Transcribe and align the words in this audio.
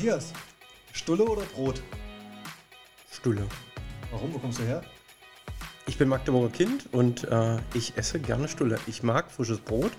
Matthias, 0.00 0.32
Stulle 0.94 1.24
oder 1.24 1.42
Brot? 1.54 1.82
Stulle. 3.12 3.42
Warum? 4.10 4.32
Wo 4.32 4.38
kommst 4.38 4.58
du 4.58 4.62
her? 4.62 4.80
Ich 5.86 5.98
bin 5.98 6.08
Magdeburger 6.08 6.48
Kind 6.48 6.88
und 6.92 7.24
äh, 7.24 7.58
ich 7.74 7.98
esse 7.98 8.18
gerne 8.18 8.48
Stulle. 8.48 8.78
Ich 8.86 9.02
mag 9.02 9.30
frisches 9.30 9.58
Brot 9.58 9.92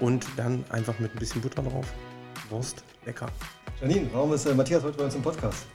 und 0.00 0.26
dann 0.36 0.64
einfach 0.70 0.98
mit 0.98 1.14
ein 1.14 1.20
bisschen 1.20 1.40
Butter 1.40 1.62
drauf. 1.62 1.86
Wurst, 2.50 2.82
lecker. 3.06 3.28
Janine, 3.80 4.10
warum 4.12 4.32
ist 4.32 4.44
äh, 4.44 4.54
Matthias 4.54 4.82
heute 4.82 4.98
bei 4.98 5.04
uns 5.04 5.14
im 5.14 5.22
Podcast? 5.22 5.68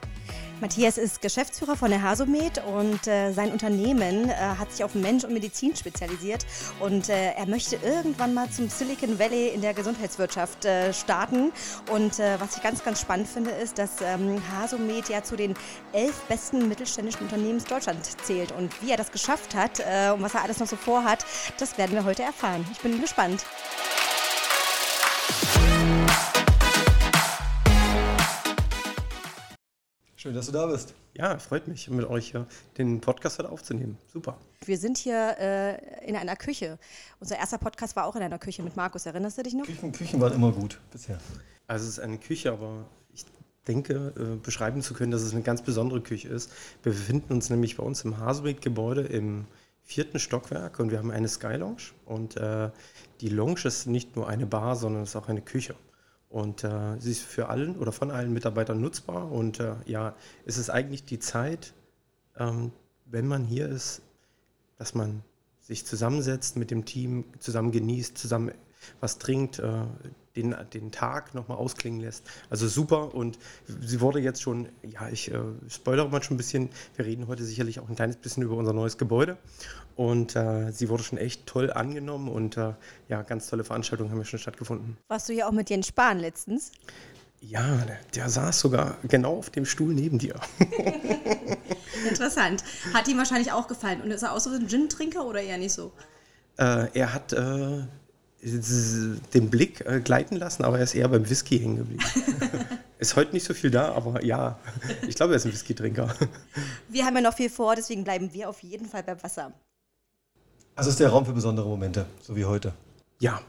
Matthias 0.61 0.97
ist 0.97 1.21
Geschäftsführer 1.21 1.75
von 1.75 1.89
der 1.89 2.01
Hasomed 2.01 2.61
und 2.65 3.07
äh, 3.07 3.31
sein 3.33 3.51
Unternehmen 3.51 4.29
äh, 4.29 4.33
hat 4.33 4.71
sich 4.71 4.83
auf 4.83 4.95
Mensch 4.95 5.23
und 5.23 5.33
Medizin 5.33 5.75
spezialisiert 5.75 6.45
und 6.79 7.09
äh, 7.09 7.31
er 7.33 7.45
möchte 7.47 7.75
irgendwann 7.77 8.33
mal 8.33 8.49
zum 8.49 8.69
Silicon 8.69 9.19
Valley 9.19 9.49
in 9.49 9.61
der 9.61 9.73
Gesundheitswirtschaft 9.73 10.65
äh, 10.65 10.93
starten. 10.93 11.51
Und 11.91 12.19
äh, 12.19 12.39
was 12.39 12.55
ich 12.55 12.63
ganz, 12.63 12.83
ganz 12.83 13.01
spannend 13.01 13.27
finde, 13.27 13.51
ist, 13.51 13.77
dass 13.77 14.01
ähm, 14.01 14.41
Hasomed 14.55 15.09
ja 15.09 15.23
zu 15.23 15.35
den 15.35 15.53
elf 15.91 16.15
besten 16.29 16.67
mittelständischen 16.67 17.21
Unternehmen 17.21 17.61
Deutschland 17.63 17.99
zählt. 18.23 18.51
Und 18.51 18.81
wie 18.81 18.91
er 18.91 18.97
das 18.97 19.11
geschafft 19.11 19.55
hat 19.55 19.79
äh, 19.79 20.11
und 20.11 20.21
was 20.21 20.33
er 20.33 20.43
alles 20.43 20.59
noch 20.59 20.67
so 20.67 20.75
vorhat, 20.75 21.25
das 21.57 21.77
werden 21.77 21.93
wir 21.93 22.05
heute 22.05 22.23
erfahren. 22.23 22.65
Ich 22.71 22.79
bin 22.79 23.01
gespannt. 23.01 23.43
Schön, 30.23 30.35
dass 30.35 30.45
du 30.45 30.53
da 30.53 30.67
bist. 30.67 30.93
Ja, 31.15 31.37
freut 31.37 31.67
mich, 31.67 31.89
mit 31.89 32.05
euch 32.05 32.31
hier 32.31 32.47
den 32.77 33.01
Podcast 33.01 33.39
heute 33.39 33.49
aufzunehmen. 33.49 33.97
Super. 34.07 34.37
Wir 34.63 34.77
sind 34.77 34.97
hier 34.97 35.35
äh, 35.37 36.07
in 36.07 36.15
einer 36.15 36.37
Küche. 36.37 36.79
Unser 37.19 37.35
erster 37.35 37.57
Podcast 37.57 37.97
war 37.97 38.05
auch 38.05 38.15
in 38.15 38.21
einer 38.21 38.39
Küche 38.39 38.63
mit 38.63 38.77
Markus. 38.77 39.05
Erinnerst 39.05 39.37
du 39.37 39.43
dich 39.43 39.53
noch? 39.53 39.65
Küchen, 39.65 39.91
Küchen 39.91 40.21
waren 40.21 40.31
immer 40.31 40.53
gut 40.53 40.79
bisher. 40.91 41.19
Also 41.67 41.83
es 41.83 41.97
ist 41.97 41.99
eine 41.99 42.19
Küche, 42.19 42.53
aber 42.53 42.85
ich 43.13 43.25
denke, 43.67 44.13
äh, 44.17 44.37
beschreiben 44.41 44.81
zu 44.81 44.93
können, 44.93 45.11
dass 45.11 45.23
es 45.23 45.33
eine 45.33 45.41
ganz 45.41 45.61
besondere 45.61 45.99
Küche 45.99 46.29
ist. 46.29 46.49
Wir 46.83 46.93
befinden 46.93 47.33
uns 47.33 47.49
nämlich 47.49 47.75
bei 47.75 47.83
uns 47.83 48.05
im 48.05 48.17
Haselbeck-Gebäude 48.17 49.01
im 49.01 49.43
vierten 49.81 50.19
Stockwerk 50.19 50.79
und 50.79 50.89
wir 50.89 50.99
haben 50.99 51.11
eine 51.11 51.27
Sky 51.27 51.55
Lounge. 51.55 51.91
Und 52.05 52.37
äh, 52.37 52.69
die 53.19 53.27
Lounge 53.27 53.65
ist 53.65 53.87
nicht 53.87 54.15
nur 54.15 54.29
eine 54.29 54.45
Bar, 54.45 54.77
sondern 54.77 55.03
es 55.03 55.09
ist 55.09 55.15
auch 55.17 55.27
eine 55.27 55.41
Küche. 55.41 55.75
Und 56.33 56.63
äh, 56.63 56.99
sie 56.99 57.11
ist 57.11 57.21
für 57.21 57.49
allen 57.49 57.77
oder 57.77 57.91
von 57.91 58.09
allen 58.09 58.33
Mitarbeitern 58.33 58.81
nutzbar. 58.81 59.31
Und 59.31 59.59
äh, 59.59 59.75
ja, 59.85 60.15
es 60.45 60.57
ist 60.57 60.71
eigentlich 60.71 61.05
die 61.05 61.19
Zeit, 61.19 61.75
ähm, 62.39 62.71
wenn 63.05 63.27
man 63.27 63.43
hier 63.43 63.69
ist, 63.69 64.01
dass 64.79 64.95
man 64.95 65.21
sich 65.59 65.85
zusammensetzt 65.85 66.57
mit 66.57 66.71
dem 66.71 66.85
Team, 66.85 67.25
zusammen 67.37 67.71
genießt, 67.71 68.17
zusammen 68.17 68.51
was 68.99 69.19
trinkt, 69.19 69.59
äh, 69.59 69.85
den, 70.35 70.55
den 70.73 70.91
Tag 70.91 71.33
nochmal 71.33 71.57
ausklingen 71.57 71.99
lässt. 71.99 72.25
Also 72.49 72.67
super 72.67 73.13
und 73.13 73.37
sie 73.67 74.01
wurde 74.01 74.19
jetzt 74.19 74.41
schon, 74.41 74.69
ja, 74.81 75.09
ich 75.09 75.31
äh, 75.31 75.39
spoilere 75.69 76.09
mal 76.09 76.23
schon 76.23 76.35
ein 76.35 76.37
bisschen, 76.37 76.69
wir 76.95 77.05
reden 77.05 77.27
heute 77.27 77.43
sicherlich 77.43 77.79
auch 77.79 77.89
ein 77.89 77.95
kleines 77.95 78.17
bisschen 78.17 78.43
über 78.43 78.55
unser 78.55 78.73
neues 78.73 78.97
Gebäude 78.97 79.37
und 79.95 80.35
äh, 80.35 80.71
sie 80.71 80.89
wurde 80.89 81.03
schon 81.03 81.17
echt 81.17 81.45
toll 81.45 81.71
angenommen 81.71 82.29
und 82.29 82.57
äh, 82.57 82.73
ja, 83.09 83.21
ganz 83.21 83.47
tolle 83.47 83.63
Veranstaltungen 83.63 84.11
haben 84.11 84.19
ja 84.19 84.25
schon 84.25 84.39
stattgefunden. 84.39 84.97
Warst 85.07 85.29
du 85.29 85.33
ja 85.33 85.47
auch 85.47 85.51
mit 85.51 85.69
Jens 85.69 85.87
Spahn 85.87 86.19
letztens? 86.19 86.71
Ja, 87.41 87.77
der, 87.85 87.99
der 88.15 88.29
saß 88.29 88.61
sogar 88.61 88.97
genau 89.03 89.37
auf 89.37 89.49
dem 89.49 89.65
Stuhl 89.65 89.93
neben 89.93 90.17
dir. 90.17 90.35
Interessant. 92.09 92.63
Hat 92.93 93.07
ihm 93.09 93.17
wahrscheinlich 93.17 93.51
auch 93.51 93.67
gefallen. 93.67 94.01
Und 94.01 94.11
ist 94.11 94.23
er 94.23 94.31
auch 94.31 94.39
so 94.39 94.49
ein 94.49 94.67
Gin-Trinker 94.67 95.25
oder 95.25 95.41
eher 95.41 95.57
nicht 95.57 95.73
so? 95.73 95.91
Äh, 96.57 96.87
er 96.93 97.13
hat 97.13 97.33
äh, 97.33 97.83
den 98.43 99.49
Blick 99.49 99.85
äh, 99.85 100.01
gleiten 100.01 100.35
lassen, 100.35 100.63
aber 100.63 100.77
er 100.77 100.83
ist 100.83 100.95
eher 100.95 101.07
beim 101.07 101.29
Whisky 101.29 101.59
hängen 101.59 101.77
geblieben. 101.77 102.03
ist 102.99 103.15
heute 103.15 103.31
nicht 103.31 103.45
so 103.45 103.53
viel 103.53 103.71
da, 103.71 103.93
aber 103.93 104.23
ja, 104.23 104.59
ich 105.07 105.15
glaube, 105.15 105.33
er 105.33 105.37
ist 105.37 105.45
ein 105.45 105.53
Whisky-Trinker. 105.53 106.13
Wir 106.89 107.05
haben 107.05 107.15
ja 107.15 107.21
noch 107.21 107.35
viel 107.35 107.49
vor, 107.49 107.75
deswegen 107.75 108.03
bleiben 108.03 108.33
wir 108.33 108.49
auf 108.49 108.61
jeden 108.61 108.87
Fall 108.87 109.03
beim 109.03 109.21
Wasser. 109.23 109.53
Also 110.75 110.89
ist 110.89 110.99
der 110.99 111.09
Raum 111.09 111.25
für 111.25 111.33
besondere 111.33 111.67
Momente, 111.67 112.05
so 112.21 112.35
wie 112.35 112.45
heute. 112.45 112.73
Ja, 113.19 113.39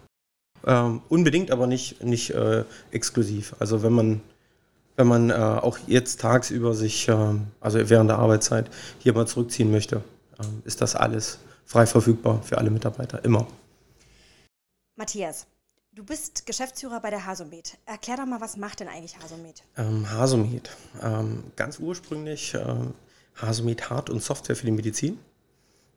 ähm, 0.66 1.02
unbedingt, 1.08 1.50
aber 1.50 1.66
nicht, 1.66 2.02
nicht 2.02 2.30
äh, 2.30 2.64
exklusiv. 2.90 3.54
Also 3.58 3.82
wenn 3.82 3.92
man, 3.92 4.20
wenn 4.96 5.06
man 5.06 5.30
äh, 5.30 5.34
auch 5.34 5.78
jetzt 5.86 6.20
tagsüber 6.20 6.74
sich, 6.74 7.08
äh, 7.08 7.16
also 7.60 7.90
während 7.90 8.10
der 8.10 8.18
Arbeitszeit, 8.18 8.70
hier 8.98 9.14
mal 9.14 9.26
zurückziehen 9.26 9.70
möchte, 9.70 10.02
ähm, 10.40 10.62
ist 10.64 10.80
das 10.80 10.96
alles 10.96 11.38
frei 11.64 11.86
verfügbar 11.86 12.42
für 12.42 12.58
alle 12.58 12.70
Mitarbeiter, 12.70 13.24
immer. 13.24 13.46
Matthias, 14.96 15.48
du 15.92 16.04
bist 16.04 16.46
Geschäftsführer 16.46 17.00
bei 17.00 17.10
der 17.10 17.26
Hasomed. 17.26 17.78
Erklär 17.84 18.16
doch 18.16 18.26
mal, 18.26 18.40
was 18.40 18.56
macht 18.56 18.78
denn 18.78 18.86
eigentlich 18.86 19.18
Hasomed? 19.18 19.64
Ähm, 19.76 20.08
Hasomed, 20.08 20.70
ähm, 21.02 21.42
ganz 21.56 21.80
ursprünglich 21.80 22.54
ähm, 22.54 22.94
Hasomed 23.34 23.90
Hard- 23.90 24.08
und 24.08 24.22
Software 24.22 24.54
für 24.54 24.66
die 24.66 24.72
Medizin. 24.72 25.18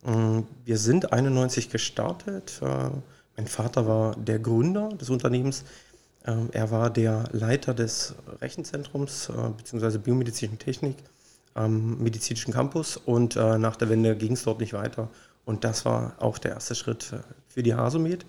Ähm, 0.03 0.47
wir 0.65 0.79
sind 0.79 1.13
91 1.13 1.69
gestartet. 1.69 2.59
Äh, 2.63 2.89
mein 3.35 3.45
Vater 3.47 3.85
war 3.87 4.15
der 4.15 4.39
Gründer 4.39 4.89
des 4.89 5.11
Unternehmens. 5.11 5.63
Ähm, 6.25 6.49
er 6.51 6.71
war 6.71 6.89
der 6.89 7.29
Leiter 7.33 7.75
des 7.75 8.15
Rechenzentrums 8.41 9.29
äh, 9.29 9.49
bzw. 9.57 9.99
biomedizinischen 9.99 10.57
Technik 10.57 10.97
am 11.53 11.99
medizinischen 12.01 12.51
Campus 12.51 12.97
und 12.97 13.35
äh, 13.35 13.59
nach 13.59 13.75
der 13.75 13.89
Wende 13.89 14.15
ging 14.15 14.33
es 14.33 14.43
dort 14.43 14.59
nicht 14.59 14.73
weiter. 14.73 15.09
Und 15.45 15.63
das 15.63 15.85
war 15.85 16.15
auch 16.17 16.39
der 16.39 16.53
erste 16.53 16.73
Schritt 16.73 17.13
äh, 17.13 17.19
für 17.47 17.61
die 17.61 17.75
Hasomed. 17.75 18.25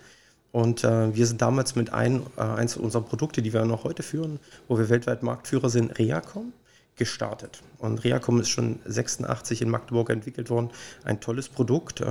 Und 0.50 0.82
äh, 0.84 1.14
wir 1.14 1.26
sind 1.26 1.42
damals 1.42 1.76
mit 1.76 1.92
ein, 1.92 2.22
äh, 2.36 2.40
eins 2.40 2.76
unserer 2.76 3.02
Produkte, 3.02 3.42
die 3.42 3.52
wir 3.52 3.64
noch 3.64 3.84
heute 3.84 4.02
führen, 4.02 4.40
wo 4.66 4.78
wir 4.78 4.88
weltweit 4.88 5.22
Marktführer 5.22 5.68
sind, 5.68 5.98
Reacom, 5.98 6.52
gestartet. 6.96 7.62
Und 7.78 8.02
Reacom 8.02 8.40
ist 8.40 8.48
schon 8.48 8.80
86 8.84 9.62
in 9.62 9.70
Magdeburg 9.70 10.10
entwickelt 10.10 10.50
worden. 10.50 10.70
Ein 11.04 11.20
tolles 11.20 11.48
Produkt, 11.48 12.00
äh, 12.00 12.06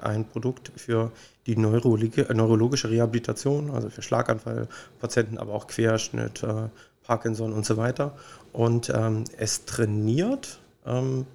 ein 0.00 0.26
Produkt 0.26 0.72
für 0.76 1.12
die 1.46 1.56
Neurologi 1.56 2.20
äh, 2.20 2.34
neurologische 2.34 2.90
Rehabilitation, 2.90 3.70
also 3.70 3.90
für 3.90 4.02
Schlaganfallpatienten, 4.02 5.38
aber 5.38 5.52
auch 5.52 5.66
Querschnitt, 5.66 6.42
äh, 6.42 6.68
Parkinson 7.04 7.52
und 7.52 7.66
so 7.66 7.76
weiter. 7.76 8.16
Und 8.52 8.90
ähm, 8.94 9.24
es 9.36 9.64
trainiert, 9.64 10.60
ähm, 10.86 11.26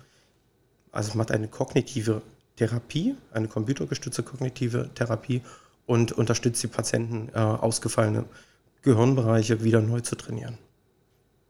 also 0.91 1.09
es 1.09 1.15
macht 1.15 1.31
eine 1.31 1.47
kognitive 1.47 2.21
Therapie, 2.55 3.15
eine 3.31 3.47
computergestützte 3.47 4.23
kognitive 4.23 4.89
Therapie 4.95 5.41
und 5.87 6.11
unterstützt 6.11 6.61
die 6.61 6.67
Patienten, 6.67 7.29
äh, 7.33 7.39
ausgefallene 7.39 8.25
Gehirnbereiche 8.83 9.63
wieder 9.63 9.81
neu 9.81 10.01
zu 10.01 10.15
trainieren. 10.15 10.59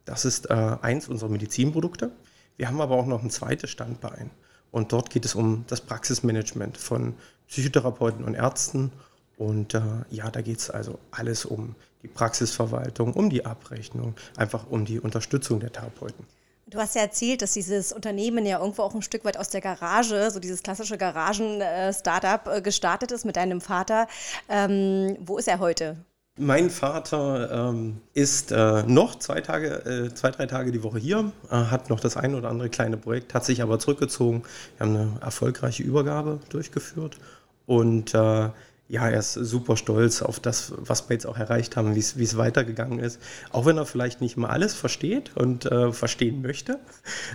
Das 0.05 0.23
ist 0.23 0.49
äh, 0.49 0.53
eins 0.81 1.09
unserer 1.09 1.29
Medizinprodukte. 1.29 2.11
Wir 2.55 2.69
haben 2.69 2.79
aber 2.79 2.95
auch 2.95 3.05
noch 3.05 3.21
ein 3.21 3.29
zweites 3.29 3.69
Standbein. 3.69 4.31
Und 4.71 4.93
dort 4.93 5.09
geht 5.09 5.25
es 5.25 5.35
um 5.35 5.65
das 5.67 5.81
Praxismanagement 5.81 6.77
von 6.77 7.15
Psychotherapeuten 7.47 8.23
und 8.23 8.35
Ärzten. 8.35 8.91
Und 9.37 9.73
äh, 9.73 9.81
ja, 10.09 10.29
da 10.31 10.41
geht 10.41 10.59
es 10.59 10.69
also 10.69 10.99
alles 11.11 11.45
um 11.45 11.75
die 12.03 12.07
Praxisverwaltung, 12.07 13.13
um 13.13 13.29
die 13.29 13.45
Abrechnung, 13.45 14.15
einfach 14.35 14.67
um 14.69 14.85
die 14.85 14.99
Unterstützung 14.99 15.59
der 15.59 15.71
Therapeuten. 15.71 16.25
Du 16.69 16.79
hast 16.79 16.95
ja 16.95 17.01
erzählt, 17.01 17.41
dass 17.41 17.53
dieses 17.53 17.93
Unternehmen 17.93 18.45
ja 18.45 18.59
irgendwo 18.59 18.81
auch 18.81 18.93
ein 18.93 19.01
Stück 19.01 19.23
weit 19.23 19.37
aus 19.37 19.49
der 19.49 19.61
Garage, 19.61 20.29
so 20.31 20.39
dieses 20.41 20.63
klassische 20.63 20.97
Garagen-Startup 20.97 22.45
äh, 22.47 22.61
gestartet 22.61 23.13
ist 23.13 23.23
mit 23.23 23.37
deinem 23.37 23.61
Vater. 23.61 24.07
Ähm, 24.49 25.15
wo 25.21 25.37
ist 25.37 25.47
er 25.47 25.59
heute? 25.59 25.95
Mein 26.37 26.69
Vater 26.69 27.69
ähm, 27.69 28.01
ist 28.13 28.51
äh, 28.51 28.83
noch 28.83 29.15
zwei 29.15 29.39
Tage, 29.39 30.09
äh, 30.09 30.13
zwei, 30.13 30.29
drei 30.31 30.45
Tage 30.45 30.73
die 30.73 30.83
Woche 30.83 30.99
hier, 30.99 31.31
äh, 31.49 31.55
hat 31.55 31.89
noch 31.89 32.01
das 32.01 32.17
ein 32.17 32.35
oder 32.35 32.49
andere 32.49 32.69
kleine 32.69 32.97
Projekt, 32.97 33.33
hat 33.33 33.45
sich 33.45 33.61
aber 33.61 33.79
zurückgezogen. 33.79 34.43
Wir 34.77 34.85
haben 34.85 34.95
eine 34.97 35.11
erfolgreiche 35.21 35.83
Übergabe 35.83 36.41
durchgeführt 36.49 37.17
und 37.65 38.13
äh, 38.13 38.49
ja, 38.89 39.09
er 39.09 39.19
ist 39.19 39.33
super 39.33 39.75
stolz 39.75 40.21
auf 40.21 40.39
das, 40.39 40.73
was 40.77 41.09
wir 41.09 41.13
jetzt 41.15 41.25
auch 41.25 41.37
erreicht 41.37 41.75
haben, 41.75 41.95
wie 41.95 41.99
es 41.99 42.37
weitergegangen 42.37 42.99
ist. 42.99 43.19
Auch 43.51 43.65
wenn 43.65 43.77
er 43.77 43.85
vielleicht 43.85 44.21
nicht 44.21 44.37
mal 44.37 44.47
alles 44.47 44.73
versteht 44.73 45.35
und 45.35 45.65
äh, 45.65 45.91
verstehen 45.91 46.41
möchte. 46.41 46.79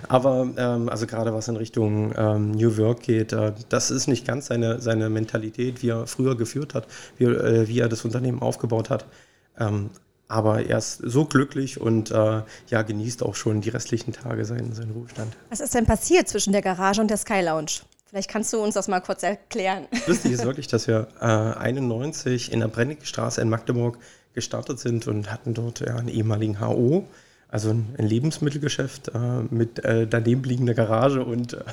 Aber 0.07 0.47
ähm, 0.57 0.89
also 0.89 1.05
gerade 1.05 1.33
was 1.33 1.47
in 1.47 1.55
Richtung 1.55 2.13
ähm, 2.17 2.51
New 2.51 2.77
Work 2.77 3.03
geht, 3.03 3.33
äh, 3.33 3.53
das 3.69 3.91
ist 3.91 4.07
nicht 4.07 4.25
ganz 4.25 4.47
seine, 4.47 4.81
seine 4.81 5.09
Mentalität, 5.09 5.83
wie 5.83 5.89
er 5.89 6.07
früher 6.07 6.35
geführt 6.35 6.73
hat, 6.73 6.87
wie, 7.17 7.25
äh, 7.25 7.67
wie 7.67 7.79
er 7.79 7.89
das 7.89 8.03
Unternehmen 8.03 8.41
aufgebaut 8.41 8.89
hat. 8.89 9.05
Ähm, 9.59 9.91
aber 10.27 10.65
er 10.65 10.79
ist 10.79 10.97
so 11.03 11.25
glücklich 11.25 11.79
und 11.79 12.09
äh, 12.09 12.41
ja, 12.69 12.81
genießt 12.81 13.21
auch 13.21 13.35
schon 13.35 13.61
die 13.61 13.69
restlichen 13.69 14.13
Tage 14.13 14.45
seinen, 14.45 14.73
seinen 14.73 14.91
Ruhestand. 14.91 15.37
Was 15.51 15.59
ist 15.59 15.75
denn 15.75 15.85
passiert 15.85 16.27
zwischen 16.27 16.51
der 16.51 16.63
Garage 16.63 16.99
und 16.99 17.09
der 17.09 17.17
Sky 17.17 17.41
Lounge? 17.41 17.81
Vielleicht 18.13 18.29
kannst 18.29 18.53
du 18.53 18.61
uns 18.61 18.75
das 18.75 18.87
mal 18.87 18.99
kurz 18.99 19.23
erklären. 19.23 19.87
Lustig 20.05 20.33
ist 20.33 20.45
wirklich, 20.45 20.67
dass 20.67 20.85
wir 20.85 21.07
äh, 21.19 21.25
91 21.25 22.51
in 22.51 22.59
der 22.59 22.67
Brennecke 22.67 23.01
in 23.41 23.49
Magdeburg 23.49 23.97
gestartet 24.35 24.77
sind 24.77 25.07
und 25.07 25.31
hatten 25.31 25.55
dort 25.55 25.79
ja, 25.79 25.95
einen 25.95 26.09
ehemaligen 26.09 26.61
HO, 26.61 27.07
also 27.47 27.71
ein, 27.71 27.95
ein 27.97 28.05
Lebensmittelgeschäft 28.05 29.07
äh, 29.15 29.17
mit 29.49 29.83
äh, 29.83 30.05
daneben 30.05 30.43
liegender 30.43 30.75
Garage. 30.75 31.25
Und 31.25 31.53
äh, 31.53 31.63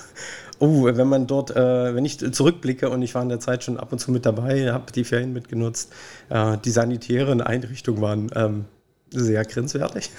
oh, 0.61 0.87
wenn 0.87 1.09
man 1.09 1.27
dort, 1.27 1.51
äh, 1.51 1.95
wenn 1.95 2.07
ich 2.07 2.17
zurückblicke 2.17 2.89
und 2.89 3.03
ich 3.03 3.15
war 3.15 3.23
in 3.23 3.29
der 3.29 3.41
Zeit 3.41 3.63
schon 3.63 3.77
ab 3.77 3.93
und 3.93 3.99
zu 3.99 4.11
mit 4.11 4.25
dabei, 4.25 4.73
habe 4.73 4.91
die 4.93 5.05
Ferien 5.05 5.35
mitgenutzt, 5.35 5.93
äh, 6.31 6.57
die 6.57 6.71
sanitären 6.71 7.43
Einrichtungen 7.43 8.01
waren 8.01 8.31
ähm, 8.35 8.65
sehr 9.11 9.45
grenzwertig. 9.45 10.11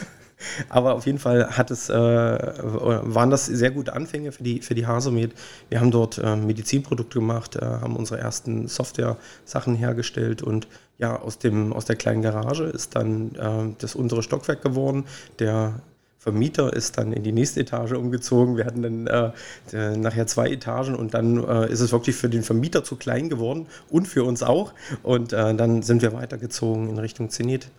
Aber 0.70 0.96
auf 0.96 1.06
jeden 1.06 1.20
Fall 1.20 1.58
hat 1.58 1.72
es, 1.72 1.90
äh, 1.90 1.94
waren 1.94 3.30
das 3.30 3.46
sehr 3.46 3.72
gute 3.72 3.94
Anfänge 3.94 4.32
für 4.32 4.44
die, 4.44 4.62
für 4.62 4.76
die 4.76 4.88
Hasomed. 4.88 5.34
Wir 5.70 5.80
haben 5.80 5.92
dort 5.92 6.18
äh, 6.18 6.36
Medizinprodukte 6.36 7.20
gemacht, 7.20 7.56
äh, 7.56 7.66
haben 7.66 7.96
unsere 7.96 8.20
ersten 8.20 8.68
Software-Sachen 8.68 9.76
hergestellt 9.76 10.42
und 10.42 10.68
ja, 10.98 11.20
aus, 11.20 11.40
dem, 11.40 11.74
aus 11.74 11.86
der 11.86 11.96
kleinen 11.96 12.22
Garage 12.22 12.66
ist 12.66 12.96
dann 12.96 13.36
äh, 13.36 13.76
das 13.80 13.96
untere 13.96 14.22
Stockwerk 14.22 14.62
geworden. 14.62 15.06
Der 15.40 15.82
Vermieter 16.22 16.72
ist 16.72 17.00
dann 17.00 17.14
in 17.14 17.24
die 17.24 17.32
nächste 17.32 17.62
Etage 17.62 17.94
umgezogen. 17.94 18.56
Wir 18.56 18.66
hatten 18.66 18.84
dann 18.84 19.34
äh, 19.74 19.98
nachher 19.98 20.28
zwei 20.28 20.52
Etagen 20.52 20.94
und 20.94 21.16
dann 21.16 21.44
äh, 21.44 21.72
ist 21.72 21.80
es 21.80 21.92
wirklich 21.92 22.16
für 22.16 22.30
den 22.30 22.44
Vermieter 22.44 22.84
zu 22.84 22.96
klein 22.96 23.28
geworden 23.28 23.66
und 23.90 24.08
für 24.08 24.24
uns 24.24 24.44
auch. 24.44 24.74
Und 25.02 25.34
äh, 25.34 25.56
dann 25.56 25.82
sind 25.82 26.04
wir 26.04 26.14
weitergezogen 26.14 26.90
in 26.90 27.00
Richtung 27.00 27.32
Zenit 27.32 27.72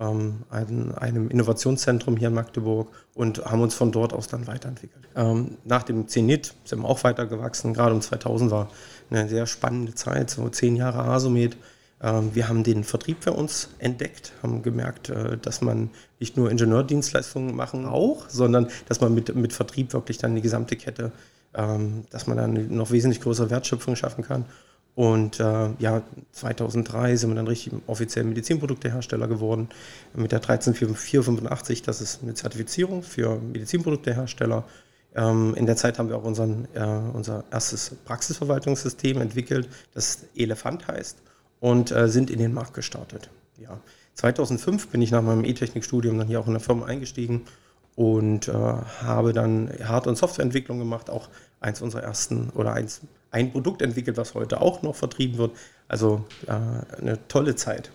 ähm, 0.00 0.44
ein, 0.50 0.94
einem 0.96 1.28
Innovationszentrum 1.28 2.16
hier 2.16 2.28
in 2.28 2.34
Magdeburg 2.34 2.88
und 3.14 3.44
haben 3.44 3.60
uns 3.60 3.74
von 3.74 3.92
dort 3.92 4.12
aus 4.12 4.28
dann 4.28 4.46
weiterentwickelt. 4.46 5.04
Ähm, 5.14 5.58
nach 5.64 5.82
dem 5.82 6.08
Zenit 6.08 6.54
sind 6.64 6.80
wir 6.80 6.88
auch 6.88 7.04
weitergewachsen. 7.04 7.74
Gerade 7.74 7.94
um 7.94 8.00
2000 8.00 8.50
war 8.50 8.70
eine 9.10 9.28
sehr 9.28 9.46
spannende 9.46 9.94
Zeit, 9.94 10.30
so 10.30 10.48
zehn 10.48 10.74
Jahre 10.74 11.00
Asomed. 11.00 11.56
Ähm, 12.02 12.30
wir 12.34 12.48
haben 12.48 12.64
den 12.64 12.82
Vertrieb 12.82 13.22
für 13.22 13.34
uns 13.34 13.68
entdeckt, 13.78 14.32
haben 14.42 14.62
gemerkt, 14.62 15.10
äh, 15.10 15.36
dass 15.36 15.60
man 15.60 15.90
nicht 16.18 16.36
nur 16.36 16.50
Ingenieurdienstleistungen 16.50 17.54
machen 17.54 17.84
auch, 17.84 18.28
sondern 18.28 18.68
dass 18.88 19.00
man 19.02 19.14
mit, 19.14 19.34
mit 19.34 19.52
Vertrieb 19.52 19.92
wirklich 19.92 20.16
dann 20.16 20.34
die 20.34 20.40
gesamte 20.40 20.76
Kette, 20.76 21.12
ähm, 21.52 22.04
dass 22.10 22.26
man 22.26 22.38
dann 22.38 22.74
noch 22.74 22.90
wesentlich 22.90 23.20
größere 23.20 23.50
Wertschöpfung 23.50 23.96
schaffen 23.96 24.24
kann. 24.24 24.46
Und 24.94 25.40
äh, 25.40 25.70
ja, 25.78 26.02
2003 26.32 27.16
sind 27.16 27.30
wir 27.30 27.36
dann 27.36 27.46
richtig 27.46 27.72
offiziell 27.86 28.24
Medizinproduktehersteller 28.24 29.28
geworden 29.28 29.68
mit 30.14 30.32
der 30.32 30.40
13485. 30.40 31.82
Das 31.82 32.00
ist 32.00 32.22
eine 32.22 32.34
Zertifizierung 32.34 33.02
für 33.02 33.36
Medizinproduktehersteller. 33.36 34.64
Ähm, 35.14 35.54
in 35.54 35.66
der 35.66 35.76
Zeit 35.76 35.98
haben 35.98 36.08
wir 36.08 36.16
auch 36.16 36.24
unseren, 36.24 36.68
äh, 36.74 36.82
unser 36.82 37.44
erstes 37.50 37.92
Praxisverwaltungssystem 38.04 39.20
entwickelt, 39.20 39.68
das 39.94 40.24
Elefant 40.36 40.86
heißt, 40.88 41.18
und 41.60 41.90
äh, 41.90 42.08
sind 42.08 42.30
in 42.30 42.38
den 42.38 42.52
Markt 42.52 42.74
gestartet. 42.74 43.30
Ja. 43.58 43.80
2005 44.14 44.88
bin 44.88 45.02
ich 45.02 45.10
nach 45.10 45.22
meinem 45.22 45.44
E-Technik-Studium 45.44 46.18
dann 46.18 46.28
hier 46.28 46.40
auch 46.40 46.46
in 46.46 46.52
der 46.52 46.60
Firma 46.60 46.86
eingestiegen 46.86 47.46
und 47.96 48.48
äh, 48.48 48.52
habe 48.52 49.32
dann 49.32 49.70
Hard- 49.82 50.06
und 50.06 50.16
Softwareentwicklung 50.16 50.78
gemacht, 50.78 51.10
auch 51.10 51.28
eins 51.60 51.80
unserer 51.80 52.02
ersten 52.02 52.50
oder 52.50 52.72
eins 52.72 53.00
ein 53.30 53.52
Produkt 53.52 53.82
entwickelt, 53.82 54.16
was 54.16 54.34
heute 54.34 54.60
auch 54.60 54.82
noch 54.82 54.96
vertrieben 54.96 55.38
wird. 55.38 55.52
Also 55.88 56.24
äh, 56.46 57.00
eine 57.00 57.18
tolle 57.28 57.54
Zeit. 57.54 57.90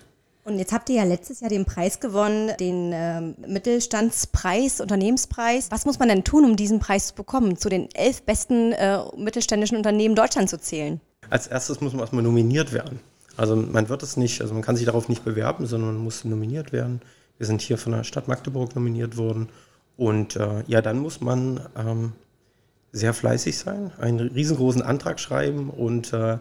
Und 0.46 0.60
jetzt 0.60 0.72
habt 0.72 0.90
ihr 0.90 0.98
ja 0.98 1.04
letztes 1.04 1.40
Jahr 1.40 1.50
den 1.50 1.66
Preis 1.66 2.00
gewonnen, 2.00 2.52
den 2.60 2.94
äh, 2.94 3.20
Mittelstandspreis, 3.48 4.80
Unternehmenspreis. 4.80 5.72
Was 5.72 5.86
muss 5.86 5.98
man 5.98 6.08
denn 6.08 6.24
tun, 6.24 6.46
um 6.46 6.56
diesen 6.56 6.80
Preis 6.80 7.08
zu 7.08 7.16
bekommen, 7.16 7.58
zu 7.58 7.68
den 7.68 7.90
elf 7.96 8.22
besten 8.22 8.72
äh, 8.72 9.00
mittelständischen 9.18 9.76
Unternehmen 9.76 10.14
Deutschlands 10.14 10.52
zu 10.52 10.60
zählen? 10.60 11.02
Als 11.32 11.48
erstes 11.48 11.82
muss 11.82 11.94
man 11.94 12.02
erstmal 12.02 12.22
nominiert 12.22 12.74
werden. 12.74 13.00
Also 13.38 13.56
man 13.56 13.90
wird 13.90 14.04
es 14.04 14.18
nicht, 14.18 14.42
also 14.42 14.54
man 14.54 14.62
kann 14.62 14.76
sich 14.76 14.86
darauf 14.86 15.10
nicht 15.10 15.26
bewerben, 15.26 15.66
sondern 15.66 15.96
man 15.96 16.04
muss 16.04 16.24
nominiert 16.24 16.72
werden. 16.72 17.02
Wir 17.40 17.48
sind 17.48 17.62
hier 17.62 17.80
von 17.80 17.94
der 17.94 18.04
Stadt 18.04 18.28
Magdeburg 18.28 18.76
nominiert 18.76 19.18
worden. 19.18 19.50
Und 19.98 20.36
äh, 20.36 20.64
ja, 20.68 20.82
dann 20.84 21.00
muss 21.00 21.22
man 21.22 21.60
ähm, 21.76 22.12
sehr 22.96 23.14
fleißig 23.14 23.58
sein, 23.58 23.92
einen 24.00 24.20
riesengroßen 24.20 24.82
Antrag 24.82 25.20
schreiben 25.20 25.70
und 25.70 26.14
äh, 26.14 26.38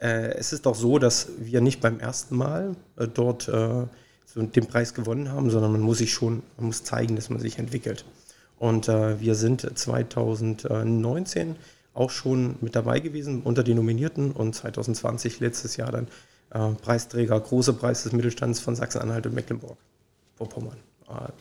äh, 0.00 0.34
es 0.36 0.52
ist 0.52 0.66
doch 0.66 0.76
so, 0.76 0.98
dass 0.98 1.28
wir 1.40 1.60
nicht 1.60 1.80
beim 1.80 1.98
ersten 1.98 2.36
Mal 2.36 2.76
äh, 2.96 3.08
dort 3.08 3.48
äh, 3.48 3.86
so 4.24 4.42
den 4.42 4.66
Preis 4.66 4.94
gewonnen 4.94 5.32
haben, 5.32 5.50
sondern 5.50 5.72
man 5.72 5.80
muss 5.80 5.98
sich 5.98 6.12
schon, 6.12 6.42
man 6.56 6.66
muss 6.66 6.84
zeigen, 6.84 7.16
dass 7.16 7.28
man 7.28 7.40
sich 7.40 7.58
entwickelt. 7.58 8.04
Und 8.58 8.88
äh, 8.88 9.20
wir 9.20 9.34
sind 9.34 9.66
2019 9.76 11.56
auch 11.92 12.10
schon 12.10 12.54
mit 12.60 12.76
dabei 12.76 13.00
gewesen 13.00 13.42
unter 13.42 13.64
den 13.64 13.76
Nominierten 13.76 14.30
und 14.30 14.54
2020 14.54 15.40
letztes 15.40 15.76
Jahr 15.76 15.90
dann 15.90 16.06
äh, 16.50 16.74
Preisträger, 16.76 17.40
große 17.40 17.72
Preis 17.72 18.04
des 18.04 18.12
Mittelstands 18.12 18.60
von 18.60 18.76
Sachsen-Anhalt 18.76 19.26
und 19.26 19.34
Mecklenburg-Vorpommern. 19.34 20.76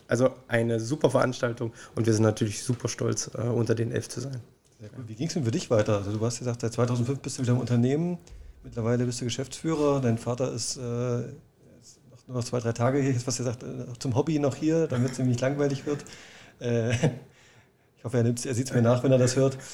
Also 0.08 0.30
eine 0.48 0.80
super 0.80 1.10
Veranstaltung 1.10 1.74
und 1.96 2.06
wir 2.06 2.14
sind 2.14 2.24
natürlich 2.24 2.64
super 2.64 2.88
stolz, 2.88 3.32
äh, 3.36 3.42
unter 3.42 3.76
den 3.76 3.92
elf 3.92 4.10
zu 4.10 4.22
sein. 4.22 4.42
Sehr 4.80 4.90
gut. 4.90 5.08
Wie 5.08 5.16
ging 5.16 5.28
es 5.28 5.34
denn 5.34 5.44
für 5.44 5.52
dich 5.52 5.70
weiter? 5.70 5.98
Also 5.98 6.18
du 6.18 6.26
hast 6.26 6.40
gesagt, 6.40 6.62
seit 6.62 6.74
2005 6.74 7.20
bist 7.20 7.38
du 7.38 7.44
wieder 7.44 7.54
im 7.54 7.60
Unternehmen. 7.60 8.18
Mittlerweile 8.64 9.06
bist 9.06 9.22
du 9.22 9.26
Geschäftsführer. 9.26 10.02
Dein 10.02 10.18
Vater 10.18 10.52
ist, 10.52 10.78
äh, 10.78 10.82
nur 12.30 12.38
noch 12.38 12.44
zwei, 12.44 12.60
drei 12.60 12.74
Tage 12.74 13.00
hier. 13.00 13.16
Was 13.26 13.38
gesagt, 13.38 13.64
äh, 13.64 13.86
zum 13.98 14.16
Hobby 14.16 14.40
noch 14.40 14.56
hier, 14.56 14.88
damit 14.88 15.12
es 15.14 15.20
ihm 15.20 15.28
nicht 15.30 15.42
langweilig 15.42 15.86
wird. 15.86 16.06
Äh, 16.60 16.94
ich 18.00 18.06
hoffe, 18.06 18.18
er, 18.18 18.26
er 18.26 18.34
sieht 18.38 18.68
es 18.68 18.74
mir 18.74 18.82
nach, 18.82 19.04
wenn 19.04 19.12
er 19.12 19.18
das 19.18 19.36
hört. 19.36 19.58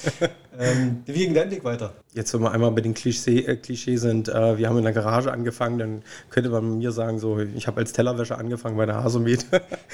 Ähm, 0.58 1.02
wie 1.04 1.18
ging 1.18 1.34
dein 1.34 1.50
Weg 1.50 1.64
weiter? 1.64 1.92
Jetzt, 2.14 2.32
wenn 2.32 2.40
wir 2.40 2.50
einmal 2.50 2.70
bei 2.70 2.80
den 2.80 2.94
Klischee, 2.94 3.40
äh, 3.40 3.56
Klischee 3.56 3.98
sind, 3.98 4.30
äh, 4.30 4.56
wir 4.56 4.70
haben 4.70 4.78
in 4.78 4.84
der 4.84 4.94
Garage 4.94 5.30
angefangen, 5.30 5.78
dann 5.78 6.02
könnte 6.30 6.48
man 6.48 6.78
mir 6.78 6.92
sagen, 6.92 7.18
so, 7.18 7.38
ich 7.38 7.66
habe 7.66 7.80
als 7.80 7.92
Tellerwäscher 7.92 8.38
angefangen 8.38 8.78
bei 8.78 8.86
der 8.86 9.04
Hasomet. 9.04 9.44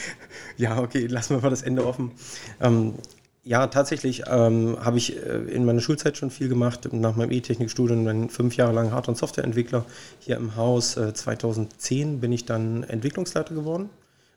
ja, 0.57 0.79
okay, 0.79 1.09
lassen 1.09 1.35
wir 1.35 1.43
mal 1.43 1.51
das 1.51 1.63
Ende 1.63 1.85
offen. 1.85 2.13
Ähm, 2.61 2.95
ja, 3.43 3.67
tatsächlich 3.67 4.23
ähm, 4.29 4.77
habe 4.81 4.99
ich 4.99 5.17
äh, 5.17 5.39
in 5.53 5.65
meiner 5.65 5.81
Schulzeit 5.81 6.17
schon 6.17 6.31
viel 6.31 6.49
gemacht. 6.49 6.89
Nach 6.93 7.17
meinem 7.17 7.33
E-Technikstudium 7.33 8.05
dann 8.05 8.29
fünf 8.29 8.57
Jahre 8.57 8.73
lang 8.73 8.93
Hard- 8.93 9.09
und 9.09 9.19
Softwareentwickler 9.19 9.85
hier 10.21 10.37
im 10.37 10.55
Haus. 10.55 10.97
Äh, 10.97 11.13
2010 11.13 12.21
bin 12.21 12.31
ich 12.31 12.45
dann 12.45 12.85
Entwicklungsleiter 12.85 13.53
geworden. 13.53 13.91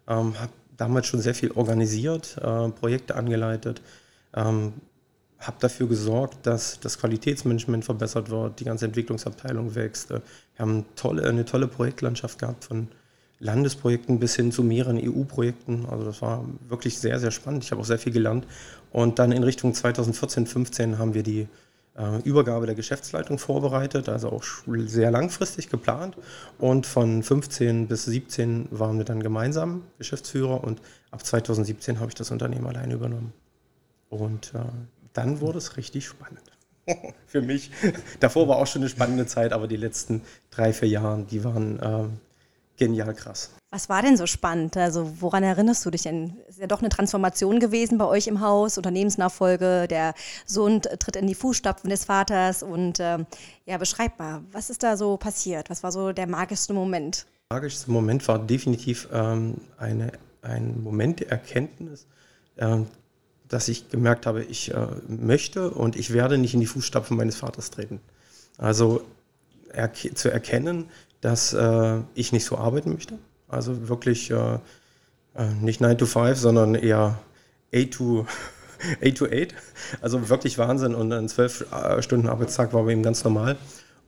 Ähm, 0.08 0.40
habe 0.40 0.52
damals 0.78 1.08
schon 1.08 1.22
sehr 1.22 1.36
viel 1.36 1.52
organisiert, 1.52 2.38
äh, 2.42 2.70
Projekte 2.70 3.16
angeleitet, 3.16 3.82
ähm, 4.36 4.74
habe 5.40 5.58
dafür 5.60 5.88
gesorgt, 5.88 6.46
dass 6.46 6.80
das 6.80 6.98
Qualitätsmanagement 6.98 7.86
verbessert 7.86 8.30
wird, 8.30 8.60
die 8.60 8.64
ganze 8.64 8.86
Entwicklungsabteilung 8.86 9.76
wächst. 9.76 10.10
Wir 10.10 10.22
haben 10.58 10.86
tolle, 10.96 11.28
eine 11.28 11.46
tolle 11.46 11.68
Projektlandschaft 11.68 12.40
gehabt 12.40 12.66
von 12.66 12.88
Landesprojekten 13.40 14.20
bis 14.20 14.36
hin 14.36 14.52
zu 14.52 14.64
mehreren 14.64 14.98
EU-Projekten. 14.98 15.86
Also 15.88 16.06
das 16.06 16.22
war 16.22 16.46
wirklich 16.68 16.98
sehr, 16.98 17.20
sehr 17.20 17.32
spannend. 17.32 17.64
Ich 17.64 17.72
habe 17.72 17.82
auch 17.82 17.86
sehr 17.86 18.00
viel 18.00 18.14
gelernt. 18.14 18.48
Und 18.92 19.20
dann 19.20 19.32
in 19.32 19.44
Richtung 19.44 19.74
2014, 19.74 20.48
2015 20.48 20.98
haben 20.98 21.14
wir 21.14 21.24
die 21.24 21.42
äh, 21.42 21.48
Übergabe 22.24 22.66
der 22.66 22.76
Geschäftsleitung 22.76 23.38
vorbereitet, 23.38 24.10
also 24.10 24.30
auch 24.30 24.44
sehr 24.86 25.12
langfristig 25.12 25.70
geplant. 25.70 26.18
Und 26.60 26.86
von 26.86 27.24
15 27.24 27.88
bis 27.88 28.06
17 28.06 28.68
waren 28.72 28.98
wir 28.98 29.06
dann 29.06 29.24
gemeinsam 29.24 29.84
Geschäftsführer 29.98 30.64
und 30.64 30.82
ab 31.12 31.26
2017 31.26 32.00
habe 32.00 32.10
ich 32.10 32.16
das 32.16 32.32
Unternehmen 32.32 32.68
alleine 32.68 32.96
übernommen. 32.96 33.32
Und 34.10 34.54
äh, 34.54 34.60
dann 35.14 35.40
wurde 35.40 35.58
es 35.58 35.78
richtig 35.78 36.06
spannend. 36.06 36.44
Für 37.28 37.42
mich. 37.42 37.72
Davor 38.20 38.48
war 38.48 38.58
auch 38.58 38.68
schon 38.68 38.82
eine 38.82 38.90
spannende 38.90 39.26
Zeit, 39.26 39.54
aber 39.54 39.68
die 39.68 39.78
letzten 39.78 40.22
drei, 40.52 40.74
vier 40.74 40.90
Jahre, 40.90 41.24
die 41.24 41.44
waren 41.44 41.80
äh, 41.80 42.08
genial 42.78 43.14
krass. 43.14 43.52
Was 43.76 43.90
war 43.90 44.02
denn 44.02 44.16
so 44.16 44.26
spannend? 44.26 44.78
Also 44.78 45.20
woran 45.20 45.44
erinnerst 45.44 45.86
du 45.86 45.92
dich 45.92 46.04
denn? 46.04 46.38
Ist 46.48 46.60
ja 46.60 46.66
doch 46.66 46.80
eine 46.80 46.88
Transformation 46.88 47.60
gewesen 47.60 47.98
bei 47.98 48.06
euch 48.06 48.28
im 48.28 48.40
Haus, 48.40 48.78
Unternehmensnachfolge, 48.78 49.88
der 49.90 50.14
Sohn 50.46 50.82
tritt 50.82 51.18
in 51.18 51.28
die 51.28 51.36
Fußstapfen 51.36 51.90
des 51.90 52.06
Vaters 52.06 52.64
und 52.64 53.02
äh, 53.02 53.18
ja, 53.66 53.78
beschreib 53.78 54.18
mal, 54.18 54.44
was 54.54 54.70
ist 54.70 54.82
da 54.82 54.96
so 54.96 55.18
passiert? 55.18 55.70
Was 55.70 55.84
war 55.84 55.92
so 55.92 56.14
der 56.14 56.26
magischste 56.26 56.74
Moment? 56.74 57.26
Der 57.52 57.58
magischste 57.58 57.92
Moment 57.92 58.26
war 58.30 58.40
definitiv 58.40 59.10
ähm, 59.12 59.56
eine, 59.78 60.14
ein 60.42 60.82
Moment 60.82 61.20
der 61.20 61.32
Erkenntnis, 61.32 62.08
äh, 62.56 62.78
dass 63.50 63.68
ich 63.68 63.90
gemerkt 63.90 64.26
habe, 64.26 64.42
ich 64.46 64.74
äh, 64.74 64.88
möchte 65.10 65.70
und 65.70 65.98
ich 65.98 66.14
werde 66.14 66.38
nicht 66.38 66.54
in 66.54 66.62
die 66.62 66.66
Fußstapfen 66.66 67.18
meines 67.18 67.36
Vaters 67.36 67.72
treten. 67.72 68.00
Also 68.58 69.02
er 69.74 69.92
zu 69.94 70.32
erkennen, 70.32 70.90
dass 71.20 71.52
äh, 71.52 72.00
ich 72.14 72.32
nicht 72.32 72.46
so 72.46 72.58
arbeiten 72.58 72.94
möchte. 72.94 73.20
Also 73.56 73.90
wirklich 73.90 74.32
äh, 74.32 74.56
äh 75.36 75.54
nicht 75.62 75.82
9 75.82 75.98
to 75.98 76.06
5, 76.06 76.38
sondern 76.38 76.76
eher 76.76 77.18
8 77.74 77.92
to 77.92 78.26
8 79.04 79.18
to 79.18 79.26
8. 79.26 79.54
Also 80.02 80.30
wirklich 80.30 80.58
Wahnsinn. 80.58 80.96
Und 80.96 81.12
ein 81.12 81.28
12 81.28 81.72
äh, 81.72 82.02
Stunden 82.02 82.28
Arbeitstag 82.28 82.74
war 82.74 82.84
bei 82.84 82.92
ihm 82.92 83.04
ganz 83.04 83.24
normal. 83.24 83.58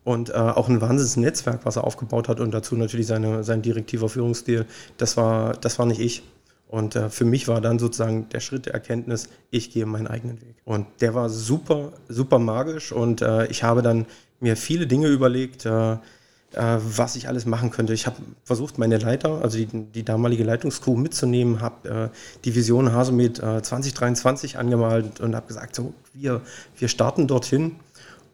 Und 0.04 0.30
äh, 0.30 0.34
auch 0.34 0.70
ein 0.70 0.80
Wahnsinnsnetzwerk, 0.80 1.62
was 1.64 1.76
er 1.76 1.84
aufgebaut 1.84 2.30
hat 2.30 2.40
und 2.40 2.54
dazu 2.54 2.76
natürlich 2.76 3.08
seine, 3.08 3.44
sein 3.44 3.62
direktiver 3.62 4.08
Führungsstil, 4.08 4.66
das 4.98 5.18
war, 5.18 5.54
das 5.54 5.80
war 5.80 5.86
nicht 5.86 6.00
ich. 6.00 6.24
Und 6.70 6.96
äh, 6.96 7.10
für 7.10 7.26
mich 7.26 7.48
war 7.50 7.60
dann 7.60 7.78
sozusagen 7.78 8.30
der 8.30 8.40
Schritt 8.40 8.68
der 8.68 8.74
Erkenntnis, 8.74 9.30
ich 9.52 9.72
gehe 9.72 9.86
meinen 9.86 10.08
eigenen 10.08 10.42
Weg. 10.42 10.56
Und 10.64 10.86
der 11.02 11.14
war 11.14 11.30
super, 11.30 11.92
super 12.08 12.40
magisch 12.40 12.94
und 12.94 13.22
äh, 13.22 13.48
ich 13.48 13.64
habe 13.64 13.82
dann 13.82 14.06
mir 14.40 14.56
viele 14.56 14.88
Dinge 14.88 15.08
überlegt, 15.08 15.66
äh, 16.54 16.78
was 16.80 17.16
ich 17.16 17.28
alles 17.28 17.46
machen 17.46 17.72
könnte. 17.72 17.94
Ich 17.94 18.08
habe 18.08 18.18
versucht, 18.44 18.78
meine 18.78 18.98
Leiter, 18.98 19.42
also 19.42 19.58
die, 19.58 19.68
die 19.68 20.04
damalige 20.04 20.44
Leitungskrew 20.44 20.96
mitzunehmen, 20.96 21.62
habe 21.62 22.12
äh, 22.14 22.18
die 22.46 22.56
Vision 22.56 22.94
Hasomed 22.94 23.40
äh, 23.40 23.62
2023 23.62 24.58
angemalt 24.58 25.20
und 25.20 25.36
habe 25.36 25.48
gesagt, 25.48 25.76
so, 25.76 25.94
wir, 26.14 26.42
wir 26.78 26.88
starten 26.88 27.28
dorthin 27.28 27.76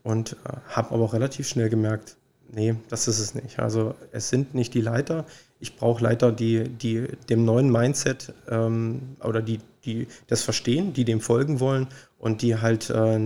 und 0.04 0.34
äh, 0.46 0.58
habe 0.70 0.94
aber 0.94 1.04
auch 1.06 1.14
relativ 1.14 1.48
schnell 1.48 1.70
gemerkt, 1.70 2.18
nee, 2.52 2.76
das 2.90 3.08
ist 3.08 3.20
es 3.20 3.36
nicht. 3.36 3.60
Also 3.60 3.96
es 4.12 4.30
sind 4.30 4.54
nicht 4.54 4.74
die 4.74 4.82
Leiter. 4.82 5.26
ich 5.60 5.76
brauche 5.76 6.04
Leiter, 6.04 6.32
die, 6.32 6.68
die 6.68 7.08
dem 7.30 7.46
neuen 7.46 7.72
Mindset 7.72 8.34
ähm, 8.50 9.16
oder 9.24 9.42
die, 9.42 9.60
die 9.86 10.08
das 10.28 10.44
verstehen, 10.44 10.94
die 10.94 11.06
dem 11.06 11.22
folgen 11.22 11.60
wollen 11.60 11.88
und 12.20 12.42
die 12.42 12.58
halt 12.58 12.90
äh, 12.90 13.18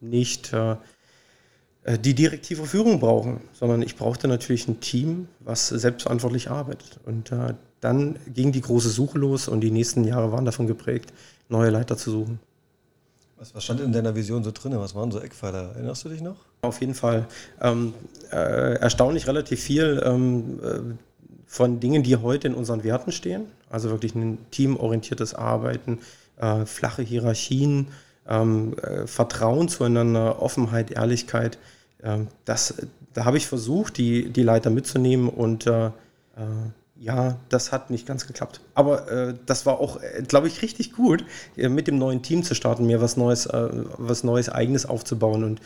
nicht 0.00 0.52
äh, 0.52 0.76
die 1.84 2.14
direktive 2.14 2.64
Führung 2.64 3.00
brauchen, 3.00 3.40
sondern 3.52 3.82
ich 3.82 3.96
brauchte 3.96 4.28
natürlich 4.28 4.68
ein 4.68 4.80
Team, 4.80 5.26
was 5.40 5.68
selbstverantwortlich 5.68 6.50
arbeitet. 6.50 7.00
Und 7.04 7.32
äh, 7.32 7.54
dann 7.80 8.16
ging 8.32 8.52
die 8.52 8.60
große 8.60 8.88
Suche 8.88 9.18
los 9.18 9.48
und 9.48 9.60
die 9.60 9.72
nächsten 9.72 10.04
Jahre 10.04 10.30
waren 10.30 10.44
davon 10.44 10.68
geprägt, 10.68 11.12
neue 11.48 11.70
Leiter 11.70 11.96
zu 11.96 12.12
suchen. 12.12 12.38
Was, 13.36 13.52
was 13.56 13.64
stand 13.64 13.80
in 13.80 13.92
deiner 13.92 14.14
Vision 14.14 14.44
so 14.44 14.52
drin? 14.52 14.78
Was 14.78 14.94
waren 14.94 15.10
so 15.10 15.18
Eckpfeiler? 15.18 15.72
Erinnerst 15.74 16.04
du 16.04 16.08
dich 16.10 16.20
noch? 16.20 16.36
Auf 16.60 16.80
jeden 16.80 16.94
Fall. 16.94 17.26
Ähm, 17.60 17.92
äh, 18.30 18.74
erstaunlich 18.74 19.26
relativ 19.26 19.60
viel 19.60 20.00
ähm, 20.04 20.60
äh, 20.62 20.78
von 21.46 21.80
Dingen, 21.80 22.04
die 22.04 22.14
heute 22.14 22.46
in 22.46 22.54
unseren 22.54 22.84
Werten 22.84 23.10
stehen. 23.10 23.46
Also 23.68 23.90
wirklich 23.90 24.14
ein 24.14 24.38
teamorientiertes 24.52 25.34
Arbeiten, 25.34 25.98
äh, 26.36 26.64
flache 26.66 27.02
Hierarchien, 27.02 27.88
ähm, 28.28 28.74
äh, 28.78 29.06
Vertrauen 29.06 29.68
zueinander, 29.68 30.40
Offenheit, 30.40 30.90
Ehrlichkeit. 30.90 31.58
Ähm, 32.02 32.28
das, 32.44 32.74
da 33.14 33.24
habe 33.24 33.36
ich 33.36 33.46
versucht, 33.46 33.96
die, 33.98 34.30
die 34.30 34.42
Leiter 34.42 34.70
mitzunehmen 34.70 35.28
und 35.28 35.66
äh, 35.66 35.86
äh, 35.86 35.90
ja, 36.96 37.36
das 37.48 37.72
hat 37.72 37.90
nicht 37.90 38.06
ganz 38.06 38.26
geklappt. 38.26 38.60
Aber 38.74 39.10
äh, 39.10 39.34
das 39.46 39.66
war 39.66 39.80
auch, 39.80 40.00
äh, 40.00 40.22
glaube 40.22 40.46
ich, 40.46 40.62
richtig 40.62 40.92
gut, 40.92 41.24
mit 41.56 41.88
dem 41.88 41.98
neuen 41.98 42.22
Team 42.22 42.44
zu 42.44 42.54
starten, 42.54 42.86
mir 42.86 43.00
was 43.00 43.16
Neues, 43.16 43.48
was 43.50 44.22
Neues 44.22 44.48
Eigenes 44.48 44.86
aufzubauen 44.86 45.42
und 45.42 45.60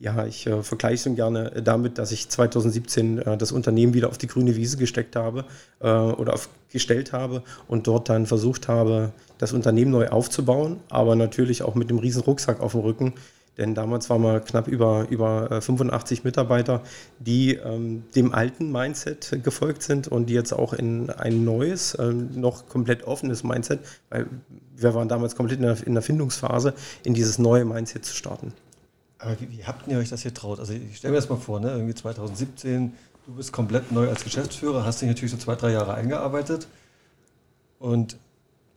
ja, 0.00 0.24
ich 0.24 0.46
äh, 0.46 0.62
vergleiche 0.62 1.10
es 1.10 1.14
gerne 1.14 1.50
damit, 1.62 1.98
dass 1.98 2.10
ich 2.10 2.28
2017 2.28 3.18
äh, 3.18 3.36
das 3.36 3.52
Unternehmen 3.52 3.92
wieder 3.92 4.08
auf 4.08 4.16
die 4.16 4.26
grüne 4.26 4.56
Wiese 4.56 4.78
gesteckt 4.78 5.14
habe 5.14 5.44
äh, 5.80 5.88
oder 5.88 6.32
auf, 6.32 6.48
gestellt 6.72 7.12
habe 7.12 7.42
und 7.68 7.86
dort 7.86 8.08
dann 8.08 8.24
versucht 8.24 8.66
habe, 8.66 9.12
das 9.36 9.52
Unternehmen 9.52 9.90
neu 9.90 10.08
aufzubauen, 10.08 10.80
aber 10.88 11.16
natürlich 11.16 11.62
auch 11.62 11.74
mit 11.74 11.90
dem 11.90 11.98
riesen 11.98 12.22
Rucksack 12.22 12.60
auf 12.60 12.72
dem 12.72 12.80
Rücken. 12.80 13.12
Denn 13.58 13.74
damals 13.74 14.08
waren 14.08 14.22
wir 14.22 14.40
knapp 14.40 14.68
über, 14.68 15.06
über 15.10 15.60
85 15.60 16.20
äh, 16.20 16.22
Mitarbeiter, 16.24 16.82
die 17.18 17.56
ähm, 17.56 18.04
dem 18.16 18.32
alten 18.32 18.72
Mindset 18.72 19.40
gefolgt 19.44 19.82
sind 19.82 20.08
und 20.08 20.30
die 20.30 20.34
jetzt 20.34 20.54
auch 20.54 20.72
in 20.72 21.10
ein 21.10 21.44
neues, 21.44 21.94
äh, 21.94 22.10
noch 22.10 22.70
komplett 22.70 23.04
offenes 23.04 23.44
Mindset, 23.44 23.80
weil 24.08 24.28
wir 24.76 24.94
waren 24.94 25.08
damals 25.08 25.36
komplett 25.36 25.58
in 25.58 25.66
der, 25.66 25.86
in 25.86 25.92
der 25.92 26.02
Findungsphase, 26.02 26.72
in 27.04 27.12
dieses 27.12 27.38
neue 27.38 27.66
Mindset 27.66 28.06
zu 28.06 28.14
starten. 28.14 28.54
Aber 29.20 29.40
wie, 29.40 29.50
wie, 29.50 29.64
habt 29.64 29.86
ihr 29.86 29.98
euch 29.98 30.08
das 30.08 30.22
hier 30.22 30.34
traut? 30.34 30.58
Also 30.58 30.72
ich 30.72 30.96
stelle 30.96 31.12
mir 31.12 31.18
das 31.18 31.28
mal 31.28 31.36
vor, 31.36 31.60
ne? 31.60 31.70
irgendwie 31.70 31.94
2017, 31.94 32.92
du 33.26 33.32
bist 33.34 33.52
komplett 33.52 33.92
neu 33.92 34.08
als 34.08 34.24
Geschäftsführer, 34.24 34.84
hast 34.84 35.02
dich 35.02 35.08
natürlich 35.08 35.30
so 35.30 35.36
zwei, 35.36 35.54
drei 35.54 35.72
Jahre 35.72 35.94
eingearbeitet 35.94 36.66
und 37.78 38.16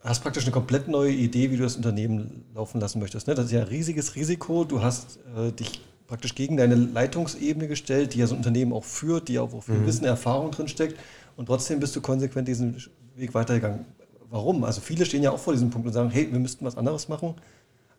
hast 0.01 0.21
praktisch 0.21 0.43
eine 0.43 0.51
komplett 0.51 0.89
neue 0.89 1.11
Idee, 1.11 1.49
wie 1.49 1.57
du 1.57 1.63
das 1.63 1.77
Unternehmen 1.77 2.43
laufen 2.53 2.81
lassen 2.81 2.99
möchtest. 2.99 3.27
Ne? 3.27 3.35
Das 3.35 3.45
ist 3.45 3.51
ja 3.51 3.61
ein 3.61 3.67
riesiges 3.67 4.15
Risiko. 4.15 4.65
Du 4.65 4.81
hast 4.81 5.19
äh, 5.37 5.51
dich 5.51 5.81
praktisch 6.07 6.35
gegen 6.35 6.57
deine 6.57 6.75
Leitungsebene 6.75 7.67
gestellt, 7.67 8.13
die 8.13 8.19
ja 8.19 8.27
so 8.27 8.35
ein 8.35 8.39
Unternehmen 8.39 8.73
auch 8.73 8.83
führt, 8.83 9.29
die 9.29 9.39
auch 9.39 9.63
viel 9.63 9.75
mhm. 9.75 9.87
Wissen, 9.87 10.05
Erfahrung 10.05 10.51
drin 10.51 10.67
steckt 10.67 10.99
und 11.37 11.45
trotzdem 11.45 11.79
bist 11.79 11.95
du 11.95 12.01
konsequent 12.01 12.47
diesen 12.47 12.83
Weg 13.15 13.33
weitergegangen. 13.33 13.85
Warum? 14.29 14.63
Also 14.63 14.81
viele 14.81 15.05
stehen 15.05 15.23
ja 15.23 15.31
auch 15.31 15.39
vor 15.39 15.53
diesem 15.53 15.69
Punkt 15.69 15.87
und 15.87 15.93
sagen, 15.93 16.09
hey, 16.09 16.31
wir 16.31 16.39
müssten 16.39 16.65
was 16.65 16.77
anderes 16.77 17.07
machen, 17.07 17.35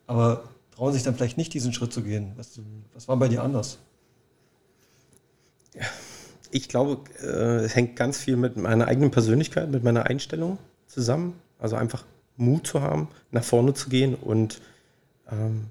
aber 0.06 0.44
trauen 0.74 0.92
sich 0.92 1.02
dann 1.02 1.14
vielleicht 1.14 1.38
nicht, 1.38 1.54
diesen 1.54 1.72
Schritt 1.72 1.92
zu 1.92 2.02
gehen. 2.02 2.32
Was, 2.36 2.60
was 2.92 3.08
war 3.08 3.16
bei 3.16 3.28
dir 3.28 3.42
anders? 3.42 3.78
Ich 6.50 6.68
glaube, 6.68 6.98
äh, 7.22 7.64
es 7.64 7.74
hängt 7.74 7.96
ganz 7.96 8.18
viel 8.18 8.36
mit 8.36 8.56
meiner 8.56 8.86
eigenen 8.86 9.10
Persönlichkeit, 9.10 9.70
mit 9.70 9.82
meiner 9.82 10.06
Einstellung 10.06 10.58
zusammen. 10.86 11.34
Also 11.58 11.76
einfach 11.76 12.04
Mut 12.36 12.66
zu 12.66 12.80
haben, 12.80 13.08
nach 13.30 13.44
vorne 13.44 13.74
zu 13.74 13.88
gehen. 13.88 14.14
Und 14.14 14.60
ähm, 15.30 15.66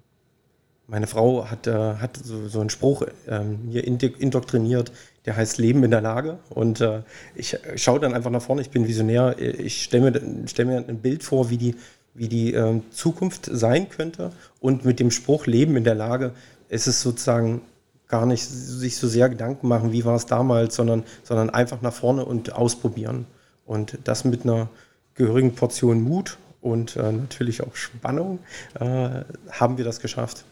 meine 0.87 1.07
Frau 1.07 1.49
hat, 1.49 1.67
äh, 1.67 1.95
hat 1.95 2.17
so, 2.17 2.47
so, 2.47 2.59
einen 2.59 2.69
Spruch 2.69 3.03
ähm, 3.27 3.59
hier 3.69 3.85
indoktriniert, 3.85 4.91
der 5.25 5.37
heißt 5.37 5.57
Leben 5.57 5.83
in 5.83 5.91
der 5.91 6.01
Lage. 6.01 6.39
Und 6.49 6.81
äh, 6.81 7.03
ich 7.35 7.57
schaue 7.75 7.99
dann 7.99 8.13
einfach 8.13 8.31
nach 8.31 8.41
vorne, 8.41 8.61
ich 8.61 8.69
bin 8.69 8.87
Visionär, 8.87 9.37
ich 9.39 9.83
stelle 9.83 10.11
mir, 10.11 10.47
stell 10.47 10.65
mir 10.65 10.77
ein 10.77 10.99
Bild 10.99 11.23
vor, 11.23 11.49
wie 11.49 11.57
die 11.57 11.75
wie 12.13 12.27
die 12.27 12.53
äh, 12.53 12.81
Zukunft 12.91 13.49
sein 13.51 13.89
könnte. 13.89 14.31
Und 14.59 14.85
mit 14.85 14.99
dem 14.99 15.11
Spruch 15.11 15.45
Leben 15.45 15.75
in 15.75 15.83
der 15.83 15.95
Lage 15.95 16.31
ist 16.69 16.87
es 16.87 17.01
sozusagen 17.01 17.61
gar 18.07 18.25
nicht 18.25 18.45
sich 18.45 18.97
so 18.97 19.07
sehr 19.07 19.29
Gedanken 19.29 19.67
machen, 19.67 19.91
wie 19.91 20.05
war 20.05 20.15
es 20.15 20.25
damals, 20.25 20.75
sondern, 20.75 21.03
sondern 21.23 21.49
einfach 21.49 21.81
nach 21.81 21.93
vorne 21.93 22.25
und 22.25 22.53
ausprobieren. 22.53 23.25
Und 23.65 23.97
das 24.03 24.25
mit 24.25 24.43
einer 24.43 24.69
gehörigen 25.15 25.55
Portion 25.55 26.01
Mut 26.01 26.37
und 26.61 26.95
äh, 26.95 27.11
natürlich 27.11 27.61
auch 27.61 27.75
Spannung 27.75 28.39
äh, 28.79 29.21
haben 29.51 29.77
wir 29.77 29.83
das 29.83 29.99
geschafft. 29.99 30.45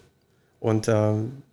Und 0.59 0.87
ähm, 0.87 1.43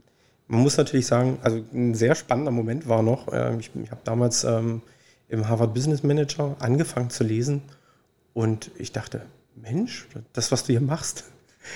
man 0.47 0.61
muss 0.61 0.77
natürlich 0.77 1.07
sagen, 1.07 1.38
also 1.43 1.62
ein 1.73 1.95
sehr 1.95 2.15
spannender 2.15 2.50
Moment 2.50 2.88
war 2.88 3.03
noch, 3.03 3.33
äh, 3.33 3.57
ich, 3.59 3.71
ich 3.83 3.91
habe 3.91 4.00
damals 4.05 4.45
ähm, 4.45 4.83
im 5.29 5.49
Harvard 5.49 5.75
Business 5.75 6.03
Manager 6.03 6.57
angefangen 6.59 7.11
zu 7.11 7.23
lesen 7.23 7.62
und 8.33 8.71
ich 8.79 8.93
dachte, 8.93 9.23
Mensch, 9.62 10.07
das, 10.33 10.53
was 10.53 10.65
du 10.65 10.73
hier 10.73 10.81
machst, 10.81 11.25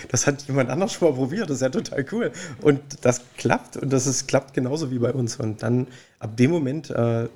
das 0.08 0.26
hat 0.26 0.42
jemand 0.42 0.70
anders 0.70 0.92
schon 0.92 1.08
mal 1.08 1.14
probiert, 1.14 1.50
das 1.50 1.56
ist 1.56 1.62
ja 1.62 1.68
total 1.68 2.04
cool. 2.12 2.32
Und 2.60 2.80
das 3.02 3.22
klappt 3.36 3.76
und 3.76 3.92
das 3.92 4.06
ist, 4.06 4.26
klappt 4.26 4.54
genauso 4.54 4.90
wie 4.90 4.98
bei 4.98 5.12
uns. 5.12 5.36
Und 5.36 5.62
dann 5.62 5.86
ab 6.18 6.36
dem 6.36 6.50
Moment 6.50 6.90
äh, 6.90 7.28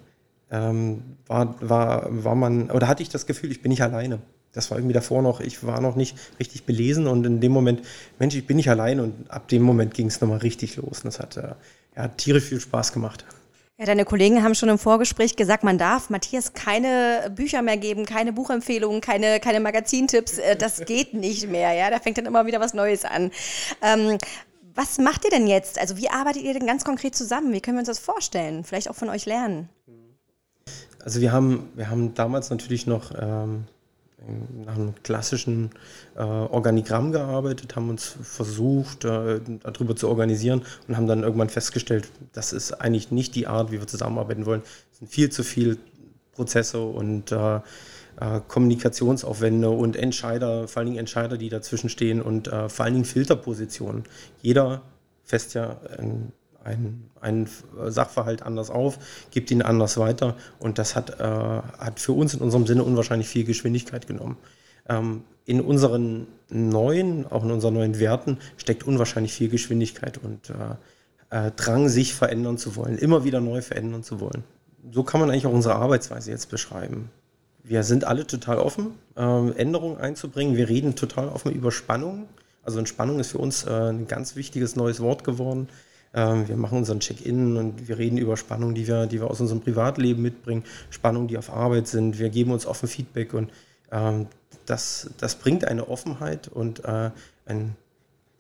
ähm, 0.51 1.03
war, 1.27 1.57
war, 1.61 2.07
war 2.09 2.35
man, 2.35 2.71
oder 2.71 2.89
hatte 2.89 3.03
ich 3.03 3.09
das 3.09 3.27
Gefühl, 3.27 3.51
ich 3.51 3.63
bin 3.63 3.71
nicht 3.71 3.83
alleine. 3.83 4.21
Das 4.53 4.71
war 4.71 4.79
irgendwie 4.79 4.95
davor 4.95 5.21
noch, 5.21 5.41
ich 5.41 5.65
war 5.67 5.81
noch 5.83 5.97
nicht 5.97 6.17
richtig 6.41 6.65
belesen 6.65 7.07
und 7.07 7.27
in 7.27 7.41
dem 7.41 7.53
Moment, 7.53 7.83
Mensch, 8.19 8.35
ich 8.35 8.47
bin 8.47 8.57
nicht 8.57 8.71
alleine 8.71 9.03
und 9.03 9.31
ab 9.31 9.49
dem 9.49 9.63
Moment 9.63 9.93
ging 9.93 10.07
es 10.07 10.21
nochmal 10.21 10.39
richtig 10.39 10.77
los. 10.77 11.01
Und 11.01 11.07
das 11.07 11.21
hat 11.21 11.37
äh, 11.37 11.55
ja, 11.95 12.09
tierisch 12.09 12.45
viel 12.45 12.61
Spaß 12.61 12.93
gemacht. 12.93 13.27
Ja, 13.79 13.85
deine 13.85 14.07
Kollegen 14.07 14.43
haben 14.43 14.55
schon 14.55 14.71
im 14.71 14.79
Vorgespräch 14.79 15.37
gesagt, 15.37 15.63
man 15.63 15.77
darf 15.77 16.09
Matthias 16.09 16.55
keine 16.55 17.31
Bücher 17.35 17.61
mehr 17.61 17.77
geben, 17.77 18.07
keine 18.07 18.33
Buchempfehlungen, 18.33 19.03
keine, 19.03 19.39
keine 19.39 19.61
Magazintipps. 19.61 20.39
Äh, 20.39 20.57
das 20.57 20.81
geht 20.87 21.13
nicht 21.13 21.49
mehr. 21.49 21.73
Ja, 21.75 21.91
da 21.91 21.99
fängt 21.99 22.17
dann 22.17 22.25
immer 22.25 22.47
wieder 22.47 22.59
was 22.59 22.73
Neues 22.73 23.05
an. 23.05 23.31
Ähm, 23.83 24.17
was 24.75 24.99
macht 24.99 25.25
ihr 25.25 25.31
denn 25.31 25.47
jetzt? 25.47 25.79
Also 25.79 25.99
wie 25.99 26.09
arbeitet 26.09 26.43
ihr 26.43 26.55
denn 26.55 26.67
ganz 26.67 26.85
konkret 26.85 27.15
zusammen? 27.15 27.53
Wie 27.53 27.61
können 27.61 27.77
wir 27.77 27.81
uns 27.81 27.89
das 27.89 27.99
vorstellen? 27.99 28.65
Vielleicht 28.65 28.89
auch 28.89 28.95
von 28.95 29.11
euch 29.11 29.27
lernen. 29.27 29.69
Also 31.05 31.21
wir 31.21 31.33
haben, 31.33 31.71
wir 31.75 31.91
haben 31.91 32.15
damals 32.15 32.49
natürlich 32.51 32.87
noch 32.87 33.13
ähm, 33.19 33.65
nach 34.65 34.75
einem 34.75 34.95
klassischen 35.03 35.71
äh, 36.17 36.21
Organigramm 36.21 37.13
gearbeitet, 37.13 37.77
haben 37.77 37.91
uns 37.91 38.17
versucht, 38.23 39.05
äh, 39.05 39.41
darüber 39.63 39.95
zu 39.95 40.09
organisieren 40.09 40.63
und 40.89 40.97
haben 40.97 41.07
dann 41.07 41.23
irgendwann 41.23 41.51
festgestellt, 41.51 42.09
das 42.33 42.53
ist 42.53 42.73
eigentlich 42.73 43.11
nicht 43.11 43.35
die 43.35 43.47
Art, 43.47 43.71
wie 43.73 43.79
wir 43.79 43.87
zusammenarbeiten 43.87 44.47
wollen. 44.47 44.63
Es 44.93 44.99
sind 44.99 45.11
viel 45.11 45.31
zu 45.31 45.45
viele 45.45 45.77
Prozesse 46.33 46.81
und 46.81 47.31
äh, 47.31 47.57
äh, 47.57 48.41
Kommunikationsaufwände 48.49 49.71
und 49.71 49.97
Entscheider, 49.97 50.67
vor 50.67 50.81
allen 50.81 50.87
Dingen 50.87 50.99
Entscheider, 50.99 51.37
die 51.37 51.51
dazwischen 51.51 51.91
stehen 51.91 52.23
und 52.23 52.49
äh, 52.49 52.69
vor 52.69 52.85
allen 52.85 52.95
Dingen 52.95 53.05
Filterpositionen. 53.05 54.05
Jeder 54.41 54.83
fest 55.25 55.55
ja 55.55 55.79
ein 55.99 56.33
einen, 56.67 57.11
einen 57.21 57.49
Sachverhalt 57.87 58.43
anders 58.43 58.71
auf, 58.71 58.99
gibt 59.31 59.51
ihn 59.51 59.63
anders 59.63 59.97
weiter 59.99 60.37
und 60.59 60.79
das 60.79 60.97
hat, 60.97 61.21
äh, 61.21 61.23
hat 61.23 62.01
für 62.01 62.13
uns 62.13 62.35
in 62.35 62.41
unserem 62.41 62.67
Sinne 62.67 62.85
unwahrscheinlich 62.85 63.29
viel 63.29 63.45
Geschwindigkeit 63.45 64.07
genommen. 64.07 64.37
Ähm, 64.89 65.23
in 65.45 65.61
unseren 65.61 66.27
neuen, 66.51 67.27
auch 67.27 67.45
in 67.45 67.51
unseren 67.51 67.75
neuen 67.75 67.99
Werten 67.99 68.39
steckt 68.57 68.85
unwahrscheinlich 68.85 69.33
viel 69.33 69.49
Geschwindigkeit 69.49 70.19
und 70.19 70.51
äh, 70.51 71.47
äh, 71.49 71.51
Drang, 71.53 71.89
sich 71.89 72.15
verändern 72.15 72.59
zu 72.59 72.77
wollen, 72.77 72.99
immer 72.99 73.25
wieder 73.25 73.41
neu 73.41 73.63
verändern 73.63 74.03
zu 74.03 74.21
wollen. 74.21 74.45
So 74.93 75.03
kann 75.03 75.21
man 75.21 75.31
eigentlich 75.31 75.47
auch 75.47 75.53
unsere 75.53 75.77
Arbeitsweise 75.77 76.31
jetzt 76.31 76.51
beschreiben. 76.51 77.11
Wir 77.63 77.83
sind 77.83 78.05
alle 78.05 78.27
total 78.27 78.59
offen, 78.59 78.93
äh, 79.17 79.51
Änderungen 79.53 79.99
einzubringen. 79.99 80.57
Wir 80.57 80.69
reden 80.69 80.95
total 80.95 81.29
offen 81.29 81.53
über 81.53 81.73
Spannung. 81.73 82.29
Also 82.63 82.79
Entspannung 82.79 83.19
ist 83.19 83.33
für 83.33 83.39
uns 83.39 83.65
äh, 83.65 83.71
ein 83.71 84.07
ganz 84.07 84.37
wichtiges 84.37 84.77
neues 84.77 85.01
Wort 85.01 85.25
geworden. 85.25 85.69
Ähm, 86.17 86.49
wir 86.49 86.57
machen 86.57 86.79
unseren 86.79 86.99
Check-in 86.99 87.57
und 87.57 87.87
wir 87.87 87.99
reden 87.99 88.17
über 88.17 88.37
Spannungen, 88.37 88.75
die 88.75 88.89
wir, 88.89 89.07
die 89.07 89.21
wir 89.21 89.31
aus 89.31 89.41
unserem 89.41 89.61
Privatleben 89.61 90.23
mitbringen, 90.23 90.65
Spannungen, 90.91 91.29
die 91.29 91.39
auf 91.39 91.53
Arbeit 91.53 91.87
sind. 91.87 92.19
Wir 92.19 92.31
geben 92.31 92.51
uns 92.51 92.67
offen 92.67 92.89
Feedback 92.89 93.35
und 93.35 93.53
ähm, 93.93 94.27
das, 94.65 95.11
das 95.19 95.37
bringt 95.37 95.67
eine 95.67 95.89
Offenheit 95.89 96.49
und 96.49 96.85
äh, 96.85 97.11
ein 97.45 97.77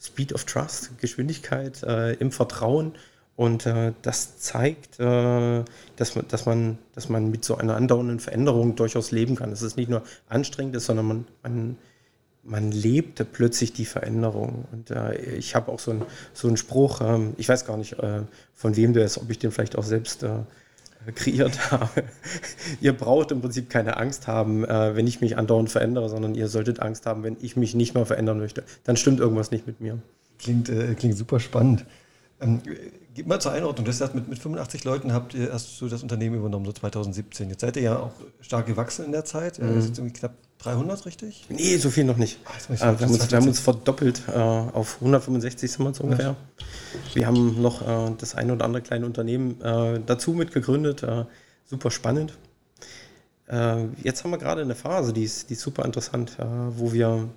Speed 0.00 0.33
of 0.33 0.45
Trust, 0.45 0.99
Geschwindigkeit 0.99 1.83
äh, 1.83 2.14
im 2.14 2.33
Vertrauen. 2.33 2.92
Und 3.37 3.66
äh, 3.66 3.92
das 4.00 4.38
zeigt, 4.38 4.99
äh, 4.99 5.62
dass, 5.97 6.16
man, 6.16 6.28
dass, 6.28 6.47
man, 6.47 6.78
dass 6.95 7.11
man 7.11 7.30
mit 7.30 7.45
so 7.45 7.56
einer 7.56 7.76
andauernden 7.76 8.18
Veränderung 8.18 8.76
durchaus 8.76 9.11
leben 9.11 9.37
kann. 9.37 9.50
Dass 9.50 9.61
es 9.61 9.76
nicht 9.76 9.90
nur 9.90 10.02
anstrengend 10.28 10.75
ist, 10.76 10.87
sondern 10.87 11.06
man, 11.06 11.26
man 11.42 11.76
man 12.47 12.71
lebte 12.73 13.25
plötzlich 13.25 13.73
die 13.73 13.85
Veränderung. 13.85 14.65
Und 14.73 14.91
äh, 14.91 15.15
ich 15.37 15.55
habe 15.55 15.71
auch 15.71 15.79
so, 15.79 15.91
ein, 15.91 16.03
so 16.33 16.49
einen 16.49 16.57
Spruch, 16.57 17.00
ähm, 17.00 17.35
ich 17.37 17.49
weiß 17.49 17.67
gar 17.67 17.76
nicht, 17.76 17.99
äh, 17.99 18.23
von 18.55 18.76
wem 18.76 18.93
der 18.93 19.05
ist, 19.05 19.19
ob 19.19 19.31
ich 19.31 19.38
den 19.38 19.50
vielleicht 19.50 19.76
auch 19.76 19.85
selbst 19.85 20.23
äh, 20.23 20.38
kreiert 21.15 21.71
habe. 21.71 22.05
ihr 22.81 22.93
braucht 22.93 23.31
im 23.33 23.41
Prinzip 23.41 23.71
keine 23.71 23.97
Angst 23.97 24.26
haben, 24.26 24.65
äh, 24.65 24.97
wenn 24.97 25.07
ich 25.07 25.21
mich 25.21 25.37
andauernd 25.37 25.71
verändere, 25.71 26.09
sondern 26.09 26.35
ihr 26.35 26.49
solltet 26.49 26.81
Angst 26.81 27.07
haben, 27.07 27.23
wenn 27.23 27.37
ich 27.41 27.57
mich 27.57 27.75
nicht 27.75 27.95
mal 27.95 28.07
verändern 28.07 28.38
möchte. 28.38 28.65
Dann 28.85 28.97
stimmt 28.97 29.21
irgendwas 29.21 29.50
nicht 29.50 29.67
mit 29.67 29.81
mir. 29.81 29.99
Klingt, 30.38 30.69
äh, 30.69 30.95
klingt 30.95 31.17
super 31.17 31.41
spannend. 31.41 31.85
Ähm, 32.41 32.61
gib 33.15 33.26
mal 33.26 33.41
zur 33.41 33.53
Einordnung. 33.53 33.85
Du 33.85 33.91
hast 33.91 33.99
gesagt, 33.99 34.15
mit, 34.15 34.29
mit 34.29 34.38
85 34.38 34.85
Leuten 34.85 35.12
habt 35.12 35.35
ihr 35.35 35.49
erst 35.49 35.79
so 35.79 35.88
das 35.88 36.03
Unternehmen 36.03 36.37
übernommen, 36.37 36.67
so 36.67 36.73
2017. 36.73 37.50
Jetzt 37.50 37.62
seid 37.62 37.76
ihr 37.76 37.83
ja 37.83 37.99
auch 37.99 38.12
stark 38.41 38.67
gewachsen 38.67 39.07
in 39.07 39.12
der 39.12 39.25
Zeit. 39.25 39.59
Mhm. 39.59 39.75
Das 39.75 39.85
ist 39.87 39.99
irgendwie 39.99 40.19
knapp 40.19 40.35
300, 40.59 41.07
richtig? 41.07 41.47
Nee, 41.49 41.77
so 41.77 41.91
viel 41.91 42.05
noch 42.05 42.17
nicht. 42.17 42.39
Ach, 42.45 42.71
äh, 42.71 42.79
wir, 42.79 42.81
haben 42.81 43.11
uns, 43.11 43.31
wir, 43.31 43.39
haben 43.39 43.49
uns, 43.49 43.61
verdoppelt 43.61 44.23
äh, 44.29 44.33
auf 44.33 44.97
165 45.01 45.71
sind 45.71 45.85
wir 45.85 45.89
jetzt 45.89 46.01
ungefähr. 46.01 46.27
Ja. 46.27 46.37
Wir 47.15 47.27
haben 47.27 47.61
noch 47.61 47.83
äh, 47.83 48.13
das 48.19 48.35
ein 48.35 48.51
oder 48.51 48.65
andere 48.65 48.83
kleine 48.83 49.07
Unternehmen 49.07 49.61
äh, 49.61 50.01
dazu 50.05 50.33
mitgegründet. 50.33 51.03
Äh, 51.03 51.25
super 51.65 51.91
spannend. 51.91 52.33
Äh, 53.49 53.85
jetzt 54.03 54.25
haben 54.25 54.31
wir 54.31 54.39
gerade 54.39 54.63
eine 54.63 54.75
Phase, 54.75 55.13
die 55.13 55.25
ist, 55.25 55.51
die 55.51 55.55
ist 55.55 55.61
super 55.61 55.85
interessant, 55.85 56.37
wo 56.39 56.93
wir, 56.93 57.29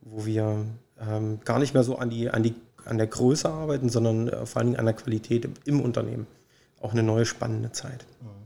wo 0.00 0.26
wir 0.26 0.64
ähm, 1.00 1.40
gar 1.44 1.58
nicht 1.58 1.74
mehr 1.74 1.84
so 1.84 1.96
an, 1.96 2.10
die, 2.10 2.30
an, 2.30 2.42
die, 2.42 2.54
an 2.84 2.98
der 2.98 3.06
Größe 3.06 3.48
arbeiten, 3.48 3.88
sondern 3.88 4.46
vor 4.46 4.58
allen 4.58 4.68
Dingen 4.68 4.78
an 4.78 4.86
der 4.86 4.94
Qualität 4.94 5.44
im, 5.44 5.54
im 5.64 5.80
Unternehmen. 5.80 6.26
Auch 6.80 6.92
eine 6.92 7.02
neue 7.02 7.24
spannende 7.24 7.72
Zeit. 7.72 8.04
Mhm. 8.20 8.43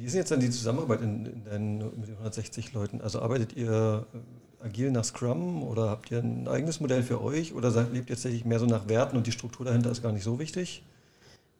Wie 0.00 0.06
ist 0.06 0.14
jetzt 0.14 0.30
dann 0.30 0.40
die 0.40 0.48
Zusammenarbeit 0.48 1.02
in, 1.02 1.26
in 1.26 1.44
deinen, 1.44 1.78
mit 1.78 2.08
den 2.08 2.14
160 2.14 2.72
Leuten? 2.72 3.02
Also 3.02 3.20
arbeitet 3.20 3.54
ihr 3.54 4.06
äh, 4.14 4.66
agil 4.66 4.90
nach 4.90 5.04
Scrum 5.04 5.62
oder 5.62 5.90
habt 5.90 6.10
ihr 6.10 6.20
ein 6.20 6.48
eigenes 6.48 6.80
Modell 6.80 7.02
für 7.02 7.22
euch 7.22 7.52
oder 7.52 7.70
lebt 7.92 8.08
ihr 8.08 8.16
tatsächlich 8.16 8.46
mehr 8.46 8.58
so 8.58 8.64
nach 8.64 8.88
Werten 8.88 9.18
und 9.18 9.26
die 9.26 9.32
Struktur 9.32 9.66
dahinter 9.66 9.90
ist 9.90 10.02
gar 10.02 10.12
nicht 10.12 10.24
so 10.24 10.38
wichtig? 10.38 10.82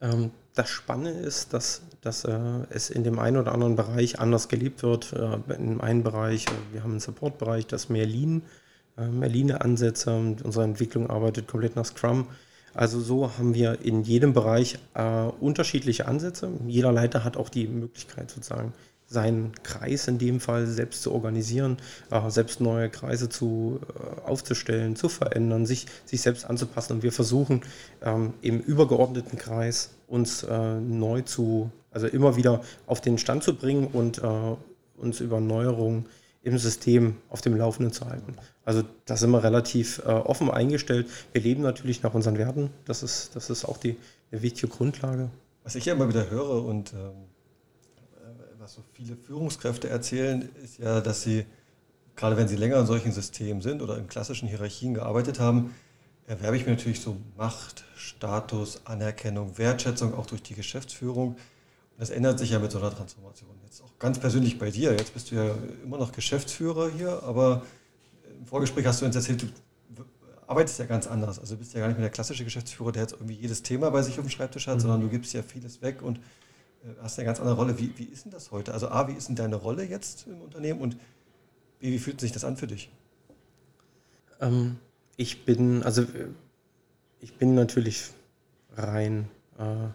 Ähm, 0.01 0.31
das 0.55 0.71
Spannende 0.71 1.21
ist, 1.21 1.53
dass, 1.53 1.83
dass 2.01 2.25
äh, 2.25 2.39
es 2.71 2.89
in 2.89 3.05
dem 3.05 3.19
einen 3.19 3.37
oder 3.37 3.53
anderen 3.53 3.77
Bereich 3.77 4.19
anders 4.21 4.49
gelebt 4.49 4.83
wird. 4.83 5.13
Äh, 5.13 5.37
in 5.59 5.83
einem 5.83 6.03
Bereich, 6.03 6.47
wir 6.73 6.83
haben 6.83 6.93
einen 6.93 7.01
Support-Bereich, 7.01 7.67
das 7.67 7.91
mehr 7.91 8.07
Lean, 8.07 8.41
mehr 8.97 9.29
Lean-Ansätze. 9.29 10.11
Unsere 10.11 10.65
Entwicklung 10.65 11.11
arbeitet 11.11 11.47
komplett 11.47 11.77
nach 11.77 11.85
Scrum. 11.85 12.27
Also 12.75 13.01
so 13.01 13.31
haben 13.37 13.55
wir 13.55 13.81
in 13.83 14.03
jedem 14.03 14.33
Bereich 14.33 14.79
äh, 14.95 15.25
unterschiedliche 15.41 16.07
Ansätze. 16.07 16.51
Jeder 16.67 16.93
Leiter 16.93 17.25
hat 17.25 17.37
auch 17.37 17.49
die 17.49 17.67
Möglichkeit 17.67 18.31
sozusagen 18.31 18.73
seinen 19.11 19.53
Kreis 19.65 20.07
in 20.07 20.19
dem 20.19 20.39
Fall 20.39 20.67
selbst 20.67 21.03
zu 21.03 21.13
organisieren, 21.13 21.79
äh, 22.11 22.31
selbst 22.31 22.61
neue 22.61 22.89
Kreise 22.89 23.29
zu, 23.29 23.81
äh, 23.83 24.29
aufzustellen, 24.29 24.95
zu 24.95 25.09
verändern, 25.09 25.67
sich, 25.67 25.87
sich 26.05 26.23
selbst 26.23 26.49
anzupassen. 26.49 26.95
Und 26.95 27.03
wir 27.03 27.11
versuchen 27.11 27.63
ähm, 28.03 28.35
im 28.41 28.61
übergeordneten 28.61 29.37
Kreis 29.37 29.91
uns 30.07 30.45
äh, 30.45 30.81
neu 30.81 31.23
zu, 31.23 31.73
also 31.91 32.07
immer 32.07 32.37
wieder 32.37 32.63
auf 32.87 33.01
den 33.01 33.19
Stand 33.19 33.43
zu 33.43 33.55
bringen 33.55 33.89
und 33.89 34.19
äh, 34.19 34.57
uns 34.97 35.21
über 35.21 35.41
Neuerungen 35.41 36.07
im 36.43 36.57
System 36.59 37.17
auf 37.29 37.41
dem 37.41 37.57
Laufenden 37.57 37.93
zu 37.93 38.07
halten. 38.07 38.35
Also 38.65 38.83
da 39.05 39.17
sind 39.17 39.31
wir 39.31 39.45
relativ 39.45 39.99
äh, 40.01 40.09
offen 40.09 40.51
eingestellt. 40.51 41.09
Wir 41.33 41.43
leben 41.43 41.63
natürlich 41.63 42.03
nach 42.03 42.15
unseren 42.15 42.39
Werten. 42.39 42.71
Das 42.87 43.03
ist, 43.03 43.37
das 43.37 43.51
ist 43.51 43.65
auch 43.65 43.77
die, 43.77 43.97
eine 44.33 44.43
wichtige 44.43 44.69
Grundlage. 44.69 45.31
Was 45.65 45.75
ich 45.75 45.85
ja 45.85 45.93
immer 45.93 46.09
wieder 46.09 46.31
höre 46.31 46.65
und 46.65 46.95
ähm, 46.95 47.31
was 48.59 48.75
so 48.75 48.83
viele 48.93 49.17
Führungskräfte 49.17 49.89
erzählen, 49.89 50.49
ist 50.63 50.79
ja, 50.79 51.01
dass 51.01 51.23
sie, 51.23 51.45
gerade 52.17 52.37
wenn 52.37 52.49
sie 52.49 52.57
länger 52.57 52.79
in 52.79 52.87
solchen 52.87 53.13
Systemen 53.13 53.63
sind 53.63 53.83
oder 53.83 53.99
in 53.99 54.07
klassischen 54.07 54.49
Hierarchien 54.49 54.95
gearbeitet 54.95 55.41
haben, 55.41 55.75
erwerbe 56.27 56.57
ich 56.57 56.65
mir 56.65 56.73
natürlich 56.73 57.01
so 57.01 57.17
Macht, 57.37 57.85
Status, 57.97 58.83
Anerkennung, 58.85 59.59
Wertschätzung 59.59 60.15
auch 60.15 60.27
durch 60.27 60.43
die 60.43 60.55
Geschäftsführung. 60.55 61.37
Das 62.01 62.09
ändert 62.09 62.39
sich 62.39 62.49
ja 62.49 62.59
mit 62.59 62.73
so 62.73 62.79
einer 62.79 62.91
Transformation. 62.91 63.51
Jetzt 63.63 63.83
auch 63.83 63.99
ganz 63.99 64.19
persönlich 64.19 64.59
bei 64.59 64.71
dir. 64.71 64.93
Jetzt 64.93 65.13
bist 65.13 65.31
du 65.31 65.35
ja 65.35 65.55
immer 65.85 65.99
noch 65.99 66.13
Geschäftsführer 66.13 66.91
hier, 66.91 67.23
aber 67.25 67.63
im 68.39 68.47
Vorgespräch 68.47 68.87
hast 68.87 69.03
du 69.03 69.05
uns 69.05 69.15
erzählt, 69.15 69.43
du 69.43 70.05
arbeitest 70.47 70.79
ja 70.79 70.87
ganz 70.87 71.07
anders. 71.07 71.39
Also 71.39 71.57
du 71.57 71.59
bist 71.59 71.75
ja 71.75 71.81
gar 71.81 71.89
nicht 71.89 71.99
mehr 71.99 72.07
der 72.07 72.11
klassische 72.11 72.43
Geschäftsführer, 72.43 72.91
der 72.91 73.03
jetzt 73.03 73.13
irgendwie 73.13 73.35
jedes 73.35 73.63
Thema 73.63 73.91
bei 73.91 74.01
sich 74.01 74.19
auf 74.19 74.25
dem 74.25 74.31
Schreibtisch 74.31 74.67
hat, 74.67 74.77
mhm. 74.77 74.81
sondern 74.81 75.01
du 75.03 75.09
gibst 75.11 75.35
ja 75.35 75.43
vieles 75.43 75.83
weg 75.83 76.01
und 76.01 76.17
äh, 76.17 76.89
hast 77.03 77.19
eine 77.19 77.27
ganz 77.27 77.39
andere 77.39 77.57
Rolle. 77.57 77.79
Wie, 77.79 77.93
wie 77.99 78.05
ist 78.05 78.25
denn 78.25 78.33
das 78.33 78.51
heute? 78.51 78.73
Also 78.73 78.89
A, 78.89 79.07
wie 79.07 79.13
ist 79.13 79.29
denn 79.29 79.37
deine 79.37 79.57
Rolle 79.57 79.85
jetzt 79.85 80.27
im 80.27 80.41
Unternehmen 80.41 80.81
und 80.81 80.97
B, 81.81 81.93
wie 81.93 81.99
fühlt 81.99 82.19
sich 82.19 82.33
das 82.33 82.45
an 82.45 82.57
für 82.57 82.67
dich? 82.67 82.91
Ähm, 84.41 84.79
ich 85.19 85.45
bin, 85.45 85.83
also 85.83 86.07
ich 87.21 87.35
bin 87.37 87.55
natürlich 87.55 88.07
rein 88.75 89.29
äh, 89.59 89.89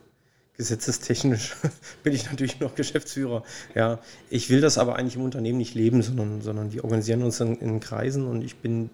gesetzestechnisch 0.57 1.55
bin 2.03 2.13
ich 2.13 2.25
natürlich 2.25 2.59
noch 2.59 2.75
Geschäftsführer. 2.75 3.43
Ja, 3.73 3.99
ich 4.29 4.49
will 4.49 4.61
das 4.61 4.77
aber 4.77 4.95
eigentlich 4.95 5.15
im 5.15 5.23
Unternehmen 5.23 5.57
nicht 5.57 5.75
leben, 5.75 6.01
sondern, 6.01 6.41
sondern 6.41 6.71
wir 6.73 6.83
organisieren 6.83 7.23
uns 7.23 7.39
in, 7.39 7.57
in 7.57 7.79
Kreisen 7.79 8.25
und 8.27 8.41
ich 8.41 8.57
bin 8.57 8.89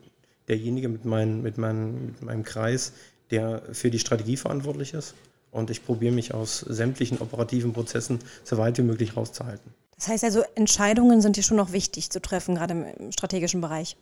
derjenige 0.47 0.89
mit, 0.89 1.05
mein, 1.05 1.41
mit, 1.41 1.57
mein, 1.57 2.07
mit 2.07 2.21
meinem 2.21 2.43
Kreis, 2.43 2.93
der 3.29 3.61
für 3.71 3.89
die 3.89 3.99
Strategie 3.99 4.37
verantwortlich 4.37 4.93
ist. 4.93 5.15
Und 5.51 5.69
ich 5.69 5.85
probiere 5.85 6.13
mich 6.13 6.33
aus 6.33 6.59
sämtlichen 6.59 7.19
operativen 7.19 7.73
Prozessen 7.73 8.19
so 8.43 8.57
weit 8.57 8.77
wie 8.77 8.83
möglich 8.83 9.17
rauszuhalten. 9.17 9.73
Das 9.95 10.07
heißt 10.07 10.23
also, 10.23 10.43
Entscheidungen 10.55 11.21
sind 11.21 11.35
hier 11.35 11.43
schon 11.43 11.57
noch 11.57 11.73
wichtig 11.73 12.09
zu 12.09 12.21
treffen, 12.21 12.55
gerade 12.55 12.93
im 12.97 13.11
strategischen 13.11 13.61
Bereich. 13.61 13.97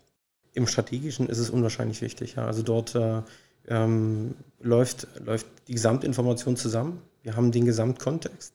Im 0.54 0.68
strategischen 0.68 1.28
ist 1.28 1.40
es 1.40 1.50
unwahrscheinlich 1.50 2.02
wichtig. 2.02 2.36
Ja. 2.36 2.46
Also 2.46 2.62
dort 2.62 2.96
äh, 2.96 3.22
ähm, 3.68 4.36
läuft, 4.62 5.08
läuft 5.26 5.48
die 5.68 5.74
Gesamtinformation 5.74 6.56
zusammen. 6.56 7.02
Wir 7.24 7.36
haben 7.36 7.52
den 7.52 7.66
Gesamtkontext 7.66 8.54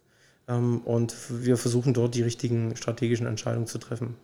ähm, 0.49 0.81
und 0.81 1.15
wir 1.31 1.57
versuchen 1.57 1.95
dort 1.95 2.15
die 2.15 2.23
richtigen 2.23 2.77
strategischen 2.77 3.27
Entscheidungen 3.27 3.67
zu 3.67 3.79
treffen. 3.79 4.17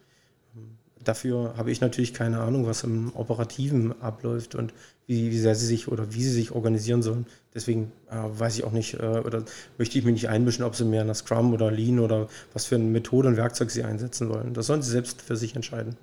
Ähm, 0.56 0.76
dafür 1.02 1.54
habe 1.56 1.70
ich 1.70 1.80
natürlich 1.80 2.14
keine 2.14 2.40
Ahnung, 2.40 2.66
was 2.66 2.84
im 2.84 3.14
Operativen 3.14 4.00
abläuft 4.00 4.54
und 4.54 4.72
wie, 5.06 5.30
wie 5.30 5.38
sehr 5.38 5.54
sie 5.54 5.66
sich 5.66 5.88
oder 5.88 6.12
wie 6.12 6.22
sie 6.22 6.32
sich 6.32 6.52
organisieren 6.52 7.02
sollen. 7.02 7.26
Deswegen 7.54 7.92
äh, 8.10 8.16
weiß 8.16 8.56
ich 8.56 8.64
auch 8.64 8.72
nicht 8.72 8.94
äh, 8.94 9.22
oder 9.24 9.44
möchte 9.76 9.98
ich 9.98 10.04
mich 10.04 10.14
nicht 10.14 10.28
einmischen, 10.28 10.64
ob 10.64 10.76
sie 10.76 10.84
mehr 10.84 11.04
nach 11.04 11.16
Scrum 11.16 11.52
oder 11.52 11.70
Lean 11.70 11.98
oder 11.98 12.28
was 12.52 12.66
für 12.66 12.76
eine 12.76 12.84
Methode 12.84 13.28
und 13.28 13.36
Werkzeug 13.36 13.70
sie 13.70 13.82
einsetzen 13.82 14.28
wollen. 14.28 14.54
Das 14.54 14.66
sollen 14.66 14.82
sie 14.82 14.90
selbst 14.90 15.20
für 15.22 15.36
sich 15.36 15.56
entscheiden. 15.56 15.96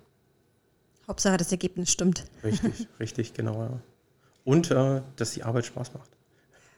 Hauptsache 1.08 1.38
das 1.38 1.52
Ergebnis 1.52 1.90
stimmt. 1.90 2.26
Richtig, 2.44 2.88
richtig, 3.00 3.34
genau. 3.34 3.64
Ja. 3.64 3.80
Und 4.44 4.72
äh, 4.72 5.02
dass 5.16 5.32
die 5.32 5.44
Arbeit 5.44 5.66
Spaß 5.66 5.94
macht. 5.94 6.17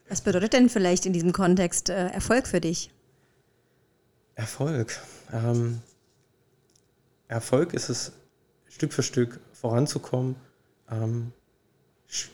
Was 0.09 0.21
bedeutet 0.21 0.53
denn 0.53 0.69
vielleicht 0.69 1.05
in 1.05 1.13
diesem 1.13 1.31
Kontext 1.33 1.89
äh, 1.89 2.07
Erfolg 2.07 2.47
für 2.47 2.59
dich? 2.59 2.91
Erfolg. 4.33 4.99
Ähm, 5.31 5.81
Erfolg 7.27 7.73
ist 7.73 7.89
es, 7.89 8.11
Stück 8.67 8.91
für 8.91 9.03
Stück 9.03 9.39
voranzukommen, 9.53 10.35
ähm, 10.89 11.31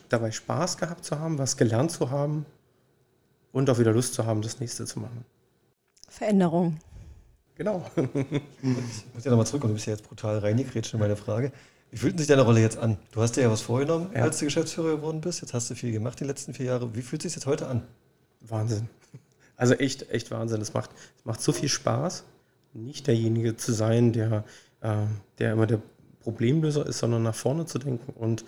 dabei 0.07 0.31
Spaß 0.31 0.77
gehabt 0.77 1.03
zu 1.03 1.19
haben, 1.19 1.38
was 1.38 1.57
gelernt 1.57 1.91
zu 1.91 2.11
haben 2.11 2.45
und 3.51 3.69
auch 3.69 3.77
wieder 3.77 3.91
Lust 3.91 4.13
zu 4.13 4.25
haben, 4.25 4.41
das 4.41 4.61
nächste 4.61 4.85
zu 4.85 4.99
machen. 4.99 5.25
Veränderung. 6.07 6.77
Genau. 7.55 7.85
ich 7.95 9.05
muss 9.13 9.25
ja 9.25 9.31
nochmal 9.31 9.47
zurück 9.47 9.63
und 9.63 9.69
du 9.69 9.73
bist 9.73 9.88
ja 9.88 9.93
jetzt 9.93 10.07
brutal 10.07 10.39
reingekrätscht 10.39 10.93
in 10.93 10.99
meine 10.99 11.17
Frage. 11.17 11.51
Wie 11.95 11.99
fühlt 11.99 12.17
sich 12.17 12.27
deine 12.27 12.41
Rolle 12.41 12.60
jetzt 12.60 12.77
an? 12.77 12.97
Du 13.13 13.21
hast 13.21 13.38
dir 13.38 13.43
ja 13.43 13.49
was 13.49 13.62
vorgenommen, 13.62 14.10
ja. 14.13 14.23
als 14.23 14.39
du 14.39 14.43
Geschäftsführer 14.43 14.97
geworden 14.97 15.21
bist. 15.21 15.39
Jetzt 15.39 15.53
hast 15.53 15.69
du 15.69 15.75
viel 15.75 15.93
gemacht 15.93 16.19
die 16.19 16.25
letzten 16.25 16.53
vier 16.53 16.65
Jahre. 16.65 16.93
Wie 16.93 17.01
fühlt 17.01 17.21
sich 17.21 17.34
jetzt 17.34 17.45
heute 17.45 17.67
an? 17.67 17.84
Wahnsinn. 18.41 18.89
Also 19.55 19.73
echt, 19.75 20.10
echt 20.10 20.31
Wahnsinn. 20.31 20.60
Es 20.60 20.73
macht, 20.73 20.89
es 21.17 21.23
macht 21.23 21.39
so 21.39 21.53
viel 21.53 21.69
Spaß, 21.69 22.25
nicht 22.73 23.08
derjenige 23.08 23.55
zu 23.55 23.71
sein, 23.71 24.12
der, 24.12 24.43
äh, 24.81 25.05
der 25.39 25.53
immer 25.53 25.65
der 25.65 25.79
Problemlöser 26.19 26.86
ist, 26.86 26.99
sondern 26.99 27.23
nach 27.23 27.36
vorne 27.36 27.65
zu 27.65 27.79
denken. 27.79 28.12
Und 28.12 28.43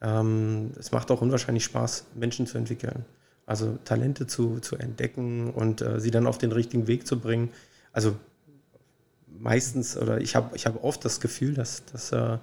ähm, 0.00 0.70
es 0.78 0.92
macht 0.92 1.10
auch 1.10 1.20
unwahrscheinlich 1.20 1.64
Spaß, 1.64 2.04
Menschen 2.14 2.46
zu 2.46 2.58
entwickeln. 2.58 3.04
Also 3.44 3.76
Talente 3.84 4.28
zu, 4.28 4.60
zu 4.60 4.76
entdecken 4.76 5.50
und 5.50 5.80
äh, 5.80 5.98
sie 5.98 6.12
dann 6.12 6.28
auf 6.28 6.38
den 6.38 6.52
richtigen 6.52 6.86
Weg 6.86 7.08
zu 7.08 7.18
bringen. 7.18 7.50
Also 7.90 8.14
meistens, 9.26 9.96
oder 9.96 10.20
ich 10.20 10.36
habe 10.36 10.54
ich 10.54 10.66
hab 10.66 10.84
oft 10.84 11.04
das 11.04 11.20
Gefühl, 11.20 11.54
dass, 11.54 11.84
dass 11.86 12.12
äh, 12.12 12.38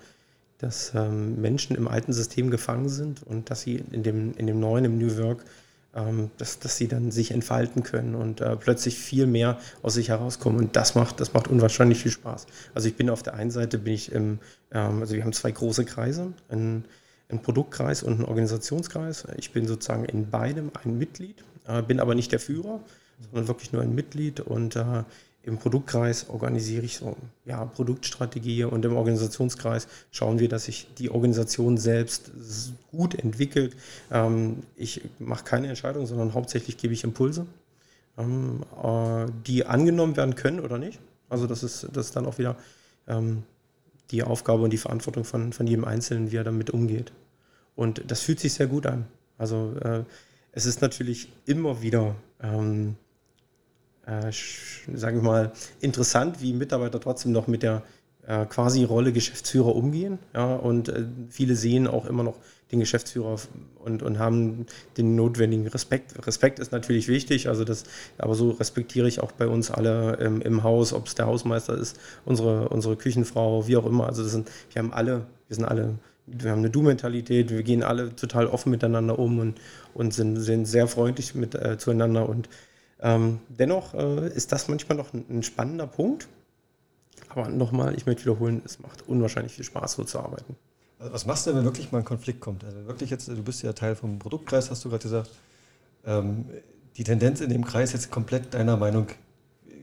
dass 0.60 0.94
ähm, 0.94 1.42
Menschen 1.42 1.76
im 1.76 1.88
alten 1.88 2.14
System 2.14 2.52
gefangen 2.52 2.90
sind 2.90 3.24
und 3.24 3.50
dass 3.50 3.62
sie 3.62 3.84
in 3.92 4.04
dem, 4.04 4.34
in 4.36 4.46
dem 4.46 4.60
neuen, 4.60 4.86
im 4.86 4.98
New 4.98 5.18
Work, 5.18 5.44
ähm, 5.96 6.30
dass, 6.38 6.60
dass 6.60 6.78
sie 6.78 6.88
dann 6.88 7.12
sich 7.12 7.32
entfalten 7.32 7.82
können 7.82 8.14
und 8.14 8.42
äh, 8.42 8.56
plötzlich 8.56 8.98
viel 9.00 9.26
mehr 9.26 9.58
aus 9.82 9.96
sich 9.96 10.10
herauskommen. 10.10 10.60
Und 10.60 10.76
das 10.76 10.96
macht, 10.96 11.20
das 11.20 11.34
macht 11.34 11.48
unwahrscheinlich 11.48 12.00
viel 12.00 12.12
Spaß. 12.12 12.46
Also 12.76 12.88
ich 12.88 12.96
bin 12.96 13.10
auf 13.10 13.24
der 13.24 13.34
einen 13.34 13.52
Seite, 13.52 13.80
bin 13.80 13.94
ich 13.94 14.12
im, 14.12 14.40
ähm, 14.72 15.00
also 15.00 15.16
wir 15.16 15.24
haben 15.24 15.34
zwei 15.34 15.52
große 15.52 15.86
Kreise, 15.86 16.34
ein, 16.50 16.86
ein 17.30 17.42
Produktkreis 17.42 18.04
und 18.04 18.20
ein 18.20 18.26
Organisationskreis. 18.26 19.28
Ich 19.38 19.52
bin 19.52 19.66
sozusagen 19.66 20.06
in 20.06 20.30
beidem 20.30 20.72
ein 20.84 20.98
Mitglied, 20.98 21.44
äh, 21.68 21.82
bin 21.82 22.00
aber 22.00 22.16
nicht 22.16 22.34
der 22.34 22.40
Führer, 22.40 22.82
sondern 23.32 23.48
wirklich 23.48 23.72
nur 23.72 23.82
ein 23.82 23.96
Mitglied 23.96 24.42
und 24.42 24.76
äh, 24.76 25.04
im 25.44 25.58
Produktkreis 25.58 26.30
organisiere 26.30 26.86
ich 26.86 26.98
so 26.98 27.16
ja, 27.46 27.64
Produktstrategie 27.66 28.66
und 28.66 28.84
im 28.86 28.96
Organisationskreis 28.96 29.88
schauen 30.12 30.40
wir, 30.40 30.50
dass 30.50 30.66
sich 30.66 30.88
die 30.98 31.10
Organisation 31.10 31.78
selbst 31.78 32.32
gut 32.92 33.16
entwickelt. 33.16 33.76
Ähm, 34.12 34.64
ich 34.76 35.02
mache 35.18 35.46
keine 35.46 35.68
Entscheidung, 35.68 36.06
sondern 36.06 36.34
hauptsächlich 36.34 36.78
gebe 36.78 36.94
ich 36.94 37.04
Impulse. 37.04 37.46
ähm, 38.18 38.64
äh, 38.84 39.32
die 39.48 39.66
angenommen 39.66 40.18
werden 40.18 40.36
können 40.36 40.60
oder 40.60 40.78
nicht. 40.78 41.00
Also 41.30 41.48
das 41.48 41.64
ist, 41.64 41.88
das 41.94 42.08
ist 42.08 42.16
dann 42.16 42.26
auch 42.26 42.38
wieder 42.38 42.56
ähm, 43.08 43.44
die 44.12 44.24
Aufgabe 44.24 44.64
und 44.64 44.72
die 44.72 44.78
Verantwortung 44.78 45.24
von, 45.24 45.54
von 45.54 45.68
jedem 45.68 45.86
Einzelnen, 45.86 46.32
wie 46.32 46.36
er 46.36 46.44
damit 46.44 46.70
umgeht. 46.72 47.12
Und 47.76 48.04
das 48.08 48.22
fühlt 48.22 48.40
sich 48.40 48.54
sehr 48.54 48.68
gut 48.68 48.86
an. 48.86 49.06
Also 49.38 49.74
äh, 49.82 50.04
es 50.52 50.66
ist 50.66 50.82
natürlich 50.82 51.32
immer 51.46 51.82
wieder, 51.82 52.16
ähm, 52.42 52.96
äh, 54.10 54.32
sage 54.96 55.18
ich 55.18 55.24
mal, 55.24 55.52
interessant, 55.82 56.42
wie 56.42 56.54
Mitarbeiter 56.54 57.00
trotzdem 57.00 57.32
noch 57.32 57.48
mit 57.48 57.64
der 57.64 57.84
äh, 58.28 58.46
quasi 58.46 58.84
Rolle 58.84 59.12
Geschäftsführer 59.12 59.76
umgehen. 59.76 60.20
Ja, 60.34 60.56
und 60.56 60.90
äh, 60.90 61.06
viele 61.30 61.56
sehen 61.56 61.88
auch 61.88 62.06
immer 62.06 62.24
noch 62.24 62.36
den 62.72 62.80
Geschäftsführer 62.80 63.38
und, 63.84 64.04
und 64.04 64.20
haben 64.20 64.68
den 64.98 65.16
notwendigen 65.16 65.68
Respekt. 65.68 66.28
Respekt 66.28 66.60
ist 66.60 66.72
natürlich 66.72 67.08
wichtig, 67.08 67.48
also 67.48 67.64
das, 67.64 67.84
aber 68.20 68.36
so 68.36 68.52
respektiere 68.52 69.08
ich 69.08 69.22
auch 69.22 69.32
bei 69.32 69.48
uns 69.48 69.72
alle 69.72 70.18
im, 70.18 70.42
im 70.42 70.62
Haus, 70.62 70.94
ob 70.94 71.08
es 71.08 71.16
der 71.16 71.26
Hausmeister 71.26 71.76
ist, 71.76 72.00
unsere, 72.26 72.70
unsere 72.70 72.96
Küchenfrau, 72.96 73.68
wie 73.68 73.78
auch 73.78 73.88
immer. 73.88 74.06
Also 74.06 74.22
das 74.22 74.32
sind, 74.32 74.52
wir 74.72 74.84
haben 74.84 74.94
alle, 74.94 75.26
wir 75.48 75.56
sind 75.56 75.66
alle, 75.66 75.96
wir 76.28 76.52
haben 76.52 76.60
eine 76.60 76.70
Du-Mentalität, 76.70 77.50
wir 77.50 77.64
gehen 77.64 77.82
alle 77.82 78.16
total 78.16 78.46
offen 78.46 78.70
miteinander 78.70 79.18
um 79.18 79.40
und, 79.40 79.60
und 79.96 80.14
sind, 80.14 80.36
sind 80.36 80.66
sehr 80.66 80.88
freundlich 80.88 81.34
mit, 81.34 81.56
äh, 81.56 81.80
zueinander. 81.80 82.30
Und 82.30 82.50
ähm, 83.02 83.40
dennoch 83.48 83.94
äh, 83.94 84.28
ist 84.30 84.52
das 84.52 84.68
manchmal 84.68 84.98
noch 84.98 85.14
ein, 85.14 85.26
ein 85.30 85.44
spannender 85.44 85.88
Punkt. 85.88 86.28
Aber 87.30 87.48
nochmal, 87.50 87.96
ich 87.96 88.06
möchte 88.06 88.24
wiederholen, 88.24 88.62
es 88.66 88.80
macht 88.80 89.08
unwahrscheinlich 89.08 89.54
viel 89.54 89.66
Spaß, 89.66 89.94
so 89.94 90.04
zu 90.04 90.20
arbeiten. 90.20 90.56
Also 91.00 91.14
was 91.14 91.26
machst 91.26 91.48
du, 91.48 91.56
wenn 91.56 91.64
wirklich 91.64 91.92
mal 91.92 92.00
ein 92.00 92.06
Konflikt 92.06 92.42
kommt? 92.42 92.64
Also 92.64 92.86
wirklich 92.88 93.10
jetzt, 93.10 93.28
du 93.28 93.44
bist 93.44 93.62
ja 93.62 93.74
Teil 93.74 93.96
vom 93.96 94.20
Produktkreis, 94.20 94.70
hast 94.70 94.84
du 94.84 94.90
gerade 94.90 95.04
gesagt. 95.04 95.30
Ähm, 96.06 96.46
die 96.98 97.04
Tendenz 97.04 97.40
in 97.40 97.50
dem 97.50 97.64
Kreis 97.64 97.94
jetzt 97.94 98.12
komplett 98.12 98.54
deiner 98.54 98.76
Meinung 98.76 99.08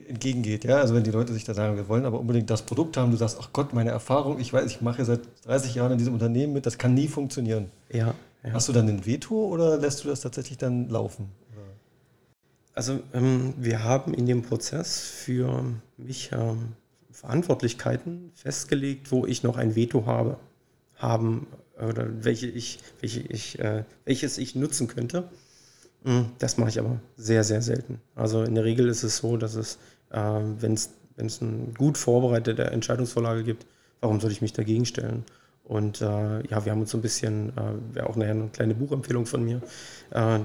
entgegengeht. 0.08 0.64
Ja? 0.64 0.78
Also 0.78 0.94
wenn 0.94 1.04
die 1.04 1.10
Leute 1.10 1.32
sich 1.32 1.44
da 1.44 1.54
sagen, 1.54 1.76
wir 1.76 1.88
wollen 1.88 2.04
aber 2.04 2.20
unbedingt 2.20 2.50
das 2.50 2.62
Produkt 2.62 2.96
haben, 2.96 3.10
du 3.10 3.16
sagst, 3.16 3.38
ach 3.40 3.50
Gott, 3.52 3.72
meine 3.72 3.90
Erfahrung, 3.90 4.38
ich 4.38 4.52
weiß, 4.52 4.66
ich 4.66 4.80
mache 4.80 5.04
seit 5.04 5.20
30 5.46 5.74
Jahren 5.74 5.92
in 5.92 5.98
diesem 5.98 6.14
Unternehmen 6.14 6.52
mit, 6.52 6.66
das 6.66 6.78
kann 6.78 6.94
nie 6.94 7.08
funktionieren. 7.08 7.70
Ja, 7.90 8.14
ja. 8.44 8.52
Hast 8.52 8.68
du 8.68 8.72
dann 8.72 8.88
ein 8.88 9.06
Veto 9.06 9.34
oder 9.34 9.78
lässt 9.78 10.04
du 10.04 10.08
das 10.08 10.20
tatsächlich 10.20 10.58
dann 10.58 10.88
laufen? 10.88 11.30
Also 12.76 13.00
ähm, 13.14 13.54
wir 13.56 13.82
haben 13.82 14.12
in 14.12 14.26
dem 14.26 14.42
Prozess 14.42 15.00
für 15.00 15.64
mich 15.96 16.30
ähm, 16.32 16.74
Verantwortlichkeiten 17.10 18.30
festgelegt, 18.34 19.10
wo 19.10 19.24
ich 19.24 19.42
noch 19.42 19.56
ein 19.56 19.74
Veto 19.74 20.04
habe, 20.04 20.36
haben 20.96 21.46
oder 21.78 22.06
welche 22.22 22.46
ich, 22.46 22.78
welche 23.00 23.20
ich, 23.20 23.58
äh, 23.60 23.84
welches 24.04 24.36
ich 24.36 24.54
nutzen 24.54 24.88
könnte. 24.88 25.30
Hm, 26.04 26.26
das 26.38 26.58
mache 26.58 26.68
ich 26.68 26.78
aber 26.78 27.00
sehr, 27.16 27.44
sehr 27.44 27.62
selten. 27.62 27.98
Also 28.14 28.42
in 28.42 28.54
der 28.54 28.64
Regel 28.64 28.88
ist 28.88 29.04
es 29.04 29.16
so, 29.16 29.38
dass 29.38 29.54
es, 29.54 29.78
äh, 30.10 30.18
wenn 30.20 30.74
es 30.74 31.40
eine 31.40 31.72
gut 31.78 31.96
vorbereitete 31.96 32.64
Entscheidungsvorlage 32.64 33.42
gibt, 33.42 33.64
warum 34.02 34.20
soll 34.20 34.32
ich 34.32 34.42
mich 34.42 34.52
dagegen 34.52 34.84
stellen? 34.84 35.24
Und 35.64 36.02
äh, 36.02 36.46
ja, 36.46 36.64
wir 36.66 36.72
haben 36.72 36.82
uns 36.82 36.90
so 36.90 36.98
ein 36.98 37.02
bisschen, 37.02 37.56
äh, 37.56 37.94
wäre 37.94 38.10
auch 38.10 38.16
nachher 38.16 38.32
eine 38.32 38.48
kleine 38.48 38.74
Buchempfehlung 38.74 39.24
von 39.24 39.42
mir, 39.42 39.62
äh, 40.10 40.38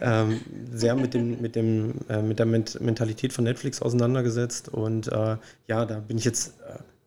ähm, 0.00 0.40
sehr 0.72 0.94
mit, 0.94 1.14
dem, 1.14 1.40
mit, 1.40 1.56
dem, 1.56 1.94
äh, 2.08 2.22
mit 2.22 2.38
der 2.38 2.46
Mentalität 2.46 3.32
von 3.32 3.44
Netflix 3.44 3.82
auseinandergesetzt. 3.82 4.68
Und 4.68 5.08
äh, 5.08 5.36
ja, 5.66 5.84
da 5.84 5.98
bin 6.00 6.18
ich 6.18 6.24
jetzt, 6.24 6.54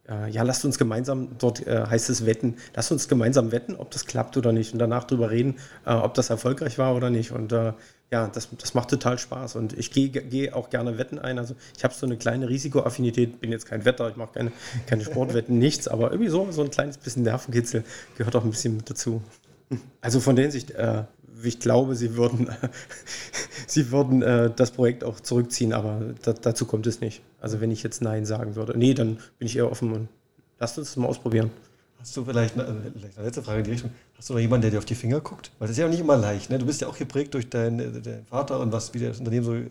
äh, 0.07 0.29
ja, 0.29 0.43
lasst 0.43 0.65
uns 0.65 0.77
gemeinsam, 0.77 1.37
dort 1.37 1.65
äh, 1.65 1.85
heißt 1.87 2.09
es 2.09 2.25
wetten, 2.25 2.55
lasst 2.75 2.91
uns 2.91 3.07
gemeinsam 3.07 3.51
wetten, 3.51 3.75
ob 3.75 3.91
das 3.91 4.05
klappt 4.05 4.37
oder 4.37 4.51
nicht 4.51 4.73
und 4.73 4.79
danach 4.79 5.05
drüber 5.05 5.31
reden, 5.31 5.55
äh, 5.85 5.93
ob 5.93 6.13
das 6.13 6.29
erfolgreich 6.29 6.77
war 6.77 6.95
oder 6.95 7.09
nicht. 7.09 7.31
Und 7.31 7.51
äh, 7.51 7.73
ja, 8.11 8.27
das, 8.27 8.49
das 8.57 8.73
macht 8.73 8.89
total 8.89 9.17
Spaß 9.17 9.55
und 9.55 9.73
ich 9.77 9.91
gehe 9.91 10.09
geh 10.09 10.51
auch 10.51 10.69
gerne 10.69 10.97
Wetten 10.97 11.17
ein. 11.17 11.39
Also 11.39 11.55
ich 11.75 11.83
habe 11.83 11.93
so 11.93 12.05
eine 12.05 12.17
kleine 12.17 12.47
Risikoaffinität, 12.49 13.41
bin 13.41 13.51
jetzt 13.51 13.65
kein 13.65 13.83
Wetter, 13.83 14.09
ich 14.09 14.15
mache 14.15 14.33
keine, 14.33 14.51
keine 14.85 15.03
Sportwetten, 15.03 15.57
nichts, 15.57 15.87
aber 15.87 16.11
irgendwie 16.11 16.29
so, 16.29 16.51
so 16.51 16.63
ein 16.63 16.69
kleines 16.69 16.97
bisschen 16.97 17.23
Nervenkitzel 17.23 17.83
gehört 18.17 18.35
auch 18.35 18.43
ein 18.43 18.51
bisschen 18.51 18.77
mit 18.77 18.89
dazu. 18.89 19.21
Also 20.01 20.19
von 20.19 20.35
der 20.35 20.43
Hinsicht, 20.43 20.71
äh, 20.71 21.03
ich 21.45 21.59
glaube, 21.59 21.95
sie 21.95 22.15
würden, 22.15 22.49
sie 23.67 23.91
würden 23.91 24.21
äh, 24.21 24.51
das 24.55 24.71
Projekt 24.71 25.03
auch 25.03 25.19
zurückziehen, 25.19 25.73
aber 25.73 26.01
da, 26.23 26.33
dazu 26.33 26.65
kommt 26.65 26.87
es 26.87 27.01
nicht. 27.01 27.21
Also 27.39 27.61
wenn 27.61 27.71
ich 27.71 27.83
jetzt 27.83 28.01
Nein 28.01 28.25
sagen 28.25 28.55
würde, 28.55 28.77
nee, 28.77 28.93
dann 28.93 29.17
bin 29.37 29.47
ich 29.47 29.57
eher 29.57 29.71
offen 29.71 29.91
und 29.91 30.07
lasst 30.59 30.77
uns 30.77 30.89
das 30.89 30.97
mal 30.97 31.07
ausprobieren. 31.07 31.51
Hast 31.99 32.15
du 32.17 32.23
vielleicht 32.23 32.53
eine, 32.53 32.65
vielleicht 32.95 33.17
eine 33.17 33.25
letzte 33.25 33.41
Frage 33.41 33.59
in 33.59 33.63
die 33.63 33.71
Richtung? 33.71 33.91
Hast 34.15 34.29
du 34.29 34.33
noch 34.33 34.39
jemanden, 34.39 34.61
der 34.61 34.71
dir 34.71 34.77
auf 34.77 34.85
die 34.85 34.93
Finger 34.93 35.21
guckt? 35.21 35.49
Weil 35.57 35.67
das 35.67 35.75
ist 35.75 35.79
ja 35.79 35.87
auch 35.87 35.89
nicht 35.89 36.01
immer 36.01 36.15
leicht. 36.15 36.51
Ne? 36.51 36.59
Du 36.59 36.65
bist 36.67 36.79
ja 36.79 36.87
auch 36.87 36.97
geprägt 36.97 37.33
durch 37.33 37.49
deinen, 37.49 38.03
deinen 38.03 38.25
Vater 38.27 38.59
und 38.59 38.71
was, 38.71 38.93
wie 38.93 38.99
das 38.99 39.17
Unternehmen 39.17 39.43
so 39.43 39.55
äh, 39.55 39.67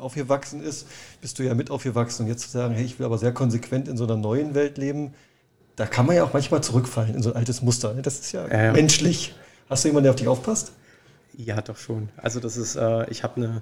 aufgewachsen 0.00 0.64
ist. 0.64 0.88
Bist 1.20 1.38
du 1.38 1.44
ja 1.44 1.54
mit 1.54 1.70
aufgewachsen 1.70 2.22
und 2.22 2.28
jetzt 2.28 2.42
zu 2.42 2.50
sagen, 2.50 2.74
hey, 2.74 2.84
ich 2.84 2.98
will 2.98 3.06
aber 3.06 3.18
sehr 3.18 3.30
konsequent 3.30 3.86
in 3.86 3.96
so 3.96 4.02
einer 4.02 4.16
neuen 4.16 4.56
Welt 4.56 4.78
leben, 4.78 5.14
da 5.76 5.86
kann 5.86 6.06
man 6.06 6.16
ja 6.16 6.24
auch 6.24 6.32
manchmal 6.32 6.62
zurückfallen 6.62 7.14
in 7.14 7.22
so 7.22 7.30
ein 7.30 7.36
altes 7.36 7.62
Muster. 7.62 7.94
Ne? 7.94 8.02
Das 8.02 8.18
ist 8.18 8.32
ja 8.32 8.46
ähm. 8.50 8.72
menschlich. 8.72 9.34
Hast 9.68 9.84
du 9.84 9.88
jemanden, 9.88 10.04
der 10.04 10.12
auf 10.12 10.16
dich 10.16 10.28
aufpasst? 10.28 10.72
Ja, 11.36 11.60
doch 11.60 11.76
schon. 11.76 12.08
Also 12.16 12.40
das 12.40 12.56
ist, 12.56 12.76
äh, 12.76 13.08
ich 13.10 13.22
habe 13.22 13.36
eine 13.36 13.60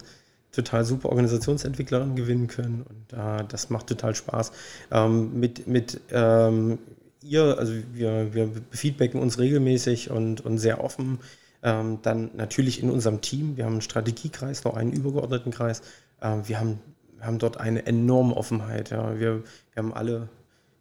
total 0.53 0.85
super 0.85 1.09
Organisationsentwicklerin 1.09 2.15
gewinnen 2.15 2.47
können 2.47 2.85
und 2.89 3.19
äh, 3.19 3.45
das 3.49 3.71
macht 3.71 3.89
total 3.89 4.15
Spaß. 4.15 4.53
Ähm, 4.93 5.39
mit 5.39 5.67
mit 5.67 6.01
ähm, 6.11 6.79
ihr, 7.25 7.59
also 7.59 7.73
wir, 7.93 8.35
wir 8.35 8.51
feedbacken 8.71 9.21
uns 9.21 9.39
regelmäßig 9.39 10.11
und, 10.11 10.43
und 10.43 10.59
sehr 10.59 10.83
offen. 10.83 11.19
Ähm, 11.63 11.99
dann 12.03 12.31
natürlich 12.35 12.83
in 12.83 12.91
unserem 12.91 13.21
Team. 13.21 13.57
Wir 13.57 13.65
haben 13.65 13.73
einen 13.73 13.81
Strategiekreis, 13.81 14.65
noch 14.65 14.77
einen 14.77 14.93
übergeordneten 14.93 15.51
Kreis. 15.51 15.83
Ähm, 16.21 16.47
wir, 16.47 16.61
haben, 16.61 16.79
haben 17.21 17.39
dort 17.39 17.57
eine 17.57 17.87
enorme 17.87 18.37
Offenheit. 18.37 18.91
Ja. 18.91 19.19
Wir, 19.19 19.43
wir 19.73 19.83
haben 19.83 19.95
alle, 19.95 20.29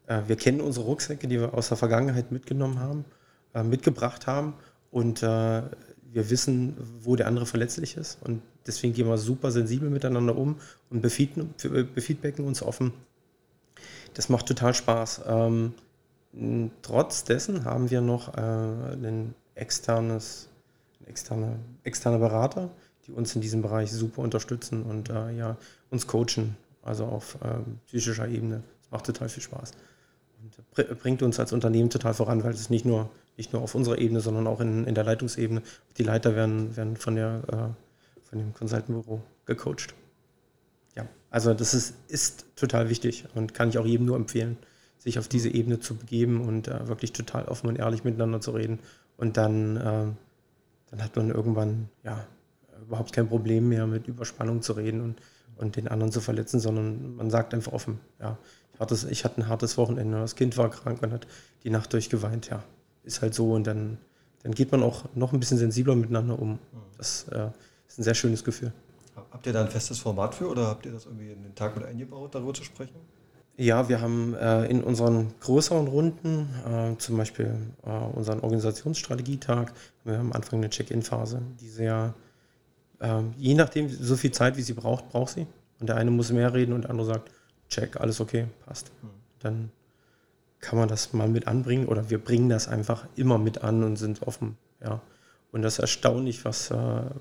äh, 0.08 0.22
wir 0.28 0.36
kennen 0.36 0.62
unsere 0.62 0.86
Rucksäcke, 0.86 1.28
die 1.28 1.40
wir 1.40 1.54
aus 1.54 1.70
der 1.70 1.78
Vergangenheit 1.78 2.32
mitgenommen 2.32 2.80
haben, 2.80 3.06
äh, 3.54 3.64
mitgebracht 3.64 4.28
haben 4.28 4.56
und 4.92 5.24
äh, 5.24 5.62
wir 6.14 6.30
wissen, 6.30 6.76
wo 7.02 7.16
der 7.16 7.28
andere 7.28 7.46
verletzlich 7.46 7.98
ist 7.98 8.20
und 8.22 8.42
deswegen 8.68 8.94
gehen 8.94 9.08
wir 9.08 9.18
super 9.18 9.52
sensibel 9.52 9.90
miteinander 9.90 10.36
um 10.36 10.58
und 10.90 11.02
befeedbacken 11.02 12.46
uns 12.46 12.62
offen. 12.62 12.94
Das 14.14 14.30
macht 14.30 14.48
total 14.48 14.74
Spaß. 14.74 15.22
Ähm, 15.28 15.74
trotz 16.82 17.24
dessen 17.24 17.66
haben 17.66 17.90
wir 17.90 18.02
noch 18.02 18.38
äh, 18.38 18.42
ein 18.42 19.34
externes, 19.56 20.50
ein 21.02 21.08
externer, 21.08 21.56
externer 21.84 22.20
Berater, 22.20 22.70
die 23.06 23.12
uns 23.12 23.36
in 23.36 23.42
diesem 23.42 23.62
Bereich 23.62 23.92
super 23.92 24.22
unterstützen 24.22 24.84
und 24.84 25.10
äh, 25.10 25.32
ja, 25.32 25.58
uns 25.90 26.08
coachen, 26.08 26.56
also 26.84 27.06
auf 27.06 27.36
äh, 27.42 27.60
psychischer 27.88 28.28
Ebene. 28.28 28.64
Das 28.82 28.92
macht 28.92 29.06
total 29.06 29.30
viel 29.30 29.44
Spaß 29.44 29.72
und 30.44 31.00
bringt 31.00 31.22
uns 31.24 31.40
als 31.40 31.54
Unternehmen 31.54 31.90
total 31.90 32.14
voran, 32.14 32.44
weil 32.44 32.54
es 32.54 32.70
nicht 32.70 32.86
nur 32.86 33.10
nicht 33.38 33.54
nur 33.54 33.62
auf 33.62 33.76
unserer 33.76 33.98
Ebene, 33.98 34.20
sondern 34.20 34.48
auch 34.48 34.60
in, 34.60 34.86
in 34.86 34.96
der 34.96 35.04
Leitungsebene. 35.04 35.62
Die 35.98 36.04
Leiter 36.04 36.36
werden, 36.36 36.76
werden 36.76 36.98
von, 36.98 37.16
der, 37.16 37.42
äh, 37.48 38.28
von 38.28 38.40
dem 38.40 38.54
Consultant-Büro 38.54 39.22
gecoacht. 39.46 39.94
Ja, 40.96 41.08
also 41.30 41.54
das 41.54 41.74
ist, 41.74 41.96
ist 42.08 42.46
total 42.56 42.90
wichtig 42.90 43.26
und 43.34 43.54
kann 43.54 43.70
ich 43.70 43.78
auch 43.78 43.86
jedem 43.86 44.06
nur 44.06 44.16
empfehlen, 44.16 44.58
sich 45.00 45.20
auf 45.20 45.28
diese 45.28 45.50
Ebene 45.50 45.80
zu 45.80 45.96
begeben 45.96 46.42
und 46.42 46.68
äh, 46.68 46.88
wirklich 46.88 47.14
total 47.14 47.46
offen 47.46 47.68
und 47.68 47.78
ehrlich 47.78 48.04
miteinander 48.04 48.40
zu 48.40 48.52
reden. 48.52 48.80
Und 49.18 49.38
dann, 49.38 49.78
äh, 49.78 50.06
dann 50.92 51.04
hat 51.04 51.16
man 51.16 51.30
irgendwann 51.30 51.90
ja, 52.04 52.26
überhaupt 52.82 53.14
kein 53.14 53.28
Problem 53.28 53.68
mehr, 53.70 53.88
mit 53.88 54.08
Überspannung 54.08 54.62
zu 54.62 54.74
reden 54.74 55.02
und, 55.02 55.22
und 55.58 55.76
den 55.76 55.88
anderen 55.88 56.12
zu 56.12 56.22
verletzen, 56.22 56.60
sondern 56.60 57.16
man 57.16 57.30
sagt 57.30 57.54
einfach 57.54 57.74
offen, 57.74 58.00
ja, 58.20 58.38
ich 58.74 58.80
hatte, 58.80 59.08
ich 59.10 59.26
hatte 59.26 59.42
ein 59.42 59.48
hartes 59.48 59.78
Wochenende, 59.78 60.20
das 60.20 60.36
Kind 60.36 60.58
war 60.58 60.70
krank 60.70 61.02
und 61.02 61.12
hat 61.12 61.28
die 61.64 61.70
Nacht 61.70 61.94
durchgeweint, 61.94 62.50
ja 62.50 62.64
ist 63.04 63.22
halt 63.22 63.34
so 63.34 63.54
und 63.54 63.68
dann, 63.68 63.98
dann 64.44 64.54
geht 64.54 64.72
man 64.72 64.84
auch 64.84 65.06
noch 65.16 65.34
ein 65.34 65.40
bisschen 65.40 65.58
sensibler 65.58 65.96
miteinander 65.96 66.40
um. 66.40 66.60
Das 66.98 67.26
äh, 67.30 67.50
ist 67.88 68.00
ein 68.00 68.04
sehr 68.04 68.16
schönes 68.16 68.44
Gefühl. 68.44 68.72
Habt 69.16 69.46
ihr 69.46 69.54
da 69.54 69.62
ein 69.62 69.70
festes 69.70 70.00
Format 70.00 70.36
für 70.36 70.50
oder 70.50 70.68
habt 70.68 70.86
ihr 70.86 70.92
das 70.92 71.06
irgendwie 71.06 71.32
in 71.32 71.44
den 71.44 71.56
Tag 71.56 71.76
mit 71.76 71.86
eingebaut, 71.86 72.34
darüber 72.34 72.54
zu 72.54 72.64
sprechen? 72.64 72.96
Ja, 73.56 73.88
wir 73.88 74.02
haben 74.02 74.34
äh, 74.34 74.66
in 74.66 74.84
unseren 74.84 75.32
größeren 75.42 75.88
Runden, 75.88 76.50
äh, 76.68 76.98
zum 76.98 77.18
Beispiel 77.18 77.56
äh, 77.86 77.90
unseren 77.90 78.40
Organisationsstrategietag, 78.40 79.68
wir 80.04 80.18
haben 80.18 80.32
am 80.32 80.34
Anfang 80.34 80.60
eine 80.60 80.72
Check-in-Phase, 80.72 81.40
die 81.62 81.70
sehr, 81.70 82.16
ähm, 83.00 83.34
je 83.38 83.54
nachdem, 83.54 83.90
so 83.90 84.16
viel 84.16 84.32
Zeit, 84.32 84.58
wie 84.58 84.64
sie 84.64 84.74
braucht, 84.74 85.10
braucht 85.10 85.36
sie. 85.36 85.46
Und 85.80 85.88
der 85.88 85.98
eine 85.98 86.10
muss 86.10 86.32
mehr 86.32 86.52
reden 86.54 86.74
und 86.74 86.84
der 86.84 86.90
andere 86.90 87.06
sagt, 87.06 87.30
check, 87.70 88.00
alles 88.00 88.20
okay, 88.20 88.48
passt. 88.66 88.92
Mhm. 89.02 89.08
Dann 89.40 89.72
kann 90.64 90.80
man 90.80 90.88
das 90.88 91.12
mal 91.12 91.28
mit 91.28 91.46
anbringen 91.48 91.88
oder 91.88 92.10
wir 92.10 92.24
bringen 92.24 92.48
das 92.48 92.70
einfach 92.70 93.06
immer 93.16 93.38
mit 93.38 93.64
an 93.64 93.84
und 93.84 93.98
sind 93.98 94.22
offen. 94.24 94.58
Ja. 94.82 95.02
Und 95.52 95.62
das 95.62 95.74
ist 95.74 95.80
erstaunlich, 95.80 96.46
was, 96.46 96.72
äh, 96.72 96.76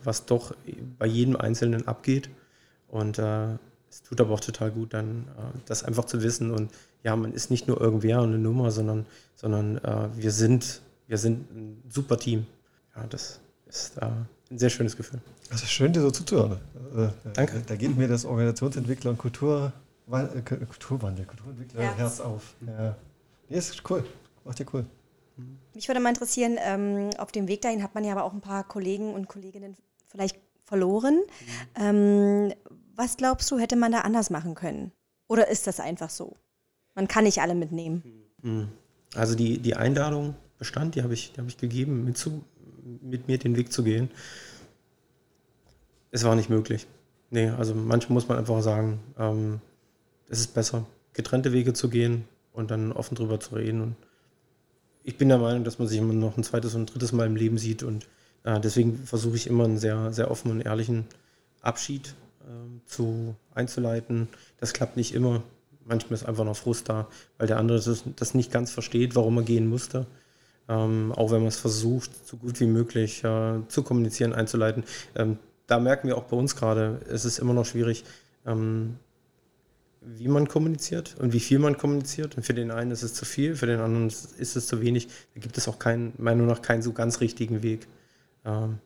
was 0.04 0.26
doch 0.26 0.54
bei 0.98 1.06
jedem 1.06 1.36
Einzelnen 1.36 1.86
abgeht. 1.88 2.30
Und 2.88 3.18
äh, 3.18 3.54
es 3.90 4.02
tut 4.02 4.20
aber 4.20 4.32
auch 4.32 4.40
total 4.40 4.70
gut, 4.70 4.94
dann 4.94 5.26
äh, 5.36 5.58
das 5.66 5.82
einfach 5.82 6.04
zu 6.04 6.22
wissen. 6.22 6.52
Und 6.52 6.70
ja, 7.02 7.16
man 7.16 7.32
ist 7.32 7.50
nicht 7.50 7.66
nur 7.66 7.80
irgendwer 7.80 8.22
und 8.22 8.28
eine 8.28 8.38
Nummer, 8.38 8.70
sondern, 8.70 9.06
sondern 9.34 9.78
äh, 9.78 10.08
wir, 10.16 10.30
sind, 10.30 10.80
wir 11.08 11.18
sind 11.18 11.50
ein 11.50 11.82
super 11.90 12.16
Team. 12.16 12.46
Ja, 12.94 13.06
das 13.08 13.40
ist, 13.66 13.98
äh, 13.98 14.06
ein 14.50 14.58
sehr 14.58 14.70
schönes 14.70 14.96
Gefühl. 14.96 15.20
Das 15.50 15.62
ist 15.62 15.70
schön, 15.70 15.92
dir 15.92 16.00
so 16.00 16.10
zuzuhören. 16.10 16.58
Äh, 16.96 17.08
Danke. 17.34 17.60
Da 17.66 17.74
geht 17.74 17.96
mir 17.96 18.06
das 18.06 18.24
Organisationsentwickler 18.24 19.10
und 19.10 19.18
Kultur, 19.18 19.72
äh, 20.10 20.40
Kulturwandel, 20.42 21.26
Kulturentwickler 21.26 21.82
Herz, 21.82 21.98
Herz 21.98 22.20
auf. 22.20 22.54
Ja. 22.66 22.96
Nee, 23.52 23.58
ist 23.58 23.90
cool. 23.90 24.02
Macht 24.44 24.58
dir 24.58 24.66
cool. 24.72 24.86
Mich 25.74 25.86
würde 25.86 26.00
mal 26.00 26.08
interessieren, 26.08 26.56
ähm, 26.58 27.10
auf 27.18 27.32
dem 27.32 27.48
Weg 27.48 27.60
dahin 27.60 27.82
hat 27.82 27.94
man 27.94 28.02
ja 28.02 28.12
aber 28.12 28.24
auch 28.24 28.32
ein 28.32 28.40
paar 28.40 28.66
Kollegen 28.66 29.12
und 29.12 29.28
Kolleginnen 29.28 29.76
vielleicht 30.08 30.38
verloren. 30.64 31.16
Mhm. 31.76 31.82
Ähm, 31.82 32.52
was 32.96 33.18
glaubst 33.18 33.50
du, 33.50 33.58
hätte 33.58 33.76
man 33.76 33.92
da 33.92 34.00
anders 34.00 34.30
machen 34.30 34.54
können? 34.54 34.92
Oder 35.28 35.48
ist 35.48 35.66
das 35.66 35.80
einfach 35.80 36.08
so? 36.08 36.36
Man 36.94 37.08
kann 37.08 37.24
nicht 37.24 37.42
alle 37.42 37.54
mitnehmen. 37.54 38.02
Mhm. 38.40 38.68
Also 39.14 39.34
die, 39.34 39.58
die 39.58 39.76
Einladung 39.76 40.34
bestand, 40.58 40.94
die 40.94 41.02
habe 41.02 41.12
ich, 41.12 41.34
hab 41.36 41.46
ich 41.46 41.58
gegeben, 41.58 42.04
mit, 42.04 42.16
zu, 42.16 42.42
mit 43.02 43.28
mir 43.28 43.36
den 43.36 43.56
Weg 43.56 43.70
zu 43.70 43.82
gehen. 43.82 44.10
Es 46.10 46.24
war 46.24 46.36
nicht 46.36 46.48
möglich. 46.48 46.86
Nee, 47.28 47.50
also 47.50 47.74
manchmal 47.74 48.14
muss 48.14 48.28
man 48.28 48.38
einfach 48.38 48.62
sagen, 48.62 49.00
ähm, 49.18 49.60
es 50.30 50.40
ist 50.40 50.54
besser, 50.54 50.86
getrennte 51.12 51.52
Wege 51.52 51.74
zu 51.74 51.90
gehen 51.90 52.26
und 52.52 52.70
dann 52.70 52.92
offen 52.92 53.14
drüber 53.14 53.40
zu 53.40 53.54
reden. 53.54 53.80
Und 53.80 53.96
ich 55.04 55.18
bin 55.18 55.28
der 55.28 55.38
Meinung, 55.38 55.64
dass 55.64 55.78
man 55.78 55.88
sich 55.88 55.98
immer 55.98 56.12
noch 56.12 56.36
ein 56.36 56.44
zweites 56.44 56.74
und 56.74 56.82
ein 56.82 56.86
drittes 56.86 57.12
Mal 57.12 57.26
im 57.26 57.36
Leben 57.36 57.58
sieht 57.58 57.82
und 57.82 58.06
äh, 58.44 58.60
deswegen 58.60 58.98
versuche 58.98 59.36
ich 59.36 59.46
immer 59.46 59.64
einen 59.64 59.78
sehr, 59.78 60.12
sehr 60.12 60.30
offenen 60.30 60.58
und 60.58 60.66
ehrlichen 60.66 61.06
Abschied 61.60 62.14
äh, 62.40 62.86
zu, 62.86 63.34
einzuleiten. 63.54 64.28
Das 64.58 64.72
klappt 64.72 64.96
nicht 64.96 65.14
immer. 65.14 65.42
Manchmal 65.84 66.14
ist 66.14 66.24
einfach 66.24 66.44
noch 66.44 66.56
Frust 66.56 66.88
da, 66.88 67.08
weil 67.38 67.48
der 67.48 67.58
andere 67.58 67.80
das, 67.80 68.04
das 68.16 68.34
nicht 68.34 68.52
ganz 68.52 68.70
versteht, 68.70 69.16
warum 69.16 69.38
er 69.38 69.44
gehen 69.44 69.68
musste. 69.68 70.06
Ähm, 70.68 71.12
auch 71.12 71.30
wenn 71.32 71.40
man 71.40 71.48
es 71.48 71.58
versucht, 71.58 72.26
so 72.26 72.36
gut 72.36 72.60
wie 72.60 72.66
möglich 72.66 73.24
äh, 73.24 73.60
zu 73.66 73.82
kommunizieren, 73.82 74.32
einzuleiten. 74.32 74.84
Ähm, 75.16 75.38
da 75.66 75.80
merken 75.80 76.06
wir 76.06 76.16
auch 76.16 76.24
bei 76.24 76.36
uns 76.36 76.54
gerade, 76.54 77.00
es 77.08 77.24
ist 77.24 77.38
immer 77.38 77.54
noch 77.54 77.66
schwierig, 77.66 78.04
ähm, 78.46 78.98
wie 80.04 80.28
man 80.28 80.48
kommuniziert 80.48 81.16
und 81.18 81.32
wie 81.32 81.40
viel 81.40 81.58
man 81.58 81.76
kommuniziert. 81.78 82.36
Und 82.36 82.44
für 82.44 82.54
den 82.54 82.70
einen 82.70 82.90
ist 82.90 83.02
es 83.02 83.14
zu 83.14 83.24
viel, 83.24 83.56
für 83.56 83.66
den 83.66 83.80
anderen 83.80 84.08
ist 84.08 84.56
es 84.56 84.66
zu 84.66 84.80
wenig. 84.80 85.08
Da 85.34 85.40
gibt 85.40 85.56
es 85.58 85.68
auch 85.68 85.78
keinen, 85.78 86.12
meiner 86.18 86.36
Meinung 86.36 86.54
nach, 86.54 86.62
keinen 86.62 86.82
so 86.82 86.92
ganz 86.92 87.20
richtigen 87.20 87.62
Weg. 87.62 87.86
Ähm, 88.44 88.78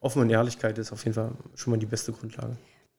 Offen 0.00 0.22
und 0.22 0.30
Ehrlichkeit 0.30 0.78
ist 0.78 0.92
auf 0.92 1.04
jeden 1.04 1.14
Fall 1.14 1.32
schon 1.54 1.72
mal 1.72 1.78
die 1.78 1.86
beste 1.86 2.12
Grundlage. 2.12 2.56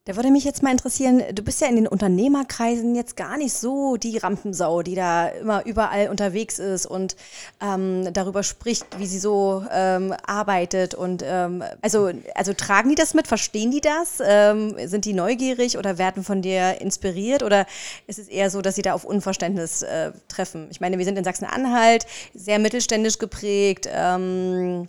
Da 0.08 0.16
würde 0.16 0.32
mich 0.32 0.46
jetzt 0.46 0.64
mal 0.64 0.72
interessieren, 0.72 1.22
du 1.34 1.44
bist 1.44 1.60
ja 1.60 1.68
in 1.68 1.76
den 1.76 1.86
Unternehmerkreisen 1.86 2.96
jetzt 2.96 3.18
gar 3.18 3.38
nicht 3.38 3.52
so 3.52 3.98
die 3.98 4.18
Rampensau, 4.18 4.82
die 4.82 4.96
da 4.96 5.28
immer 5.28 5.66
überall 5.66 6.08
unterwegs 6.08 6.60
ist 6.60 6.86
und 6.86 7.18
ähm, 7.60 8.14
darüber 8.14 8.42
spricht, 8.44 8.86
wie 9.00 9.06
sie 9.06 9.20
so 9.20 9.66
ähm, 9.70 10.16
arbeitet. 10.26 10.96
Und 10.96 11.26
ähm, 11.28 11.62
also, 11.82 12.10
also 12.36 12.54
tragen 12.54 12.88
die 12.88 12.96
das 12.96 13.16
mit, 13.16 13.28
verstehen 13.28 13.70
die 13.70 13.82
das? 13.82 14.24
Ähm, 14.26 14.78
sind 14.86 15.04
die 15.04 15.12
neugierig 15.12 15.78
oder 15.78 15.98
werden 15.98 16.24
von 16.24 16.42
dir 16.42 16.80
inspiriert? 16.80 17.44
Oder 17.44 17.66
ist 18.08 18.18
es 18.18 18.30
eher 18.30 18.50
so, 18.50 18.62
dass 18.62 18.76
sie 18.76 18.84
da 18.84 18.94
auf 18.94 19.04
Unverständnis 19.04 19.82
äh, 19.82 20.14
treffen? 20.30 20.68
Ich 20.72 20.80
meine, 20.80 20.98
wir 20.98 21.04
sind 21.04 21.18
in 21.18 21.26
Sachsen-Anhalt, 21.26 22.06
sehr 22.34 22.60
mittelständisch 22.60 23.18
geprägt. 23.18 23.90
Ähm, 23.92 24.88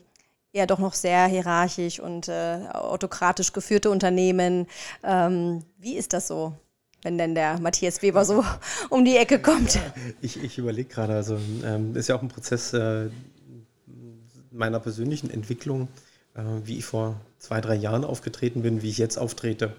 ja 0.52 0.66
doch 0.66 0.78
noch 0.78 0.94
sehr 0.94 1.26
hierarchisch 1.26 2.00
und 2.00 2.28
äh, 2.28 2.60
autokratisch 2.72 3.52
geführte 3.52 3.90
Unternehmen. 3.90 4.66
Ähm, 5.02 5.64
wie 5.78 5.96
ist 5.96 6.12
das 6.12 6.28
so? 6.28 6.54
wenn 7.02 7.18
denn 7.18 7.34
der 7.34 7.60
Matthias 7.60 8.02
Weber 8.02 8.24
so 8.24 8.44
um 8.90 9.04
die 9.04 9.16
Ecke 9.16 9.40
kommt. 9.40 9.78
Ich, 10.20 10.42
ich 10.42 10.58
überlege 10.58 10.88
gerade, 10.88 11.14
also 11.14 11.38
ähm, 11.64 11.94
ist 11.96 12.08
ja 12.08 12.16
auch 12.16 12.22
ein 12.22 12.28
Prozess 12.28 12.72
äh, 12.72 13.08
meiner 14.50 14.80
persönlichen 14.80 15.30
Entwicklung, 15.30 15.88
äh, 16.34 16.42
wie 16.64 16.78
ich 16.78 16.84
vor 16.84 17.20
zwei, 17.38 17.60
drei 17.60 17.76
Jahren 17.76 18.04
aufgetreten 18.04 18.62
bin, 18.62 18.82
wie 18.82 18.90
ich 18.90 18.98
jetzt 18.98 19.16
auftrete. 19.16 19.72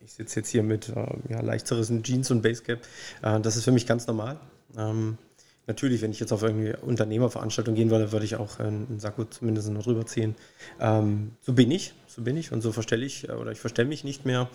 Ich 0.00 0.14
sitze 0.14 0.40
jetzt 0.40 0.50
hier 0.50 0.62
mit 0.62 0.88
äh, 0.88 1.06
ja, 1.28 1.40
leicht 1.40 1.66
zerrissenen 1.66 2.02
Jeans 2.02 2.30
und 2.30 2.42
Basecap. 2.42 2.80
Äh, 3.22 3.40
das 3.40 3.56
ist 3.56 3.64
für 3.64 3.72
mich 3.72 3.86
ganz 3.86 4.06
normal. 4.06 4.38
Ähm, 4.76 5.18
Natürlich, 5.66 6.00
wenn 6.00 6.12
ich 6.12 6.20
jetzt 6.20 6.32
auf 6.32 6.42
irgendwie 6.42 6.74
Unternehmerveranstaltung 6.80 7.74
gehen 7.74 7.90
würde, 7.90 8.12
würde 8.12 8.24
ich 8.24 8.36
auch 8.36 8.60
einen 8.60 9.00
Sakko 9.00 9.24
zumindest 9.24 9.68
noch 9.70 9.82
drüber 9.82 10.06
ziehen. 10.06 10.36
Ähm, 10.80 11.32
so 11.42 11.54
bin 11.54 11.70
ich, 11.70 11.92
so 12.06 12.22
bin 12.22 12.36
ich 12.36 12.52
und 12.52 12.62
so 12.62 12.70
verstelle 12.70 13.04
ich 13.04 13.28
äh, 13.28 13.32
oder 13.32 13.50
ich 13.50 13.58
verstelle 13.58 13.88
mich 13.88 14.04
nicht 14.04 14.24
mehr. 14.24 14.48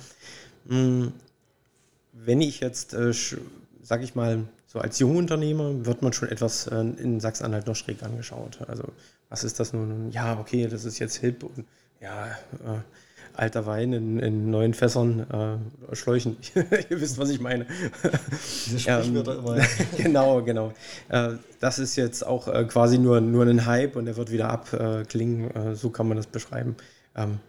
Hm, 0.68 1.12
wenn 2.14 2.42
ich 2.42 2.62
jetzt, 2.62 2.94
äh, 2.94 3.14
sage 3.82 4.04
ich 4.04 4.16
mal, 4.16 4.46
so 4.68 4.80
als 4.80 5.00
Jungunternehmer 5.00 5.86
wird 5.86 6.02
man 6.02 6.14
schon 6.14 6.30
etwas 6.30 6.68
äh, 6.68 6.80
in 6.80 7.20
Sachsen-Anhalt 7.20 7.68
noch 7.68 7.76
schräg 7.76 8.04
angeschaut. 8.04 8.60
Also 8.68 8.84
was 9.28 9.44
ist 9.44 9.60
das 9.60 9.74
nun? 9.74 10.12
Ja, 10.12 10.40
okay, 10.40 10.68
das 10.68 10.86
ist 10.86 11.00
jetzt 11.00 11.18
hip 11.18 11.44
und 11.44 11.66
ja, 12.00 12.28
äh, 12.28 12.80
alter 13.42 13.66
Wein 13.66 13.92
in, 13.92 14.20
in 14.20 14.52
neuen 14.52 14.74
Fässern, 14.76 15.26
äh, 15.90 15.96
Schläuchen. 15.96 16.38
Ihr 16.90 17.02
wisst, 17.02 17.18
was 17.18 17.30
ich 17.32 17.40
meine. 17.40 17.66
Diese 18.68 18.80
Sprichwörter 18.80 19.34
ähm, 19.34 19.40
immer. 19.40 19.58
genau, 19.98 20.42
genau. 20.44 20.74
Äh, 21.10 21.34
das 21.60 21.80
ist 21.80 21.96
jetzt 21.96 22.26
auch 22.26 22.48
äh, 22.48 22.66
quasi 22.66 23.00
nur, 23.00 23.20
nur 23.20 23.46
ein 23.46 23.66
Hype 23.66 23.96
und 23.96 24.06
der 24.06 24.16
wird 24.16 24.32
wieder 24.32 24.50
abklingen. 24.50 25.52
Äh, 25.52 25.76
so 25.76 25.90
kann 25.90 26.08
man 26.08 26.18
das 26.18 26.28
beschreiben. 26.28 26.76
Ähm, 27.16 27.40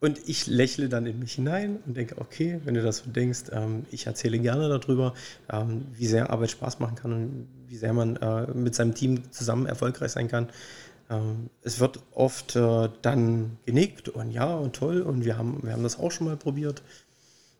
und 0.00 0.20
ich 0.26 0.48
lächle 0.48 0.88
dann 0.88 1.06
in 1.06 1.18
mich 1.20 1.34
hinein 1.34 1.78
und 1.86 1.96
denke, 1.96 2.16
okay, 2.18 2.60
wenn 2.64 2.74
du 2.74 2.82
das 2.82 2.98
so 2.98 3.10
denkst, 3.10 3.44
ähm, 3.52 3.86
ich 3.90 4.06
erzähle 4.06 4.38
gerne 4.38 4.68
darüber, 4.68 5.14
ähm, 5.50 5.86
wie 5.94 6.06
sehr 6.06 6.28
Arbeit 6.30 6.50
Spaß 6.50 6.80
machen 6.80 6.96
kann 6.96 7.12
und 7.12 7.48
wie 7.68 7.76
sehr 7.76 7.92
man 7.92 8.16
äh, 8.16 8.52
mit 8.52 8.74
seinem 8.74 8.94
Team 8.94 9.30
zusammen 9.30 9.66
erfolgreich 9.66 10.10
sein 10.10 10.28
kann. 10.28 10.48
Ähm, 11.10 11.50
es 11.62 11.80
wird 11.80 12.00
oft 12.12 12.56
äh, 12.56 12.88
dann 13.02 13.58
genickt 13.66 14.08
und 14.08 14.30
ja 14.30 14.54
und 14.54 14.74
toll 14.76 15.02
und 15.02 15.24
wir 15.24 15.36
haben, 15.36 15.60
wir 15.62 15.72
haben 15.72 15.82
das 15.82 15.98
auch 15.98 16.10
schon 16.10 16.26
mal 16.26 16.36
probiert. 16.36 16.82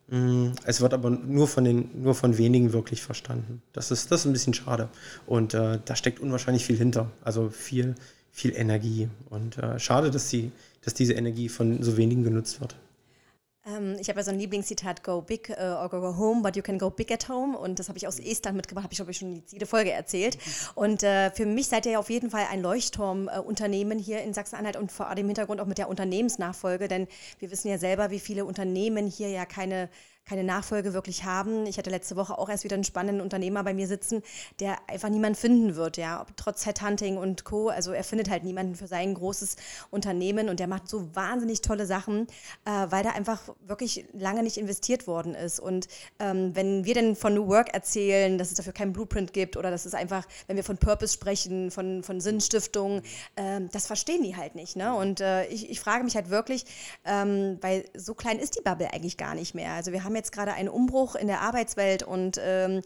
Mm, 0.09 0.49
es 0.65 0.81
wird 0.81 0.93
aber 0.95 1.11
nur 1.11 1.49
von, 1.49 1.65
den, 1.65 2.03
nur 2.03 2.15
von 2.15 2.37
wenigen 2.39 2.73
wirklich 2.73 3.03
verstanden. 3.03 3.63
Das 3.73 3.91
ist, 3.91 4.11
das 4.11 4.21
ist 4.21 4.27
ein 4.27 4.33
bisschen 4.33 4.55
schade. 4.55 4.89
Und 5.27 5.55
äh, 5.55 5.79
da 5.85 5.97
steckt 5.97 6.21
unwahrscheinlich 6.21 6.65
viel 6.65 6.77
hinter. 6.77 7.11
Also 7.23 7.51
viel, 7.51 7.95
viel 8.31 8.55
Energie. 8.55 9.09
Und 9.31 9.59
äh, 9.59 9.79
schade, 9.79 10.11
dass, 10.11 10.29
die, 10.29 10.53
dass 10.83 10.95
diese 10.95 11.15
Energie 11.15 11.49
von 11.49 11.83
so 11.83 11.97
wenigen 11.97 12.25
genutzt 12.25 12.61
wird. 12.61 12.77
Ähm, 13.67 13.97
ich 13.99 14.09
habe 14.09 14.21
ja 14.21 14.25
so 14.25 14.31
ein 14.31 14.39
Lieblingszitat, 14.39 15.03
go 15.03 15.23
big 15.23 15.51
uh, 15.51 15.83
or 15.83 15.89
go 15.89 16.17
home, 16.17 16.43
but 16.43 16.57
you 16.57 16.63
can 16.63 16.79
go 16.79 16.91
big 16.91 17.11
at 17.11 17.29
home. 17.29 17.57
Und 17.57 17.79
das 17.79 17.89
habe 17.89 17.99
ich 17.99 18.07
aus 18.07 18.19
Estland 18.19 18.57
mitgebracht, 18.57 18.85
habe 18.85 18.93
ich, 18.93 18.99
glaube 18.99 19.11
ich, 19.13 19.19
schon 19.19 19.43
jede 19.49 19.67
Folge 19.67 19.93
erzählt. 19.93 20.39
Und 20.75 21.03
äh, 21.03 21.31
für 21.31 21.47
mich 21.47 21.69
seid 21.69 21.87
ihr 21.87 21.93
ja 21.93 21.99
auf 21.99 22.11
jeden 22.11 22.31
Fall 22.31 22.47
ein 22.51 22.61
Leuchtturmunternehmen 22.63 23.99
äh, 23.99 24.03
hier 24.03 24.23
in 24.23 24.35
Sachsen-Anhalt 24.35 24.77
und 24.77 24.93
vor 24.93 25.15
dem 25.15 25.27
Hintergrund 25.27 25.61
auch 25.61 25.67
mit 25.67 25.79
der 25.79 25.89
Unternehmensnachfolge, 25.89 26.89
denn 26.89 27.09
wir 27.39 27.51
wissen 27.51 27.69
ja 27.69 27.79
selber, 27.79 28.11
wie 28.11 28.21
viele 28.21 28.45
Unternehmen 28.45 29.07
hier 29.07 29.29
ja 29.29 29.47
keine 29.47 29.89
keine 30.27 30.45
Nachfolge 30.45 30.95
wirklich 30.95 31.25
haben. 31.25 31.67
Ich 31.67 31.77
hatte 31.77 31.91
letzte 31.91 32.17
Woche 32.17 32.39
auch 32.39 32.49
erst 32.49 32.65
wieder 32.65 32.75
einen 32.75 32.85
spannenden 32.85 33.21
Unternehmer 33.21 33.63
bei 33.63 33.75
mir 33.75 33.87
sitzen, 33.87 34.23
der 34.59 34.79
einfach 34.89 35.11
niemand 35.11 35.37
finden 35.37 35.77
wird, 35.77 35.99
ja, 35.99 36.25
trotz 36.37 36.65
Headhunting 36.65 37.19
und 37.19 37.45
Co. 37.45 37.69
Also 37.69 37.93
er 37.93 38.05
findet 38.05 38.31
halt 38.31 38.43
niemanden 38.43 38.75
für 38.75 38.87
sein 38.87 39.15
großes 39.15 39.57
Unternehmen 39.91 40.49
und 40.49 40.61
der 40.61 40.67
macht 40.67 40.89
so 40.89 41.15
wahnsinnig 41.15 41.61
tolle 41.61 41.85
Sachen, 41.85 42.27
äh, 42.65 42.87
weil 42.89 43.05
da 43.05 43.11
einfach 43.11 43.41
wirklich 43.67 44.07
lange 44.13 44.43
nicht 44.43 44.57
investiert 44.57 45.07
worden 45.07 45.35
ist. 45.35 45.61
Und 45.61 45.89
ähm, 46.19 46.57
wenn 46.57 46.85
wir 46.87 46.95
denn 46.95 47.17
von 47.17 47.35
New 47.35 47.49
Work 47.49 47.75
erzählen, 47.75 48.39
dass 48.39 48.49
es 48.49 48.55
dafür 48.55 48.73
keinen 48.73 48.95
Blueprint 48.95 49.35
gibt 49.35 49.59
oder 49.59 49.71
dass 49.71 49.85
es 49.85 49.93
einfach, 49.93 50.27
wenn 50.47 50.57
wir 50.57 50.65
von 50.65 50.79
Purpose 50.79 51.13
sprechen, 51.13 51.71
von, 51.71 52.03
von 52.03 52.21
Sinnstiftung, 52.21 53.03
äh, 53.37 53.61
das 53.73 53.87
verstehen 53.87 54.23
die 54.23 54.37
halt 54.37 54.55
nicht. 54.55 54.75
Ne? 54.77 54.95
Und 54.95 55.21
äh, 55.21 55.45
ich, 55.47 55.69
ich 55.69 55.81
frage 55.81 56.03
mich 56.03 56.17
halt 56.17 56.31
wirklich, 56.31 56.65
ähm, 57.05 57.59
weil 57.61 57.85
so 57.95 58.15
klein 58.15 58.39
ist 58.39 58.57
die 58.57 58.63
Bubble 58.63 58.91
eigentlich 58.93 59.19
gar 59.19 59.35
nicht 59.35 59.55
mehr. 59.55 59.73
Also 59.73 59.93
wir 59.93 60.03
haben 60.03 60.14
haben 60.15 60.17
jetzt 60.17 60.33
gerade 60.33 60.53
einen 60.53 60.69
Umbruch 60.69 61.17
in 61.17 61.27
der 61.27 61.41
Arbeitswelt 61.41 62.05
und 62.05 62.41
ähm, 62.41 62.83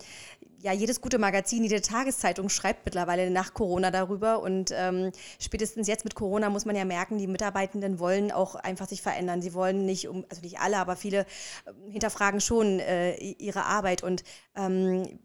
ja, 0.61 0.73
jedes 0.73 1.01
gute 1.01 1.19
Magazin, 1.19 1.63
jede 1.63 1.83
Tageszeitung 1.83 2.49
schreibt 2.49 2.85
mittlerweile 2.85 3.31
nach 3.31 3.55
Corona 3.55 3.93
darüber. 3.93 4.43
Und 4.43 4.73
ähm, 4.75 5.13
spätestens 5.39 5.87
jetzt 5.87 6.05
mit 6.05 6.17
Corona 6.17 6.51
muss 6.51 6.65
man 6.65 6.75
ja 6.75 6.85
merken, 6.85 7.19
die 7.19 7.29
Mitarbeitenden 7.29 8.01
wollen 8.01 8.33
auch 8.33 8.57
einfach 8.57 8.89
sich 8.89 9.01
verändern. 9.01 9.41
Sie 9.41 9.55
wollen 9.55 9.85
nicht, 9.85 10.09
um, 10.09 10.25
also 10.29 10.43
nicht 10.43 10.59
alle, 10.59 10.79
aber 10.79 10.97
viele 10.97 11.21
äh, 11.21 11.91
hinterfragen 11.91 12.41
schon 12.41 12.81
äh, 12.81 13.15
ihre 13.15 13.67
Arbeit. 13.67 14.03
Und 14.03 14.25
ähm, 14.57 15.21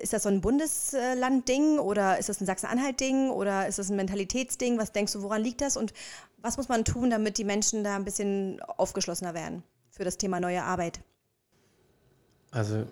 ist 0.00 0.12
das 0.12 0.22
so 0.22 0.28
ein 0.28 0.40
Bundesland-Ding 0.40 1.80
oder 1.80 2.18
ist 2.18 2.28
das 2.28 2.40
ein 2.40 2.46
Sachsen-Anhalt-Ding 2.46 3.30
oder 3.30 3.66
ist 3.66 3.80
das 3.80 3.90
ein 3.90 3.96
Mentalitätsding? 3.96 4.78
Was 4.78 4.92
denkst 4.92 5.14
du, 5.14 5.22
woran 5.22 5.42
liegt 5.42 5.62
das? 5.62 5.76
Und 5.76 5.94
was 6.36 6.58
muss 6.58 6.68
man 6.68 6.84
tun, 6.84 7.10
damit 7.10 7.38
die 7.38 7.44
Menschen 7.44 7.82
da 7.82 7.96
ein 7.96 8.04
bisschen 8.04 8.60
aufgeschlossener 8.62 9.34
werden 9.34 9.64
für 9.90 10.04
das 10.04 10.16
Thema 10.16 10.38
neue 10.38 10.62
Arbeit? 10.62 11.00
Also 12.56 12.86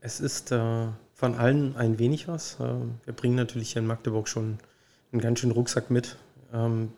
es 0.00 0.18
ist 0.18 0.50
äh, 0.50 0.86
von 1.14 1.34
allen 1.36 1.76
ein 1.76 2.00
wenig 2.00 2.26
was. 2.26 2.58
Äh, 2.58 2.64
wir 3.04 3.14
bringen 3.14 3.36
natürlich 3.36 3.72
hier 3.72 3.80
in 3.80 3.86
Magdeburg 3.86 4.26
schon 4.26 4.58
einen 5.12 5.20
ganz 5.20 5.38
schönen 5.38 5.52
Rucksack 5.52 5.88
mit. 5.88 6.16
Ähm, 6.52 6.90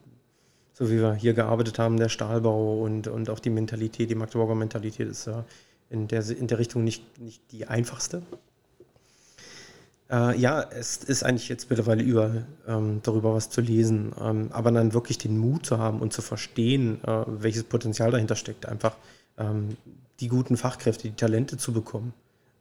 so 0.73 0.89
wie 0.89 0.99
wir 0.99 1.13
hier 1.13 1.35
gearbeitet 1.35 1.79
haben, 1.79 1.99
der 1.99 2.09
Stahlbau 2.09 2.81
und, 2.81 3.07
und 3.07 3.29
auch 3.29 3.39
die 3.39 3.51
Mentalität, 3.51 4.09
die 4.09 4.15
Magdeburger 4.15 4.55
Mentalität 4.55 5.07
ist 5.07 5.27
äh, 5.27 5.43
in, 5.91 6.09
der, 6.09 6.27
in 6.31 6.47
der 6.47 6.59
Richtung 6.59 6.85
nicht, 6.85 7.21
nicht 7.21 7.43
die 7.53 7.67
einfachste. 7.67 8.23
Äh, 10.11 10.39
ja, 10.39 10.63
es 10.63 10.97
ist 10.97 11.23
eigentlich 11.23 11.51
jetzt 11.51 11.69
mittlerweile 11.69 12.03
überall 12.03 12.47
ähm, 12.67 13.01
darüber 13.03 13.35
was 13.35 13.51
zu 13.51 13.61
lesen, 13.61 14.15
ähm, 14.19 14.49
aber 14.53 14.73
dann 14.73 14.95
wirklich 14.95 15.19
den 15.19 15.37
Mut 15.37 15.67
zu 15.67 15.77
haben 15.77 16.01
und 16.01 16.15
zu 16.15 16.23
verstehen, 16.23 17.05
äh, 17.05 17.25
welches 17.27 17.65
Potenzial 17.65 18.11
dahinter 18.11 18.37
steckt, 18.37 18.65
einfach 18.65 18.97
ähm, 19.37 19.77
die 20.23 20.29
guten 20.29 20.57
Fachkräfte, 20.57 21.09
die 21.09 21.17
Talente 21.17 21.59
zu 21.59 21.75
bekommen, 21.75 22.15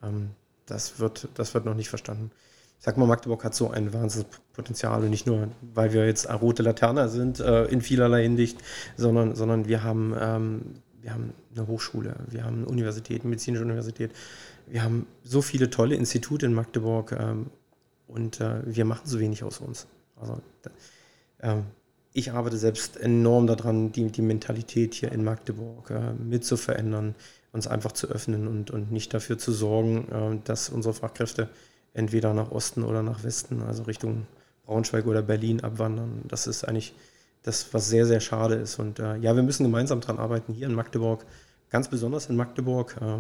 ähm, 0.04 0.32
das, 0.65 1.00
wird, 1.00 1.30
das 1.36 1.54
wird 1.54 1.63
noch 1.63 1.76
nicht 1.76 1.89
verstanden. 1.89 2.32
Ich 2.78 2.86
sag 2.86 2.97
mal, 2.97 3.06
Magdeburg 3.06 3.43
hat 3.45 3.56
so 3.56 3.69
ein 3.69 3.93
Wahnsinnspotenzial 3.93 5.04
und 5.04 5.10
nicht 5.10 5.28
nur, 5.28 5.47
weil 5.74 5.93
wir 5.93 6.06
jetzt 6.06 6.30
rote 6.30 6.63
Laterne 6.63 7.08
sind 7.08 7.39
äh, 7.39 7.65
in 7.65 7.82
vielerlei 7.82 8.24
Hinsicht, 8.24 8.58
sondern, 8.97 9.36
sondern 9.36 9.67
wir 9.67 9.84
haben 9.84 10.13
ähm, 10.19 10.62
wir 11.02 11.13
haben 11.13 11.34
eine 11.56 11.67
Hochschule, 11.67 12.15
wir 12.28 12.43
haben 12.43 12.58
eine 12.58 12.65
Universität, 12.67 13.21
eine 13.21 13.30
medizinische 13.30 13.63
Universität, 13.63 14.12
wir 14.67 14.84
haben 14.84 15.08
so 15.24 15.41
viele 15.41 15.69
tolle 15.69 15.95
Institute 15.95 16.45
in 16.45 16.54
Magdeburg 16.54 17.12
ähm, 17.13 17.47
und 18.08 18.39
äh, 18.39 18.62
wir 18.65 18.86
machen 18.86 19.06
so 19.06 19.19
wenig 19.19 19.43
aus 19.43 19.60
uns. 19.60 19.88
Also 20.15 20.41
äh, 21.39 21.58
ich 22.13 22.32
arbeite 22.32 22.58
selbst 22.58 22.97
enorm 22.97 23.47
daran, 23.47 23.91
die, 23.91 24.12
die 24.12 24.21
Mentalität 24.21 24.93
hier 24.93 25.12
in 25.12 25.24
Magdeburg 25.24 25.89
äh, 25.89 26.13
mit 26.13 26.45
zu 26.45 26.58
verändern, 26.58 27.15
uns 27.54 27.68
einfach 27.68 27.92
zu 27.92 28.08
öffnen 28.08 28.48
und, 28.48 28.72
und 28.72 28.92
nicht 28.92 29.14
dafür 29.14 29.38
zu 29.38 29.52
sorgen, 29.52 30.08
äh, 30.12 30.40
dass 30.44 30.70
unsere 30.70 30.94
Fachkräfte 30.94 31.50
entweder 31.94 32.34
nach 32.34 32.52
Osten 32.52 32.84
oder 32.84 33.04
nach 33.04 33.24
Westen, 33.24 33.62
also 33.62 33.84
Richtung 33.84 34.26
Braunschweig 34.66 35.06
oder 35.06 35.22
Berlin 35.22 35.62
abwandern. 35.62 36.22
Das 36.28 36.48
ist 36.48 36.64
eigentlich 36.64 36.94
das, 37.44 37.74
was 37.74 37.90
sehr, 37.90 38.06
sehr 38.06 38.20
schade 38.20 38.56
ist. 38.56 38.80
Und 38.80 39.00
äh, 39.00 39.18
ja, 39.18 39.36
wir 39.36 39.44
müssen 39.44 39.64
gemeinsam 39.64 40.02
daran 40.02 40.20
arbeiten, 40.20 40.54
hier 40.54 40.68
in 40.68 40.76
Magdeburg, 40.76 41.26
ganz 41.70 41.90
besonders 41.90 42.28
in 42.28 42.36
Magdeburg, 42.36 42.98
äh, 43.02 43.18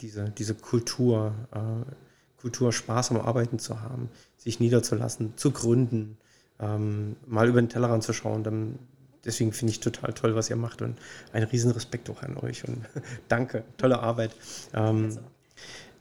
diese, 0.00 0.30
diese 0.30 0.54
Kultur, 0.54 1.34
äh, 1.52 2.40
Kultur, 2.40 2.72
Spaß 2.72 3.10
am 3.10 3.20
Arbeiten 3.20 3.58
zu 3.58 3.80
haben, 3.80 4.08
sich 4.36 4.60
niederzulassen, 4.60 5.36
zu 5.36 5.50
gründen, 5.50 6.16
ähm, 6.60 7.16
mal 7.26 7.48
über 7.48 7.60
den 7.60 7.68
Tellerrand 7.68 8.04
zu 8.04 8.12
schauen. 8.12 8.44
Dann, 8.44 8.78
deswegen 9.26 9.52
finde 9.52 9.72
ich 9.72 9.80
total 9.80 10.12
toll, 10.12 10.34
was 10.34 10.48
ihr 10.48 10.56
macht 10.56 10.82
und 10.82 10.98
einen 11.32 11.46
riesen 11.46 11.70
Respekt 11.72 12.08
auch 12.08 12.22
an 12.22 12.36
euch 12.38 12.66
und 12.66 12.84
danke, 13.28 13.64
tolle 13.76 13.98
Arbeit, 14.00 14.34
ähm, 14.72 15.18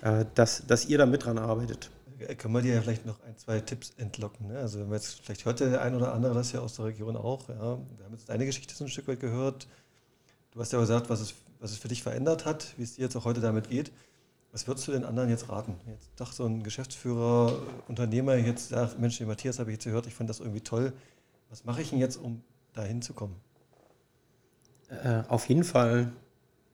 äh, 0.01 0.25
dass, 0.35 0.65
dass 0.67 0.85
ihr 0.85 0.97
da 0.97 1.05
mit 1.05 1.25
dran 1.25 1.37
arbeitet. 1.37 1.89
Können 2.37 2.53
wir 2.53 2.61
dir 2.61 2.75
ja 2.75 2.81
vielleicht 2.81 3.05
noch 3.05 3.21
ein, 3.23 3.37
zwei 3.37 3.59
Tipps 3.59 3.91
entlocken. 3.97 4.47
Ne? 4.47 4.59
Also 4.59 4.79
wenn 4.79 4.89
wir 4.89 4.95
jetzt, 4.95 5.19
vielleicht 5.21 5.43
hört 5.43 5.59
der 5.59 5.81
ein 5.81 5.95
oder 5.95 6.13
andere 6.13 6.33
das 6.33 6.53
ja 6.53 6.61
aus 6.61 6.75
der 6.75 6.85
Region 6.85 7.17
auch. 7.17 7.49
Ja? 7.49 7.57
Wir 7.57 8.05
haben 8.05 8.13
jetzt 8.13 8.29
deine 8.29 8.45
Geschichte 8.45 8.73
so 8.73 8.85
ein 8.85 8.89
Stück 8.89 9.07
weit 9.09 9.19
gehört. 9.19 9.67
Du 10.51 10.61
hast 10.61 10.71
ja 10.71 10.79
gesagt, 10.79 11.09
was 11.09 11.19
es, 11.19 11.33
was 11.59 11.71
es 11.71 11.77
für 11.77 11.89
dich 11.89 12.03
verändert 12.03 12.45
hat, 12.45 12.73
wie 12.77 12.83
es 12.83 12.95
dir 12.95 13.01
jetzt 13.01 13.17
auch 13.17 13.25
heute 13.25 13.41
damit 13.41 13.69
geht. 13.69 13.91
Was 14.53 14.65
würdest 14.67 14.87
du 14.87 14.93
den 14.93 15.03
anderen 15.03 15.29
jetzt 15.29 15.49
raten? 15.49 15.75
Jetzt 15.87 16.09
doch 16.15 16.31
so 16.31 16.45
ein 16.45 16.63
Geschäftsführer, 16.63 17.61
Unternehmer 17.89 18.35
jetzt 18.35 18.69
sagt, 18.69 18.97
Mensch, 18.97 19.17
den 19.17 19.27
Matthias 19.27 19.59
habe 19.59 19.71
ich 19.71 19.75
jetzt 19.75 19.83
gehört, 19.83 20.07
ich 20.07 20.15
fand 20.15 20.29
das 20.29 20.39
irgendwie 20.39 20.61
toll. 20.61 20.93
Was 21.49 21.65
mache 21.65 21.81
ich 21.81 21.89
denn 21.89 21.99
jetzt, 21.99 22.15
um 22.15 22.41
da 22.75 22.83
hinzukommen? 22.83 23.35
Äh, 24.89 25.23
auf 25.27 25.47
jeden 25.49 25.63
Fall 25.63 26.11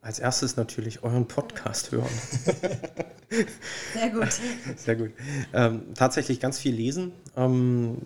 als 0.01 0.19
erstes 0.19 0.57
natürlich 0.57 1.03
euren 1.03 1.27
Podcast 1.27 1.91
hören. 1.91 2.09
Sehr 3.93 4.09
gut. 4.09 4.39
Sehr 4.75 4.95
gut. 4.95 5.11
Ähm, 5.53 5.93
tatsächlich 5.93 6.39
ganz 6.39 6.59
viel 6.59 6.75
lesen. 6.75 7.13
Ähm, 7.37 7.97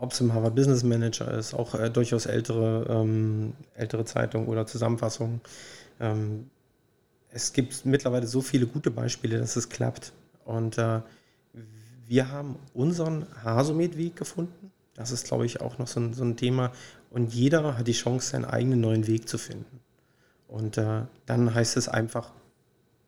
ob 0.00 0.12
es 0.12 0.20
im 0.20 0.34
Harvard 0.34 0.56
Business 0.56 0.82
Manager 0.82 1.32
ist, 1.32 1.54
auch 1.54 1.74
äh, 1.74 1.88
durchaus 1.88 2.26
ältere, 2.26 2.86
ähm, 2.88 3.52
ältere 3.74 4.04
Zeitungen 4.04 4.48
oder 4.48 4.66
Zusammenfassungen. 4.66 5.40
Ähm, 6.00 6.50
es 7.30 7.52
gibt 7.52 7.84
mittlerweile 7.86 8.26
so 8.26 8.40
viele 8.40 8.66
gute 8.66 8.90
Beispiele, 8.90 9.38
dass 9.38 9.54
es 9.54 9.68
klappt. 9.68 10.12
Und 10.44 10.76
äh, 10.78 11.00
wir 12.08 12.30
haben 12.30 12.56
unseren 12.74 13.26
Hasomet-Weg 13.44 14.16
gefunden. 14.16 14.72
Das 14.94 15.12
ist, 15.12 15.26
glaube 15.26 15.46
ich, 15.46 15.60
auch 15.60 15.78
noch 15.78 15.86
so 15.86 16.00
ein, 16.00 16.14
so 16.14 16.24
ein 16.24 16.36
Thema. 16.36 16.72
Und 17.12 17.34
jeder 17.34 17.76
hat 17.76 17.86
die 17.86 17.92
Chance, 17.92 18.30
seinen 18.30 18.46
eigenen 18.46 18.80
neuen 18.80 19.06
Weg 19.06 19.28
zu 19.28 19.36
finden. 19.36 19.80
Und 20.48 20.78
äh, 20.78 21.02
dann 21.26 21.54
heißt 21.54 21.76
es 21.76 21.88
einfach, 21.88 22.32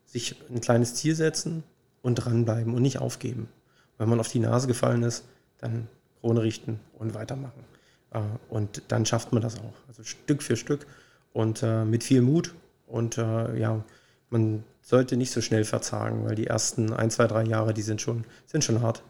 sich 0.04 0.36
ein 0.50 0.60
kleines 0.60 0.94
Ziel 0.94 1.14
setzen 1.14 1.64
und 2.02 2.16
dranbleiben 2.16 2.74
und 2.74 2.82
nicht 2.82 2.98
aufgeben. 2.98 3.48
Wenn 3.96 4.08
man 4.08 4.20
auf 4.20 4.28
die 4.28 4.40
Nase 4.40 4.66
gefallen 4.66 5.02
ist, 5.02 5.24
dann 5.58 5.88
Krone 6.20 6.42
richten 6.42 6.80
und 6.98 7.14
weitermachen. 7.14 7.64
Äh, 8.10 8.20
und 8.48 8.82
dann 8.88 9.06
schafft 9.06 9.32
man 9.32 9.42
das 9.42 9.58
auch. 9.58 9.74
Also 9.88 10.04
Stück 10.04 10.42
für 10.42 10.56
Stück 10.56 10.86
und 11.32 11.62
äh, 11.62 11.84
mit 11.84 12.04
viel 12.04 12.20
Mut. 12.20 12.54
Und 12.86 13.16
äh, 13.16 13.58
ja, 13.58 13.82
man 14.28 14.64
sollte 14.82 15.16
nicht 15.16 15.32
so 15.32 15.40
schnell 15.40 15.64
verzagen, 15.64 16.24
weil 16.26 16.34
die 16.34 16.46
ersten 16.46 16.92
ein, 16.92 17.10
zwei, 17.10 17.26
drei 17.26 17.44
Jahre, 17.44 17.72
die 17.72 17.82
sind 17.82 18.02
schon, 18.02 18.24
sind 18.46 18.64
schon 18.64 18.82
hart. 18.82 19.02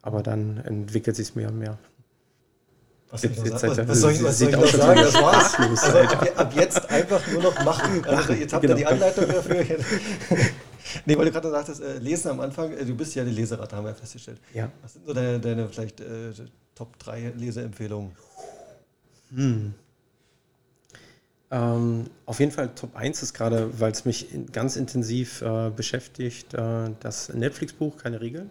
Aber 0.00 0.22
dann 0.22 0.56
entwickelt 0.58 1.16
sich 1.16 1.28
es 1.28 1.34
mehr 1.34 1.48
und 1.48 1.58
mehr. 1.58 1.78
Was, 3.12 3.22
jetzt, 3.24 3.44
jetzt, 3.44 3.62
was, 3.62 3.88
was 3.88 4.00
soll 4.00 4.12
ich, 4.12 4.24
was 4.24 4.38
soll 4.38 4.48
ich 4.48 4.56
noch 4.56 4.66
sagen? 4.66 5.00
Das 5.02 5.14
war's. 5.14 5.54
Also 5.58 5.98
ab, 5.98 6.28
ab, 6.34 6.52
jetzt 6.56 6.90
einfach 6.90 7.20
nur 7.30 7.42
noch 7.42 7.62
machen. 7.62 8.02
Also 8.06 8.32
jetzt 8.32 8.54
habt 8.54 8.64
ihr 8.64 8.68
genau. 8.68 8.78
die 8.78 8.86
Anleitung 8.86 9.28
dafür. 9.28 9.54
nee, 11.04 11.18
weil 11.18 11.26
du 11.26 11.30
gerade 11.30 11.50
sagtest, 11.50 11.82
äh, 11.82 11.98
lesen 11.98 12.30
am 12.30 12.40
Anfang, 12.40 12.72
äh, 12.72 12.86
du 12.86 12.96
bist 12.96 13.14
ja 13.14 13.22
eine 13.22 13.30
Leserate, 13.30 13.76
haben 13.76 13.84
wir 13.84 13.94
festgestellt. 13.94 14.40
Ja. 14.54 14.72
Was 14.80 14.94
sind 14.94 15.06
so 15.06 15.12
deine, 15.12 15.38
deine 15.38 15.68
vielleicht 15.68 16.00
äh, 16.00 16.32
Top 16.74 16.98
3 17.00 17.34
Leseempfehlungen? 17.36 18.12
Hm. 19.34 19.74
Ähm, 21.50 22.06
auf 22.24 22.40
jeden 22.40 22.52
Fall 22.52 22.70
Top 22.74 22.96
1 22.96 23.22
ist 23.22 23.34
gerade, 23.34 23.78
weil 23.78 23.92
es 23.92 24.06
mich 24.06 24.32
in, 24.32 24.46
ganz 24.46 24.76
intensiv 24.76 25.42
äh, 25.42 25.68
beschäftigt, 25.68 26.54
äh, 26.54 26.88
das 27.00 27.28
Netflix-Buch 27.28 27.98
Keine 27.98 28.22
Regeln. 28.22 28.48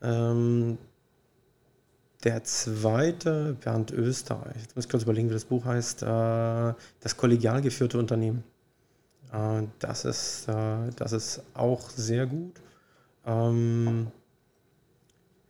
Ähm, 0.00 0.78
der 2.24 2.44
zweite, 2.44 3.56
Bernd 3.60 3.90
Österreich, 3.90 4.56
jetzt 4.60 4.76
muss 4.76 4.84
ich 4.84 4.90
kurz 4.90 5.02
überlegen, 5.02 5.28
wie 5.28 5.34
das 5.34 5.44
Buch 5.44 5.64
heißt, 5.64 6.02
äh, 6.02 6.06
das 7.00 7.16
kollegial 7.16 7.60
geführte 7.60 7.98
Unternehmen. 7.98 8.44
Äh, 9.32 9.62
das, 9.80 10.04
ist, 10.04 10.48
äh, 10.48 10.90
das 10.96 11.12
ist 11.12 11.42
auch 11.54 11.90
sehr 11.90 12.26
gut. 12.26 12.60
Ähm, 13.26 14.06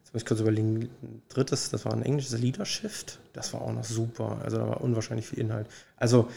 jetzt 0.03 0.15
muss 0.15 0.23
ich 0.23 0.27
kurz 0.27 0.41
überlegen, 0.41 0.89
drittes, 1.29 1.69
das 1.71 1.85
war 1.85 1.93
ein 1.93 2.03
englisches 2.03 2.39
Leadership, 2.39 2.91
das 3.35 3.53
war 3.53 3.61
auch 3.61 3.73
noch 3.73 3.85
super, 3.85 4.39
also 4.43 4.57
da 4.57 4.69
war 4.69 4.81
unwahrscheinlich 4.81 5.27
viel 5.27 5.41
Inhalt. 5.41 5.67
Also 5.97 6.29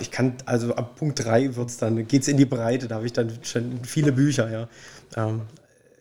ich 0.00 0.10
kann, 0.10 0.34
also 0.46 0.74
ab 0.74 0.96
Punkt 0.96 1.24
3 1.24 1.54
wird's 1.54 1.76
dann, 1.76 2.06
geht 2.08 2.22
es 2.22 2.28
in 2.28 2.36
die 2.36 2.44
Breite, 2.44 2.88
da 2.88 2.96
habe 2.96 3.06
ich 3.06 3.12
dann 3.12 3.30
schon 3.42 3.84
viele 3.84 4.10
Bücher, 4.10 4.50
ja. 4.50 4.68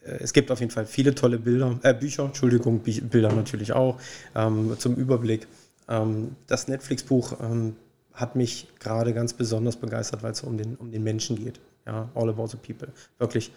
Äh, 0.09 0.23
es 0.23 0.33
gibt 0.33 0.51
auf 0.51 0.59
jeden 0.59 0.71
Fall 0.71 0.85
viele 0.85 1.15
tolle 1.15 1.37
Bilder, 1.39 1.79
äh, 1.83 1.93
Bücher, 1.93 2.25
Entschuldigung, 2.25 2.79
Bilder 2.79 3.31
natürlich 3.33 3.73
auch, 3.73 3.99
ähm, 4.35 4.75
zum 4.77 4.95
Überblick. 4.95 5.47
Ähm, 5.87 6.35
das 6.47 6.67
Netflix-Buch 6.67 7.37
ähm, 7.41 7.75
hat 8.13 8.35
mich 8.35 8.67
gerade 8.79 9.13
ganz 9.13 9.33
besonders 9.33 9.77
begeistert, 9.77 10.23
weil 10.23 10.31
es 10.31 10.41
um 10.41 10.57
den, 10.57 10.75
um 10.75 10.91
den 10.91 11.03
Menschen 11.03 11.37
geht. 11.37 11.59
Ja, 11.85 12.09
all 12.13 12.29
about 12.29 12.47
the 12.47 12.57
people. 12.57 12.89
Wirklich 13.17 13.51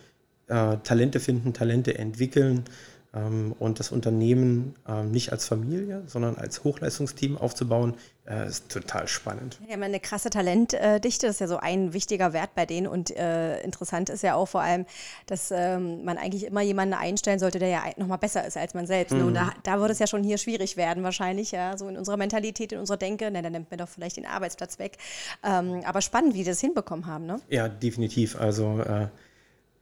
äh, 0.49 0.77
Talente 0.83 1.21
finden, 1.21 1.53
Talente 1.53 1.99
entwickeln, 1.99 2.65
und 3.15 3.79
das 3.79 3.93
Unternehmen 3.93 4.75
ähm, 4.89 5.11
nicht 5.11 5.33
als 5.33 5.47
Familie, 5.47 6.03
sondern 6.07 6.37
als 6.37 6.65
Hochleistungsteam 6.65 7.37
aufzubauen, 7.37 7.95
äh, 8.27 8.49
ist 8.49 8.71
total 8.71 9.07
spannend. 9.07 9.61
Ja, 9.69 9.77
eine 9.77 10.01
krasse 10.01 10.31
Talentdichte 10.31 11.27
ist 11.27 11.41
ja 11.41 11.47
so 11.47 11.59
ein 11.59 11.93
wichtiger 11.93 12.33
Wert 12.33 12.55
bei 12.55 12.65
denen 12.65 12.87
und 12.87 13.15
äh, 13.15 13.61
interessant 13.61 14.09
ist 14.09 14.23
ja 14.23 14.35
auch 14.35 14.47
vor 14.47 14.63
allem, 14.63 14.87
dass 15.27 15.51
ähm, 15.51 16.05
man 16.05 16.17
eigentlich 16.17 16.47
immer 16.47 16.63
jemanden 16.63 16.95
einstellen 16.95 17.39
sollte, 17.39 17.59
der 17.59 17.69
ja 17.69 17.83
nochmal 17.99 18.17
besser 18.17 18.47
ist 18.47 18.57
als 18.57 18.73
man 18.73 18.87
selbst. 18.87 19.13
Mhm. 19.13 19.19
Ne? 19.19 19.27
Und 19.27 19.35
da, 19.35 19.45
mhm. 19.45 19.53
da 19.63 19.79
würde 19.79 19.93
es 19.93 19.99
ja 19.99 20.07
schon 20.07 20.25
hier 20.25 20.39
schwierig 20.39 20.79
werden 20.79 21.03
wahrscheinlich, 21.03 21.51
ja, 21.51 21.77
so 21.77 21.89
in 21.89 21.99
unserer 21.99 22.17
Mentalität, 22.17 22.73
in 22.73 22.79
unserer 22.79 22.97
Denke, 22.97 23.31
ne, 23.31 23.43
dann 23.43 23.53
nimmt 23.53 23.71
man 23.71 23.77
doch 23.77 23.89
vielleicht 23.89 24.17
den 24.17 24.27
Arbeitsplatz 24.27 24.79
weg. 24.79 24.97
Ähm, 25.45 25.83
aber 25.85 26.01
spannend, 26.01 26.33
wie 26.33 26.39
die 26.39 26.45
das 26.45 26.61
hinbekommen 26.61 27.07
haben, 27.07 27.27
ne? 27.27 27.41
Ja, 27.51 27.69
definitiv. 27.69 28.41
Also 28.41 28.81
äh, 28.81 29.09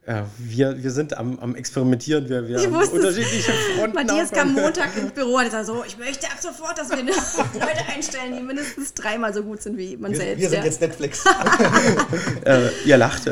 ja, 0.07 0.25
wir, 0.39 0.81
wir 0.81 0.89
sind 0.89 1.15
am, 1.15 1.37
am 1.37 1.55
Experimentieren, 1.55 2.27
wir, 2.27 2.47
wir 2.47 2.57
haben 2.59 2.73
unterschiedliche 2.73 3.51
Fronten. 3.51 3.93
Matthias 3.93 4.31
kam 4.31 4.53
Montag 4.53 4.97
ins 5.01 5.11
Büro 5.11 5.35
und 5.35 5.51
sagt 5.51 5.67
so, 5.67 5.83
ich 5.85 5.95
möchte 5.99 6.25
ab 6.25 6.37
sofort, 6.39 6.75
dass 6.79 6.89
wir 6.89 6.97
Leute 7.03 7.85
einstellen, 7.87 8.35
die 8.35 8.41
mindestens 8.41 8.95
dreimal 8.95 9.31
so 9.31 9.43
gut 9.43 9.61
sind 9.61 9.77
wie 9.77 9.97
man 9.97 10.11
wir, 10.11 10.17
selbst. 10.17 10.41
Wir 10.41 10.49
sind 10.49 10.59
ja. 10.59 10.65
jetzt 10.65 10.81
Netflix. 10.81 11.23
äh, 12.45 12.69
ihr 12.83 12.97
lacht. 12.97 13.27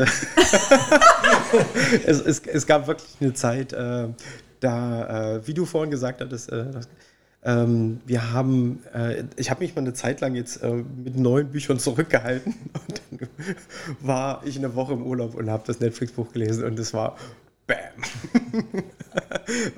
es, 2.05 2.21
es, 2.21 2.39
es, 2.45 2.67
gab 2.67 2.85
wirklich 2.85 3.09
eine 3.19 3.33
Zeit, 3.33 3.73
äh, 3.73 4.07
da, 4.59 5.37
äh, 5.37 5.47
wie 5.47 5.55
du 5.55 5.65
vorhin 5.65 5.89
gesagt 5.89 6.21
hattest, 6.21 6.51
äh, 6.51 6.65
ähm, 7.43 8.01
wir 8.05 8.33
haben, 8.33 8.83
äh, 8.93 9.23
ich 9.37 9.49
habe 9.49 9.61
mich 9.61 9.75
mal 9.75 9.81
eine 9.81 9.93
Zeit 9.93 10.19
lang 10.19 10.35
jetzt 10.35 10.61
äh, 10.61 10.73
mit 10.73 11.17
neuen 11.17 11.49
Büchern 11.49 11.79
zurückgehalten 11.79 12.53
und 12.87 13.01
dann 13.19 13.29
war 14.01 14.41
ich 14.45 14.57
eine 14.57 14.75
Woche 14.75 14.93
im 14.93 15.05
Urlaub 15.05 15.35
und 15.35 15.49
habe 15.49 15.63
das 15.65 15.79
Netflix-Buch 15.79 16.33
gelesen 16.33 16.65
und 16.65 16.77
es 16.79 16.93
war 16.93 17.17
Bam. 17.65 17.77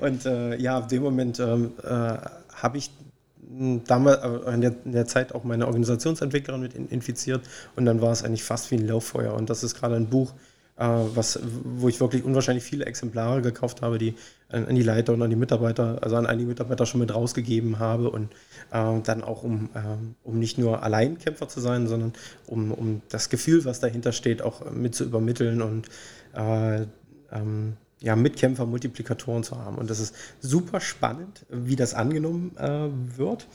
und 0.00 0.26
äh, 0.26 0.56
ja, 0.56 0.80
in 0.80 0.88
dem 0.88 1.02
Moment 1.02 1.38
ähm, 1.38 1.72
äh, 1.84 1.88
habe 1.88 2.78
ich 2.78 2.90
damals 3.86 4.22
äh, 4.22 4.54
in 4.54 4.60
der, 4.60 4.74
in 4.84 4.92
der, 4.92 5.06
Zeit 5.06 5.34
auch 5.34 5.44
meine 5.44 5.66
Organisationsentwicklerin 5.66 6.62
mit 6.62 6.74
infiziert 6.74 7.42
und 7.76 7.84
dann 7.84 8.00
war 8.00 8.10
es 8.10 8.24
eigentlich 8.24 8.44
fast 8.44 8.70
wie 8.70 8.76
ein 8.76 8.88
Lauffeuer 8.88 9.34
und 9.34 9.50
das 9.50 9.62
ist 9.62 9.74
gerade 9.74 9.96
ein 9.96 10.08
Buch, 10.08 10.32
was, 10.84 11.38
wo 11.64 11.88
ich 11.88 12.00
wirklich 12.00 12.24
unwahrscheinlich 12.24 12.64
viele 12.64 12.86
Exemplare 12.86 13.42
gekauft 13.42 13.82
habe, 13.82 13.98
die 13.98 14.14
an, 14.48 14.66
an, 14.66 14.74
die 14.74 14.82
Leiter 14.82 15.12
und 15.12 15.22
an 15.22 15.30
die 15.30 15.36
Mitarbeiter, 15.36 15.98
also 16.02 16.16
an 16.16 16.26
einige 16.26 16.48
Mitarbeiter 16.48 16.86
schon 16.86 17.00
mit 17.00 17.14
rausgegeben 17.14 17.78
habe 17.78 18.10
und 18.10 18.32
äh, 18.72 19.00
dann 19.02 19.22
auch 19.22 19.42
um, 19.42 19.70
äh, 19.74 19.80
um 20.24 20.38
nicht 20.38 20.58
nur 20.58 20.82
Alleinkämpfer 20.82 21.48
zu 21.48 21.60
sein, 21.60 21.86
sondern 21.86 22.12
um, 22.46 22.72
um 22.72 23.02
das 23.08 23.30
Gefühl, 23.30 23.64
was 23.64 23.80
dahinter 23.80 24.12
steht, 24.12 24.42
auch 24.42 24.70
mit 24.70 24.94
zu 24.94 25.04
übermitteln 25.04 25.62
und 25.62 25.88
äh, 26.34 26.86
ähm, 27.32 27.76
ja, 28.00 28.16
Mitkämpfer, 28.16 28.66
Multiplikatoren 28.66 29.44
zu 29.44 29.56
haben. 29.56 29.78
Und 29.78 29.88
das 29.88 30.00
ist 30.00 30.14
super 30.40 30.80
spannend, 30.80 31.46
wie 31.48 31.76
das 31.76 31.94
angenommen 31.94 32.56
äh, 32.58 32.88
wird. 33.16 33.46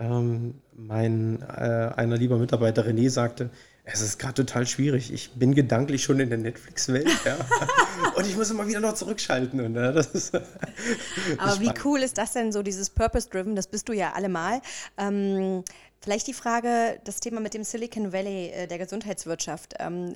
Ähm, 0.00 0.54
mein 0.72 1.42
äh, 1.42 1.92
einer 1.94 2.16
lieber 2.16 2.38
Mitarbeiter 2.38 2.86
René 2.86 3.10
sagte, 3.10 3.50
es 3.84 4.00
ist 4.00 4.18
gerade 4.18 4.34
total 4.34 4.66
schwierig. 4.66 5.12
Ich 5.12 5.32
bin 5.32 5.54
gedanklich 5.54 6.02
schon 6.02 6.20
in 6.20 6.30
der 6.30 6.38
Netflix-Welt 6.38 7.08
ja. 7.24 7.36
und 8.14 8.26
ich 8.26 8.36
muss 8.36 8.50
immer 8.50 8.66
wieder 8.66 8.80
noch 8.80 8.94
zurückschalten. 8.94 9.60
Und, 9.60 9.74
ja, 9.74 9.90
ist, 9.90 10.34
Aber 11.38 11.60
wie 11.60 11.72
cool 11.84 12.00
ist 12.00 12.16
das 12.16 12.32
denn 12.32 12.52
so, 12.52 12.62
dieses 12.62 12.90
Purpose-Driven? 12.90 13.56
Das 13.56 13.66
bist 13.66 13.88
du 13.88 13.92
ja 13.92 14.12
allemal. 14.12 14.62
Ähm, 14.96 15.64
vielleicht 16.00 16.26
die 16.28 16.34
Frage, 16.34 17.00
das 17.04 17.20
Thema 17.20 17.40
mit 17.40 17.52
dem 17.52 17.64
Silicon 17.64 18.12
Valley 18.12 18.50
äh, 18.50 18.66
der 18.66 18.78
Gesundheitswirtschaft. 18.78 19.74
Ähm, 19.78 20.14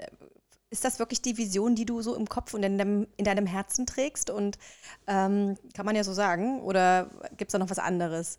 ist 0.70 0.84
das 0.84 0.98
wirklich 0.98 1.20
die 1.20 1.36
Vision, 1.36 1.74
die 1.74 1.84
du 1.84 2.00
so 2.00 2.14
im 2.14 2.28
Kopf 2.28 2.54
und 2.54 2.62
in 2.62 2.78
deinem, 2.78 3.06
in 3.16 3.24
deinem 3.24 3.46
Herzen 3.46 3.86
trägst? 3.86 4.30
Und 4.30 4.58
ähm, 5.06 5.56
kann 5.74 5.84
man 5.84 5.94
ja 5.94 6.04
so 6.04 6.12
sagen? 6.12 6.62
Oder 6.62 7.10
gibt 7.36 7.50
es 7.50 7.52
da 7.52 7.58
noch 7.58 7.70
was 7.70 7.78
anderes? 7.78 8.38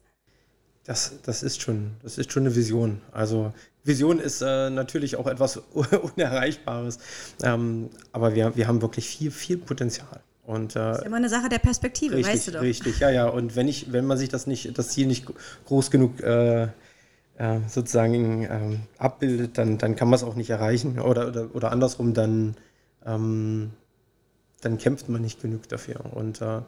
Das, 0.85 1.13
das, 1.23 1.41
ist 1.41 1.61
schon, 1.61 1.91
das 2.03 2.17
ist 2.17 2.31
schon 2.31 2.43
eine 2.43 2.55
Vision. 2.55 3.01
Also 3.11 3.51
Vision 3.83 4.19
ist 4.19 4.41
äh, 4.41 4.69
natürlich 4.69 5.15
auch 5.15 5.27
etwas 5.27 5.57
Unerreichbares. 6.15 6.99
Ähm, 7.43 7.89
aber 8.11 8.35
wir, 8.35 8.55
wir 8.55 8.67
haben 8.67 8.81
wirklich 8.81 9.07
viel, 9.07 9.31
viel 9.31 9.57
Potenzial. 9.57 10.21
Und, 10.45 10.75
äh, 10.75 10.79
das 10.79 10.99
ist 10.99 11.05
immer 11.05 11.17
eine 11.17 11.29
Sache 11.29 11.49
der 11.49 11.57
Perspektive, 11.57 12.15
richtig, 12.15 12.33
weißt 12.33 12.47
du 12.47 12.51
doch. 12.51 12.61
Richtig, 12.61 12.99
ja, 12.99 13.09
ja. 13.09 13.27
Und 13.27 13.55
wenn 13.55 13.67
ich, 13.67 13.91
wenn 13.91 14.05
man 14.05 14.17
sich 14.17 14.29
das 14.29 14.45
nicht, 14.45 14.77
das 14.77 14.89
Ziel 14.89 15.07
nicht 15.07 15.25
groß 15.65 15.89
genug 15.89 16.21
äh, 16.21 16.67
äh, 17.37 17.59
sozusagen 17.67 18.43
ähm, 18.43 18.79
abbildet, 18.99 19.57
dann, 19.57 19.77
dann 19.79 19.95
kann 19.95 20.07
man 20.07 20.17
es 20.17 20.23
auch 20.23 20.35
nicht 20.35 20.51
erreichen. 20.51 20.99
Oder, 20.99 21.29
oder, 21.29 21.55
oder 21.55 21.71
andersrum, 21.71 22.13
dann, 22.13 22.55
ähm, 23.05 23.71
dann 24.61 24.77
kämpft 24.77 25.09
man 25.09 25.21
nicht 25.21 25.41
genug 25.41 25.67
dafür. 25.67 26.13
Und 26.13 26.41
äh, 26.41 26.61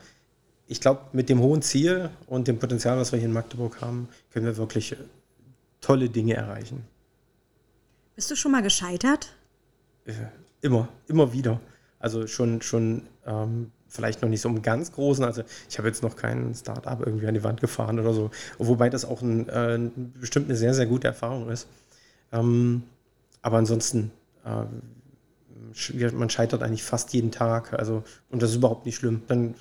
ich 0.68 0.82
glaube, 0.82 1.01
mit 1.13 1.30
dem 1.30 1.39
hohen 1.39 1.61
Ziel 1.61 2.09
und 2.28 2.47
dem 2.47 2.59
Potenzial, 2.59 2.97
was 2.97 3.11
wir 3.11 3.20
hier 3.20 3.28
in 3.28 3.34
Magdeburg 3.34 3.82
haben, 3.82 4.09
können 4.32 4.45
wir 4.45 4.57
wirklich 4.57 4.95
tolle 5.82 6.09
Dinge 6.09 6.36
erreichen. 6.36 6.86
Bist 8.15 8.30
du 8.32 8.36
schon 8.36 8.51
mal 8.51 8.63
gescheitert? 8.63 9.34
Äh, 10.05 10.13
immer, 10.61 10.89
immer 11.07 11.32
wieder. 11.34 11.61
Also 11.99 12.28
schon, 12.28 12.61
schon 12.61 13.03
ähm, 13.26 13.72
vielleicht 13.88 14.22
noch 14.22 14.30
nicht 14.30 14.41
so 14.41 14.49
im 14.49 14.61
ganz 14.61 14.91
großen. 14.91 15.24
Also 15.24 15.43
ich 15.70 15.78
habe 15.78 15.88
jetzt 15.88 16.03
noch 16.03 16.15
kein 16.15 16.53
Startup 16.53 16.99
irgendwie 16.99 17.28
an 17.28 17.34
die 17.34 17.43
Wand 17.43 17.61
gefahren 17.61 17.99
oder 17.99 18.13
so. 18.13 18.32
Wobei 18.57 18.89
das 18.89 19.05
auch 19.05 19.22
ein, 19.22 19.47
äh, 19.49 19.80
bestimmt 20.20 20.47
eine 20.47 20.57
sehr, 20.57 20.74
sehr 20.74 20.86
gute 20.86 21.07
Erfahrung 21.07 21.49
ist. 21.49 21.68
Ähm, 22.32 22.84
aber 23.41 23.57
ansonsten, 23.57 24.11
äh, 24.45 24.65
man 26.11 26.30
scheitert 26.30 26.63
eigentlich 26.63 26.84
fast 26.84 27.13
jeden 27.13 27.32
Tag. 27.32 27.74
Also, 27.74 28.03
und 28.30 28.41
das 28.41 28.51
ist 28.51 28.57
überhaupt 28.57 28.86
nicht 28.86 28.95
schlimm. 28.95 29.24
Dann 29.28 29.55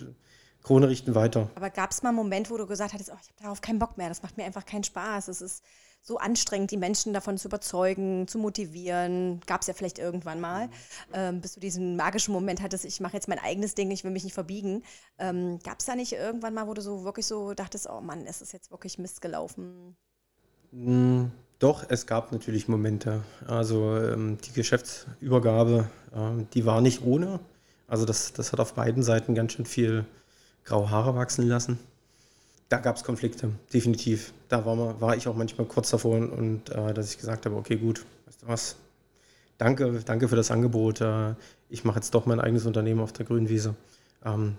Krone 0.66 0.88
richten 0.88 1.14
weiter. 1.14 1.48
Aber 1.54 1.70
gab 1.70 1.92
es 1.92 2.02
mal 2.02 2.08
einen 2.08 2.16
Moment, 2.16 2.50
wo 2.50 2.56
du 2.56 2.66
gesagt 2.66 2.92
hattest, 2.92 3.10
oh, 3.12 3.18
ich 3.22 3.28
habe 3.28 3.40
darauf 3.40 3.60
keinen 3.60 3.78
Bock 3.78 3.96
mehr, 3.96 4.08
das 4.08 4.24
macht 4.24 4.36
mir 4.36 4.42
einfach 4.42 4.66
keinen 4.66 4.82
Spaß. 4.82 5.28
Es 5.28 5.40
ist 5.40 5.62
so 6.02 6.18
anstrengend, 6.18 6.72
die 6.72 6.76
Menschen 6.76 7.12
davon 7.12 7.38
zu 7.38 7.46
überzeugen, 7.46 8.26
zu 8.26 8.38
motivieren. 8.38 9.40
Gab 9.46 9.60
es 9.60 9.68
ja 9.68 9.74
vielleicht 9.74 10.00
irgendwann 10.00 10.40
mal, 10.40 10.68
ähm, 11.12 11.40
bis 11.40 11.54
du 11.54 11.60
diesen 11.60 11.94
magischen 11.94 12.34
Moment 12.34 12.62
hattest, 12.62 12.84
ich 12.84 12.98
mache 12.98 13.14
jetzt 13.14 13.28
mein 13.28 13.38
eigenes 13.38 13.76
Ding, 13.76 13.92
ich 13.92 14.02
will 14.02 14.10
mich 14.10 14.24
nicht 14.24 14.34
verbiegen. 14.34 14.82
Ähm, 15.18 15.60
Gab 15.62 15.78
es 15.78 15.86
da 15.86 15.94
nicht 15.94 16.14
irgendwann 16.14 16.52
mal, 16.52 16.66
wo 16.66 16.74
du 16.74 16.82
so 16.82 17.04
wirklich 17.04 17.26
so 17.26 17.54
dachtest, 17.54 17.88
oh 17.88 18.00
Mann, 18.00 18.26
es 18.26 18.42
ist 18.42 18.52
jetzt 18.52 18.72
wirklich 18.72 18.98
Mist 18.98 19.20
gelaufen? 19.20 19.94
Mm, 20.72 21.26
doch, 21.60 21.84
es 21.88 22.08
gab 22.08 22.32
natürlich 22.32 22.66
Momente. 22.66 23.22
Also 23.46 23.96
ähm, 23.96 24.38
die 24.44 24.52
Geschäftsübergabe, 24.52 25.88
ähm, 26.12 26.48
die 26.54 26.66
war 26.66 26.80
nicht 26.80 27.04
ohne. 27.04 27.38
Also 27.86 28.04
das, 28.04 28.32
das 28.32 28.50
hat 28.50 28.58
auf 28.58 28.74
beiden 28.74 29.04
Seiten 29.04 29.36
ganz 29.36 29.52
schön 29.52 29.64
viel 29.64 30.04
graue 30.66 30.90
Haare 30.90 31.14
wachsen 31.14 31.48
lassen. 31.48 31.78
Da 32.68 32.78
gab 32.78 32.96
es 32.96 33.04
Konflikte, 33.04 33.52
definitiv. 33.72 34.34
Da 34.48 34.66
war, 34.66 34.74
man, 34.74 35.00
war 35.00 35.16
ich 35.16 35.28
auch 35.28 35.36
manchmal 35.36 35.66
kurz 35.66 35.90
davor 35.90 36.16
und, 36.16 36.68
äh, 36.68 36.92
dass 36.92 37.10
ich 37.12 37.18
gesagt 37.18 37.46
habe, 37.46 37.56
okay, 37.56 37.76
gut, 37.76 38.04
weißt 38.26 38.42
du 38.42 38.48
was, 38.48 38.76
danke, 39.56 40.02
danke 40.04 40.28
für 40.28 40.36
das 40.36 40.50
Angebot. 40.50 41.00
Äh, 41.00 41.34
ich 41.70 41.84
mache 41.84 41.96
jetzt 41.96 42.12
doch 42.14 42.26
mein 42.26 42.40
eigenes 42.40 42.66
Unternehmen 42.66 43.00
auf 43.00 43.12
der 43.12 43.24
grünen 43.24 43.48
Wiese. 43.48 43.76
Ähm, 44.24 44.56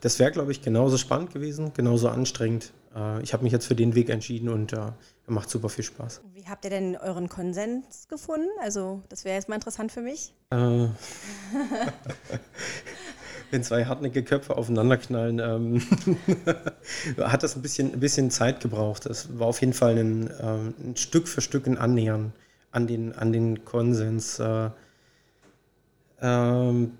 das 0.00 0.18
wäre, 0.18 0.30
glaube 0.30 0.50
ich, 0.50 0.62
genauso 0.62 0.96
spannend 0.96 1.30
gewesen, 1.32 1.72
genauso 1.74 2.08
anstrengend. 2.08 2.72
Äh, 2.96 3.22
ich 3.22 3.34
habe 3.34 3.42
mich 3.42 3.52
jetzt 3.52 3.66
für 3.66 3.76
den 3.76 3.94
Weg 3.94 4.08
entschieden 4.08 4.48
und 4.48 4.72
äh, 4.72 4.92
macht 5.26 5.50
super 5.50 5.68
viel 5.68 5.84
Spaß. 5.84 6.22
Wie 6.32 6.46
habt 6.46 6.64
ihr 6.64 6.70
denn 6.70 6.96
euren 6.96 7.28
Konsens 7.28 8.08
gefunden? 8.08 8.48
Also, 8.62 9.02
das 9.10 9.26
wäre 9.26 9.36
jetzt 9.36 9.50
mal 9.50 9.56
interessant 9.56 9.92
für 9.92 10.00
mich. 10.00 10.32
Äh, 13.50 13.52
wenn 13.52 13.62
zwei 13.62 13.84
hartnäckige 13.84 14.24
Köpfe 14.24 14.56
aufeinanderknallen, 14.56 15.38
ähm, 15.38 15.82
hat 17.18 17.42
das 17.42 17.56
ein 17.56 17.62
bisschen, 17.62 17.92
ein 17.92 18.00
bisschen 18.00 18.30
Zeit 18.30 18.60
gebraucht. 18.60 19.06
Es 19.06 19.38
war 19.38 19.48
auf 19.48 19.60
jeden 19.60 19.72
Fall 19.72 19.98
ein, 19.98 20.30
ähm, 20.40 20.74
ein, 20.84 20.96
Stück 20.96 21.28
für 21.28 21.40
Stück 21.40 21.66
ein 21.66 21.78
Annähern 21.78 22.32
an 22.70 22.86
den, 22.86 23.14
an 23.14 23.32
den 23.32 23.64
Konsens. 23.64 24.38
Äh, 24.38 24.70
ähm, 26.20 26.98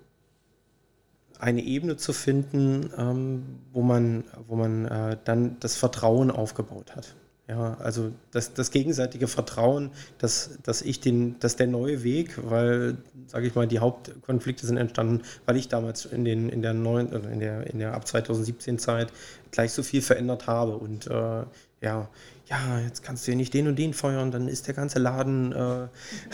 eine 1.39 1.61
Ebene 1.61 1.97
zu 1.97 2.13
finden, 2.13 2.91
ähm, 2.97 3.59
wo 3.71 3.81
man, 3.81 4.23
wo 4.47 4.55
man 4.55 4.85
äh, 4.85 5.17
dann 5.23 5.59
das 5.59 5.75
Vertrauen 5.75 6.29
aufgebaut 6.29 6.95
hat. 6.95 7.15
Ja, 7.51 7.75
also 7.79 8.13
das, 8.31 8.53
das 8.53 8.71
gegenseitige 8.71 9.27
Vertrauen, 9.27 9.91
dass, 10.19 10.57
dass 10.63 10.81
ich 10.81 11.01
den, 11.01 11.37
dass 11.41 11.57
der 11.57 11.67
neue 11.67 12.01
Weg, 12.01 12.39
weil, 12.49 12.95
sage 13.27 13.45
ich 13.45 13.55
mal, 13.55 13.67
die 13.67 13.79
Hauptkonflikte 13.79 14.65
sind 14.65 14.77
entstanden, 14.77 15.23
weil 15.45 15.57
ich 15.57 15.67
damals 15.67 16.05
in, 16.05 16.23
den, 16.23 16.47
in 16.47 16.61
der 16.61 16.73
neuen, 16.73 17.11
in 17.11 17.41
der, 17.41 17.67
in 17.67 17.79
der 17.79 17.93
ab 17.93 18.07
2017 18.07 18.79
Zeit 18.79 19.11
gleich 19.51 19.73
so 19.73 19.83
viel 19.83 20.01
verändert 20.01 20.47
habe 20.47 20.77
und 20.77 21.07
äh, 21.07 21.43
ja, 21.81 22.07
ja, 22.45 22.79
jetzt 22.85 23.03
kannst 23.03 23.27
du 23.27 23.31
ja 23.31 23.37
nicht 23.37 23.53
den 23.53 23.67
und 23.67 23.77
den 23.77 23.93
feuern, 23.93 24.31
dann 24.31 24.47
ist 24.47 24.67
der 24.67 24.73
ganze 24.73 24.99
Laden, 24.99 25.51
äh, 25.51 25.87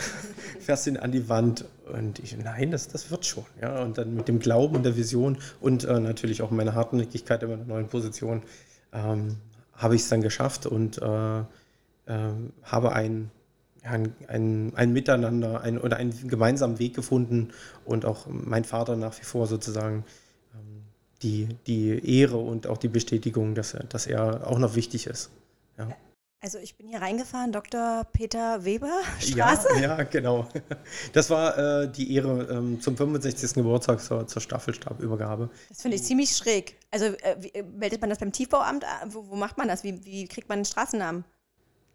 fährst 0.60 0.86
ihn 0.86 0.98
an 0.98 1.10
die 1.10 1.28
Wand. 1.28 1.64
Und 1.92 2.20
ich, 2.20 2.36
nein, 2.36 2.70
das, 2.70 2.86
das 2.86 3.10
wird 3.10 3.26
schon. 3.26 3.44
Ja, 3.60 3.82
und 3.82 3.98
dann 3.98 4.14
mit 4.14 4.28
dem 4.28 4.38
Glauben 4.38 4.76
und 4.76 4.84
der 4.84 4.96
Vision 4.96 5.38
und 5.60 5.82
äh, 5.82 5.98
natürlich 5.98 6.42
auch 6.42 6.52
meiner 6.52 6.76
Hartnäckigkeit 6.76 7.42
in 7.42 7.50
meiner 7.50 7.64
neuen 7.64 7.88
Position 7.88 8.42
ähm, 8.92 9.36
habe 9.78 9.94
ich 9.94 10.02
es 10.02 10.08
dann 10.08 10.20
geschafft 10.20 10.66
und 10.66 11.00
äh, 11.00 11.38
äh, 11.40 11.44
habe 12.64 12.92
ein, 12.92 13.30
ein, 13.82 14.14
ein, 14.26 14.72
ein 14.74 14.92
Miteinander 14.92 15.62
ein, 15.62 15.78
oder 15.78 15.96
einen 15.96 16.28
gemeinsamen 16.28 16.78
Weg 16.78 16.94
gefunden 16.94 17.50
und 17.84 18.04
auch 18.04 18.26
mein 18.28 18.64
Vater 18.64 18.96
nach 18.96 19.18
wie 19.18 19.24
vor 19.24 19.46
sozusagen 19.46 20.04
ähm, 20.54 20.82
die, 21.22 21.48
die 21.66 22.18
Ehre 22.20 22.36
und 22.36 22.66
auch 22.66 22.76
die 22.76 22.88
Bestätigung, 22.88 23.54
dass 23.54 23.72
er, 23.74 23.84
dass 23.84 24.06
er 24.06 24.46
auch 24.46 24.58
noch 24.58 24.74
wichtig 24.74 25.06
ist. 25.06 25.30
Ja. 25.78 25.88
Also 26.40 26.58
ich 26.58 26.76
bin 26.76 26.86
hier 26.86 27.02
reingefahren, 27.02 27.50
Dr. 27.50 28.06
Peter 28.12 28.64
Weber 28.64 28.92
Straße. 29.20 29.68
Ja, 29.74 29.98
ja 29.98 30.02
genau. 30.04 30.46
Das 31.12 31.30
war 31.30 31.58
äh, 31.58 31.90
die 31.90 32.14
Ehre 32.14 32.46
ähm, 32.50 32.80
zum 32.80 32.96
65. 32.96 33.54
Geburtstag 33.54 34.00
zur, 34.00 34.26
zur 34.28 34.40
Staffelstabübergabe. 34.40 35.50
Das 35.68 35.82
finde 35.82 35.96
ich 35.96 36.04
ziemlich 36.04 36.36
schräg. 36.36 36.76
Also 36.92 37.06
äh, 37.06 37.36
wie, 37.40 37.48
äh, 37.48 37.64
meldet 37.64 38.00
man 38.00 38.10
das 38.10 38.20
beim 38.20 38.30
Tiefbauamt? 38.30 38.84
Wo, 39.08 39.28
wo 39.30 39.34
macht 39.34 39.58
man 39.58 39.66
das? 39.66 39.82
Wie, 39.82 40.04
wie, 40.04 40.28
kriegt 40.28 40.48
man 40.48 40.58
einen 40.58 40.64
Straßennamen? 40.64 41.24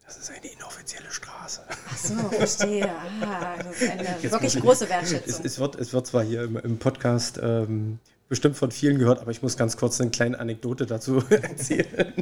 Das 0.05 0.17
ist 0.17 0.29
eine 0.29 0.45
inoffizielle 0.45 1.09
Straße. 1.09 1.61
Ach 1.69 1.97
so, 1.97 2.15
verstehe. 2.29 2.89
Ah, 3.21 3.55
das 3.63 3.81
ist 3.81 3.89
eine 3.89 4.03
Jetzt 4.21 4.31
wirklich 4.33 4.59
große 4.59 4.89
Wertschätzung. 4.89 5.39
Es, 5.45 5.53
es, 5.53 5.59
wird, 5.59 5.75
es 5.75 5.93
wird 5.93 6.05
zwar 6.05 6.23
hier 6.23 6.43
im, 6.43 6.57
im 6.57 6.77
Podcast 6.77 7.39
ähm, 7.41 7.99
bestimmt 8.29 8.57
von 8.57 8.71
vielen 8.71 8.99
gehört, 8.99 9.19
aber 9.19 9.31
ich 9.31 9.41
muss 9.41 9.57
ganz 9.57 9.77
kurz 9.77 9.99
eine 10.01 10.11
kleine 10.11 10.39
Anekdote 10.39 10.85
dazu 10.85 11.23
erzählen. 11.29 12.13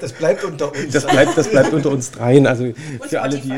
Das 0.00 0.12
bleibt 0.12 0.44
unter 0.44 0.72
uns. 0.72 0.92
Das 0.92 1.06
bleibt, 1.06 1.36
das 1.36 1.50
bleibt 1.50 1.72
unter 1.72 1.90
uns 1.90 2.10
dreien. 2.10 2.46
Also 2.46 2.72
für 3.08 3.22
alle, 3.22 3.38
die. 3.38 3.52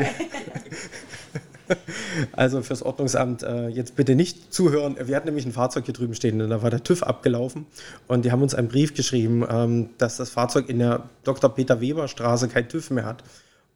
Also 2.31 2.61
fürs 2.61 2.81
Ordnungsamt 2.81 3.43
äh, 3.43 3.67
jetzt 3.67 3.97
bitte 3.97 4.15
nicht 4.15 4.53
zuhören. 4.53 4.95
Wir 5.01 5.15
hatten 5.15 5.27
nämlich 5.27 5.45
ein 5.45 5.51
Fahrzeug 5.51 5.83
hier 5.85 5.93
drüben 5.93 6.13
stehen 6.13 6.41
und 6.41 6.49
da 6.49 6.61
war 6.61 6.69
der 6.69 6.83
TÜV 6.83 7.03
abgelaufen 7.03 7.65
und 8.07 8.23
die 8.23 8.31
haben 8.31 8.41
uns 8.41 8.55
einen 8.55 8.69
Brief 8.69 8.93
geschrieben, 8.93 9.45
ähm, 9.49 9.89
dass 9.97 10.15
das 10.15 10.29
Fahrzeug 10.29 10.69
in 10.69 10.79
der 10.79 11.09
Dr. 11.25 11.53
Peter 11.53 11.81
Weber 11.81 12.07
Straße 12.07 12.47
kein 12.47 12.69
TÜV 12.69 12.91
mehr 12.91 13.05
hat. 13.05 13.23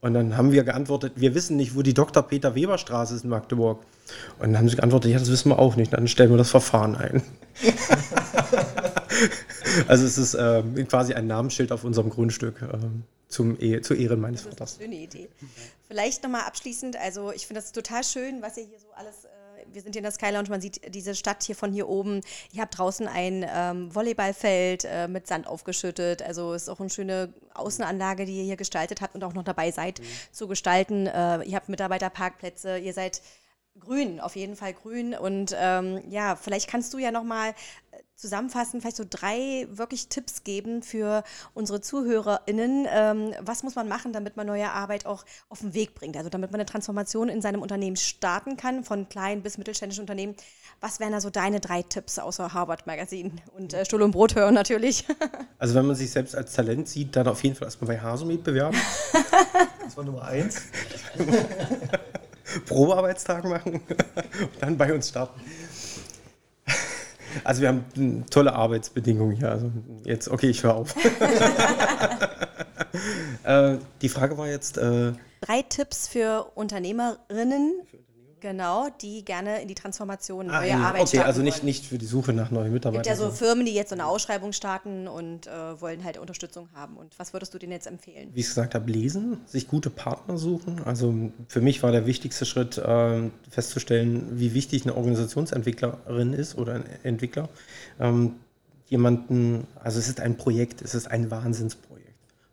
Und 0.01 0.15
dann 0.15 0.35
haben 0.35 0.51
wir 0.51 0.63
geantwortet, 0.63 1.13
wir 1.15 1.35
wissen 1.35 1.57
nicht, 1.57 1.75
wo 1.75 1.83
die 1.83 1.93
Dr. 1.93 2.23
Peter 2.23 2.55
Weber 2.55 2.79
Straße 2.79 3.15
ist 3.15 3.23
in 3.23 3.29
Magdeburg. 3.29 3.83
Und 4.39 4.47
dann 4.47 4.57
haben 4.57 4.67
sie 4.67 4.75
geantwortet, 4.75 5.11
ja, 5.11 5.19
das 5.19 5.29
wissen 5.29 5.49
wir 5.49 5.59
auch 5.59 5.75
nicht. 5.75 5.93
Dann 5.93 6.07
stellen 6.07 6.31
wir 6.31 6.37
das 6.37 6.49
Verfahren 6.49 6.95
ein. 6.95 7.21
also 9.87 10.05
es 10.05 10.17
ist 10.17 10.33
äh, 10.33 10.63
quasi 10.89 11.13
ein 11.13 11.27
Namensschild 11.27 11.71
auf 11.71 11.83
unserem 11.83 12.09
Grundstück 12.09 12.63
äh, 12.63 12.77
zum 13.27 13.61
e 13.61 13.81
zu 13.81 13.93
Ehren 13.93 14.19
meines 14.19 14.41
Vaters. 14.41 14.57
Das 14.57 14.71
ist 14.71 14.81
eine 14.81 14.93
schöne 14.93 15.03
Idee. 15.03 15.29
Vielleicht 15.87 16.23
nochmal 16.23 16.41
abschließend, 16.47 16.97
also 16.97 17.31
ich 17.31 17.45
finde 17.45 17.61
das 17.61 17.71
total 17.71 18.03
schön, 18.03 18.41
was 18.41 18.57
ihr 18.57 18.63
hier 18.63 18.79
so 18.79 18.87
alles 18.95 19.25
äh, 19.25 19.29
wir 19.73 19.81
sind 19.81 19.93
hier 19.93 19.99
in 19.99 20.03
der 20.03 20.11
Sky 20.11 20.31
Lounge, 20.31 20.49
man 20.49 20.61
sieht 20.61 20.93
diese 20.93 21.15
Stadt 21.15 21.43
hier 21.43 21.55
von 21.55 21.73
hier 21.73 21.87
oben. 21.89 22.21
Ihr 22.51 22.61
habt 22.61 22.77
draußen 22.77 23.07
ein 23.07 23.45
ähm, 23.47 23.93
Volleyballfeld 23.93 24.85
äh, 24.85 25.07
mit 25.07 25.27
Sand 25.27 25.47
aufgeschüttet. 25.47 26.21
Also 26.21 26.53
ist 26.53 26.69
auch 26.69 26.79
eine 26.79 26.89
schöne 26.89 27.33
Außenanlage, 27.53 28.25
die 28.25 28.37
ihr 28.37 28.43
hier 28.43 28.57
gestaltet 28.57 29.01
habt 29.01 29.15
und 29.15 29.23
auch 29.23 29.33
noch 29.33 29.43
dabei 29.43 29.71
seid 29.71 29.99
mhm. 29.99 30.05
zu 30.31 30.47
gestalten. 30.47 31.07
Äh, 31.07 31.43
ihr 31.43 31.55
habt 31.55 31.69
Mitarbeiterparkplätze, 31.69 32.77
ihr 32.77 32.93
seid 32.93 33.21
grün, 33.79 34.19
auf 34.19 34.35
jeden 34.35 34.55
Fall 34.55 34.73
grün. 34.73 35.13
Und 35.13 35.55
ähm, 35.57 36.01
ja, 36.09 36.35
vielleicht 36.35 36.69
kannst 36.69 36.93
du 36.93 36.97
ja 36.97 37.11
nochmal 37.11 37.49
äh, 37.91 37.97
zusammenfassen, 38.15 38.81
vielleicht 38.81 38.97
so 38.97 39.05
drei 39.09 39.67
wirklich 39.69 40.07
Tipps 40.07 40.43
geben 40.43 40.83
für 40.83 41.23
unsere 41.53 41.81
ZuhörerInnen. 41.81 42.87
Ähm, 42.89 43.33
was 43.41 43.63
muss 43.63 43.75
man 43.75 43.87
machen, 43.87 44.13
damit 44.13 44.37
man 44.37 44.45
neue 44.45 44.71
Arbeit 44.71 45.05
auch 45.05 45.25
auf 45.49 45.59
den 45.59 45.73
Weg 45.73 45.95
bringt? 45.95 46.15
Also 46.17 46.29
damit 46.29 46.51
man 46.51 46.59
eine 46.59 46.67
Transformation 46.67 47.29
in 47.29 47.41
seinem 47.41 47.61
Unternehmen 47.61 47.95
starten 47.95 48.57
kann, 48.57 48.83
von 48.83 49.09
kleinen 49.09 49.41
bis 49.41 49.57
mittelständischen 49.57 50.03
Unternehmen. 50.03 50.35
Was 50.79 50.99
wären 50.99 51.11
da 51.11 51.21
so 51.21 51.29
deine 51.29 51.59
drei 51.59 51.81
Tipps 51.81 52.19
außer 52.19 52.53
Harvard 52.53 52.85
Magazine 52.85 53.31
und 53.55 53.73
äh, 53.73 53.85
Stuhl 53.85 54.01
und 54.01 54.11
Brot 54.11 54.35
hören 54.35 54.53
natürlich? 54.53 55.05
Also 55.57 55.75
wenn 55.75 55.85
man 55.85 55.95
sich 55.95 56.09
selbst 56.09 56.35
als 56.35 56.53
Talent 56.53 56.87
sieht, 56.87 57.15
dann 57.15 57.27
auf 57.27 57.43
jeden 57.43 57.55
Fall 57.55 57.67
erstmal 57.67 57.95
bei 57.95 58.01
Hasomet 58.01 58.43
bewerben. 58.43 58.75
das 59.83 59.95
war 59.95 60.03
Nummer 60.03 60.23
eins. 60.23 60.59
Probearbeitstag 62.65 63.43
machen 63.45 63.73
und 64.41 64.51
dann 64.59 64.77
bei 64.77 64.93
uns 64.93 65.09
starten. 65.09 65.39
Also 67.43 67.61
wir 67.61 67.69
haben 67.69 68.25
tolle 68.29 68.53
Arbeitsbedingungen 68.53 69.37
hier. 69.37 69.49
Also 69.51 69.71
jetzt, 70.03 70.27
okay, 70.29 70.49
ich 70.49 70.63
höre 70.63 70.75
auf. 70.75 70.93
äh, 73.43 73.77
die 74.01 74.09
Frage 74.09 74.37
war 74.37 74.47
jetzt. 74.49 74.77
Äh, 74.77 75.13
Drei 75.41 75.61
Tipps 75.63 76.07
für 76.07 76.51
Unternehmerinnen, 76.55 77.81
Genau, 78.41 78.89
die 79.01 79.23
gerne 79.23 79.61
in 79.61 79.67
die 79.67 79.75
Transformation 79.75 80.49
ah, 80.49 80.61
neue 80.61 80.75
Arbeit 80.75 81.03
Okay, 81.03 81.19
also 81.19 81.43
nicht, 81.43 81.63
nicht 81.63 81.85
für 81.85 81.99
die 81.99 82.07
Suche 82.07 82.33
nach 82.33 82.49
neuen 82.49 82.73
Mitarbeitern. 82.73 83.01
Es 83.01 83.19
gibt 83.19 83.19
ja 83.19 83.29
so 83.29 83.31
Firmen, 83.31 83.65
die 83.65 83.73
jetzt 83.73 83.89
so 83.89 83.95
eine 83.95 84.07
Ausschreibung 84.07 84.51
starten 84.51 85.07
und 85.07 85.45
äh, 85.45 85.79
wollen 85.79 86.03
halt 86.03 86.17
Unterstützung 86.17 86.67
haben. 86.73 86.97
Und 86.97 87.17
was 87.19 87.33
würdest 87.33 87.53
du 87.53 87.59
denen 87.59 87.71
jetzt 87.71 87.85
empfehlen? 87.85 88.31
Wie 88.33 88.39
ich 88.39 88.47
gesagt 88.47 88.73
habe, 88.73 88.91
lesen, 88.91 89.37
sich 89.45 89.67
gute 89.67 89.91
Partner 89.91 90.39
suchen. 90.39 90.81
Also 90.85 91.13
für 91.47 91.61
mich 91.61 91.83
war 91.83 91.91
der 91.91 92.07
wichtigste 92.07 92.45
Schritt 92.45 92.79
äh, 92.79 93.29
festzustellen, 93.49 94.27
wie 94.39 94.55
wichtig 94.55 94.83
eine 94.83 94.95
Organisationsentwicklerin 94.95 96.33
ist 96.33 96.57
oder 96.57 96.73
ein 96.73 96.85
Entwickler. 97.03 97.47
Ähm, 97.99 98.37
jemanden, 98.87 99.67
also 99.83 99.99
es 99.99 100.07
ist 100.07 100.19
ein 100.19 100.35
Projekt, 100.35 100.81
es 100.81 100.95
ist 100.95 101.05
ein 101.07 101.29
Wahnsinnsprojekt. 101.29 101.90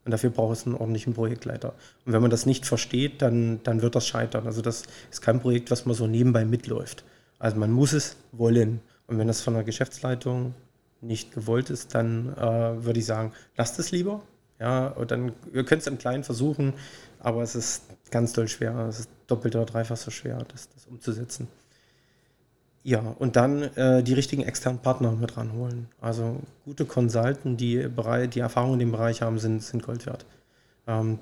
Und 0.08 0.12
dafür 0.12 0.30
braucht 0.30 0.56
es 0.56 0.64
einen 0.64 0.74
ordentlichen 0.74 1.12
Projektleiter. 1.12 1.74
Und 2.06 2.14
wenn 2.14 2.22
man 2.22 2.30
das 2.30 2.46
nicht 2.46 2.64
versteht, 2.64 3.20
dann, 3.20 3.60
dann 3.62 3.82
wird 3.82 3.94
das 3.94 4.06
scheitern. 4.06 4.46
Also 4.46 4.62
das 4.62 4.84
ist 5.10 5.20
kein 5.20 5.38
Projekt, 5.38 5.70
was 5.70 5.84
man 5.84 5.94
so 5.94 6.06
nebenbei 6.06 6.46
mitläuft. 6.46 7.04
Also 7.38 7.58
man 7.58 7.70
muss 7.70 7.92
es 7.92 8.16
wollen. 8.32 8.80
Und 9.06 9.18
wenn 9.18 9.26
das 9.26 9.42
von 9.42 9.52
der 9.52 9.64
Geschäftsleitung 9.64 10.54
nicht 11.02 11.34
gewollt 11.34 11.68
ist, 11.68 11.94
dann 11.94 12.34
äh, 12.38 12.86
würde 12.86 13.00
ich 13.00 13.04
sagen, 13.04 13.34
lasst 13.58 13.78
es 13.78 13.90
lieber. 13.90 14.22
Ja, 14.58 14.86
und 14.86 15.10
dann, 15.10 15.32
ihr 15.52 15.64
könnt 15.64 15.82
es 15.82 15.86
im 15.86 15.98
Kleinen 15.98 16.24
versuchen, 16.24 16.72
aber 17.20 17.42
es 17.42 17.54
ist 17.54 17.82
ganz 18.10 18.32
doll 18.32 18.48
schwer. 18.48 18.86
Es 18.88 19.00
ist 19.00 19.10
doppelt 19.26 19.56
oder 19.56 19.66
dreifach 19.66 19.98
so 19.98 20.10
schwer, 20.10 20.38
das, 20.50 20.70
das 20.70 20.86
umzusetzen. 20.86 21.48
Ja, 22.88 23.00
und 23.18 23.36
dann 23.36 23.64
äh, 23.76 24.02
die 24.02 24.14
richtigen 24.14 24.40
externen 24.40 24.80
Partner 24.80 25.12
mit 25.12 25.36
ranholen. 25.36 25.88
Also 26.00 26.40
gute 26.64 26.86
Consulten, 26.86 27.58
die, 27.58 27.86
die 28.32 28.40
Erfahrung 28.40 28.72
in 28.72 28.78
dem 28.78 28.92
Bereich 28.92 29.20
haben, 29.20 29.38
sind, 29.38 29.62
sind 29.62 29.82
Gold 29.82 30.06
wert. 30.06 30.24
Ähm, 30.86 31.18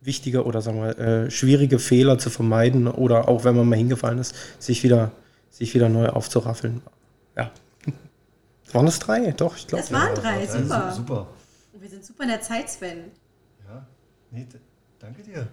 wichtige 0.00 0.44
oder 0.44 0.62
sagen 0.62 0.80
wir 0.80 0.96
äh, 1.00 1.28
schwierige 1.28 1.80
Fehler 1.80 2.18
zu 2.18 2.30
vermeiden 2.30 2.86
oder 2.86 3.26
auch 3.26 3.42
wenn 3.42 3.56
man 3.56 3.68
mal 3.68 3.74
hingefallen 3.74 4.20
ist, 4.20 4.36
sich 4.60 4.84
wieder, 4.84 5.10
sich 5.50 5.74
wieder 5.74 5.88
neu 5.88 6.08
aufzuraffeln. 6.08 6.82
Ja. 7.36 7.50
Waren 8.72 8.86
es 8.86 9.00
drei? 9.00 9.32
Doch, 9.32 9.56
ich 9.56 9.66
glaube. 9.66 9.82
Es 9.82 9.90
waren 9.90 10.14
drei, 10.14 10.44
ja, 10.44 10.52
super. 10.52 10.92
super. 10.92 11.26
Und 11.72 11.82
wir 11.82 11.88
sind 11.88 12.04
super 12.04 12.22
in 12.22 12.28
der 12.28 12.42
Zeit, 12.42 12.70
Sven. 12.70 13.10
Ja, 13.66 13.84
nee, 14.30 14.46
danke 15.00 15.24
dir. 15.24 15.48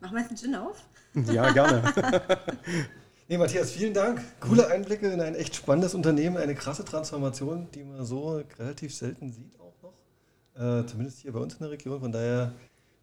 Machen 0.00 0.14
wir 0.14 0.22
jetzt 0.22 0.30
einen 0.30 0.38
Gin 0.38 0.54
auf? 0.54 0.82
Ja, 1.30 1.50
gerne. 1.50 1.82
Nee, 3.26 3.38
Matthias, 3.38 3.70
vielen 3.70 3.94
Dank. 3.94 4.20
Coole 4.38 4.66
Einblicke 4.66 5.08
in 5.08 5.18
ein 5.18 5.34
echt 5.34 5.56
spannendes 5.56 5.94
Unternehmen, 5.94 6.36
eine 6.36 6.54
krasse 6.54 6.84
Transformation, 6.84 7.68
die 7.74 7.82
man 7.82 8.04
so 8.04 8.42
relativ 8.58 8.94
selten 8.94 9.32
sieht 9.32 9.58
auch 9.58 9.72
noch. 9.82 10.62
Äh, 10.62 10.86
zumindest 10.86 11.20
hier 11.20 11.32
bei 11.32 11.38
uns 11.38 11.54
in 11.54 11.60
der 11.60 11.70
Region. 11.70 12.00
Von 12.00 12.12
daher, 12.12 12.52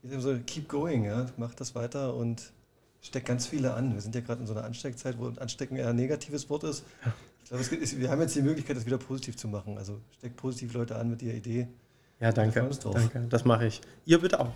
so, 0.03 0.38
keep 0.45 0.69
going, 0.69 1.05
ja. 1.05 1.26
macht 1.38 1.59
das 1.59 1.74
weiter 1.74 2.13
und 2.13 2.53
steckt 3.01 3.26
ganz 3.26 3.47
viele 3.47 3.74
an. 3.74 3.95
Wir 3.95 4.01
sind 4.01 4.13
ja 4.13 4.22
gerade 4.22 4.41
in 4.41 4.47
so 4.47 4.53
einer 4.53 4.63
Ansteckzeit, 4.63 5.17
wo 5.17 5.30
Anstecken 5.39 5.76
eher 5.76 5.89
ein 5.89 5.95
negatives 5.95 6.47
Wort 6.51 6.65
ist. 6.65 6.84
Ich 7.43 7.49
glaube, 7.49 7.65
wir 7.99 8.11
haben 8.11 8.22
jetzt 8.22 8.36
die 8.36 8.43
Möglichkeit, 8.43 8.78
das 8.78 8.86
wieder 8.86 8.99
positiv 8.99 9.36
zu 9.38 9.47
machen. 9.47 9.78
Also 9.80 9.99
steckt 10.19 10.38
positiv 10.38 10.74
Leute 10.74 10.97
an 10.97 11.09
mit 11.09 11.22
der 11.22 11.34
Idee. 11.34 11.67
Ja, 12.19 12.32
danke. 12.32 12.69
danke. 12.93 13.26
Das 13.28 13.43
mache 13.43 13.65
ich. 13.65 13.82
Ihr 14.05 14.22
bitte 14.22 14.39
auch. 14.39 14.51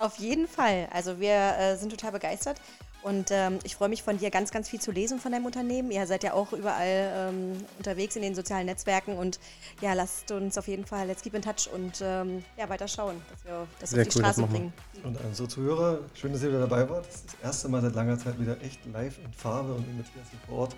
Auf 0.00 0.18
jeden 0.18 0.48
Fall. 0.48 0.88
Also 0.92 1.20
wir 1.20 1.56
äh, 1.56 1.76
sind 1.76 1.90
total 1.90 2.10
begeistert 2.10 2.60
und 3.04 3.30
ähm, 3.30 3.58
ich 3.64 3.76
freue 3.76 3.90
mich 3.90 4.02
von 4.02 4.16
dir 4.16 4.30
ganz, 4.30 4.50
ganz 4.50 4.68
viel 4.68 4.80
zu 4.80 4.90
lesen 4.90 5.20
von 5.20 5.30
deinem 5.30 5.44
Unternehmen. 5.44 5.90
Ihr 5.90 6.06
seid 6.06 6.24
ja 6.24 6.32
auch 6.32 6.52
überall 6.54 7.12
ähm, 7.14 7.64
unterwegs 7.76 8.16
in 8.16 8.22
den 8.22 8.34
sozialen 8.34 8.64
Netzwerken 8.64 9.16
und 9.16 9.38
ja, 9.82 9.92
lasst 9.92 10.30
uns 10.32 10.56
auf 10.56 10.68
jeden 10.68 10.86
Fall 10.86 11.06
let's 11.06 11.22
keep 11.22 11.34
in 11.34 11.42
touch 11.42 11.68
und 11.72 12.00
ähm, 12.02 12.42
ja, 12.56 12.68
weiter 12.68 12.88
schauen, 12.88 13.20
dass 13.30 13.44
wir 13.44 13.66
das 13.78 13.90
Sehr 13.90 14.02
auf 14.02 14.08
die 14.08 14.18
cool, 14.18 14.24
Straße 14.24 14.42
bringen. 14.46 14.72
Und 15.02 15.18
an 15.18 15.26
unsere 15.26 15.48
Zuhörer, 15.48 15.98
schön, 16.14 16.32
dass 16.32 16.42
ihr 16.42 16.48
wieder 16.48 16.60
dabei 16.60 16.88
wart. 16.88 17.06
Das 17.06 17.16
ist 17.16 17.26
das 17.26 17.36
erste 17.42 17.68
Mal 17.68 17.82
seit 17.82 17.94
langer 17.94 18.18
Zeit 18.18 18.40
wieder 18.40 18.56
echt 18.62 18.80
live 18.86 19.18
in 19.22 19.32
Farbe 19.34 19.74
und 19.74 19.86
mit 19.86 19.98
Matthias 19.98 20.30
hier 20.30 20.40
vor 20.48 20.60
Ort. 20.60 20.76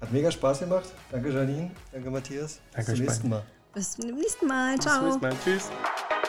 Hat 0.00 0.10
mega 0.12 0.30
Spaß 0.30 0.60
gemacht. 0.60 0.88
Danke 1.10 1.28
Janine, 1.30 1.70
danke 1.92 2.10
Matthias. 2.10 2.60
Danke 2.72 2.92
Bis 2.92 2.96
zum 2.96 3.06
nächsten 3.06 3.28
Mal. 3.28 3.42
Bis 3.74 3.92
zum 3.92 4.10
nächsten 4.10 4.46
Mal. 4.46 4.78
Ciao. 4.78 5.04
Bis 5.04 5.12
zum 5.12 5.28
nächsten 5.28 5.48
Mal. 5.50 5.58
Tschüss. 5.58 6.19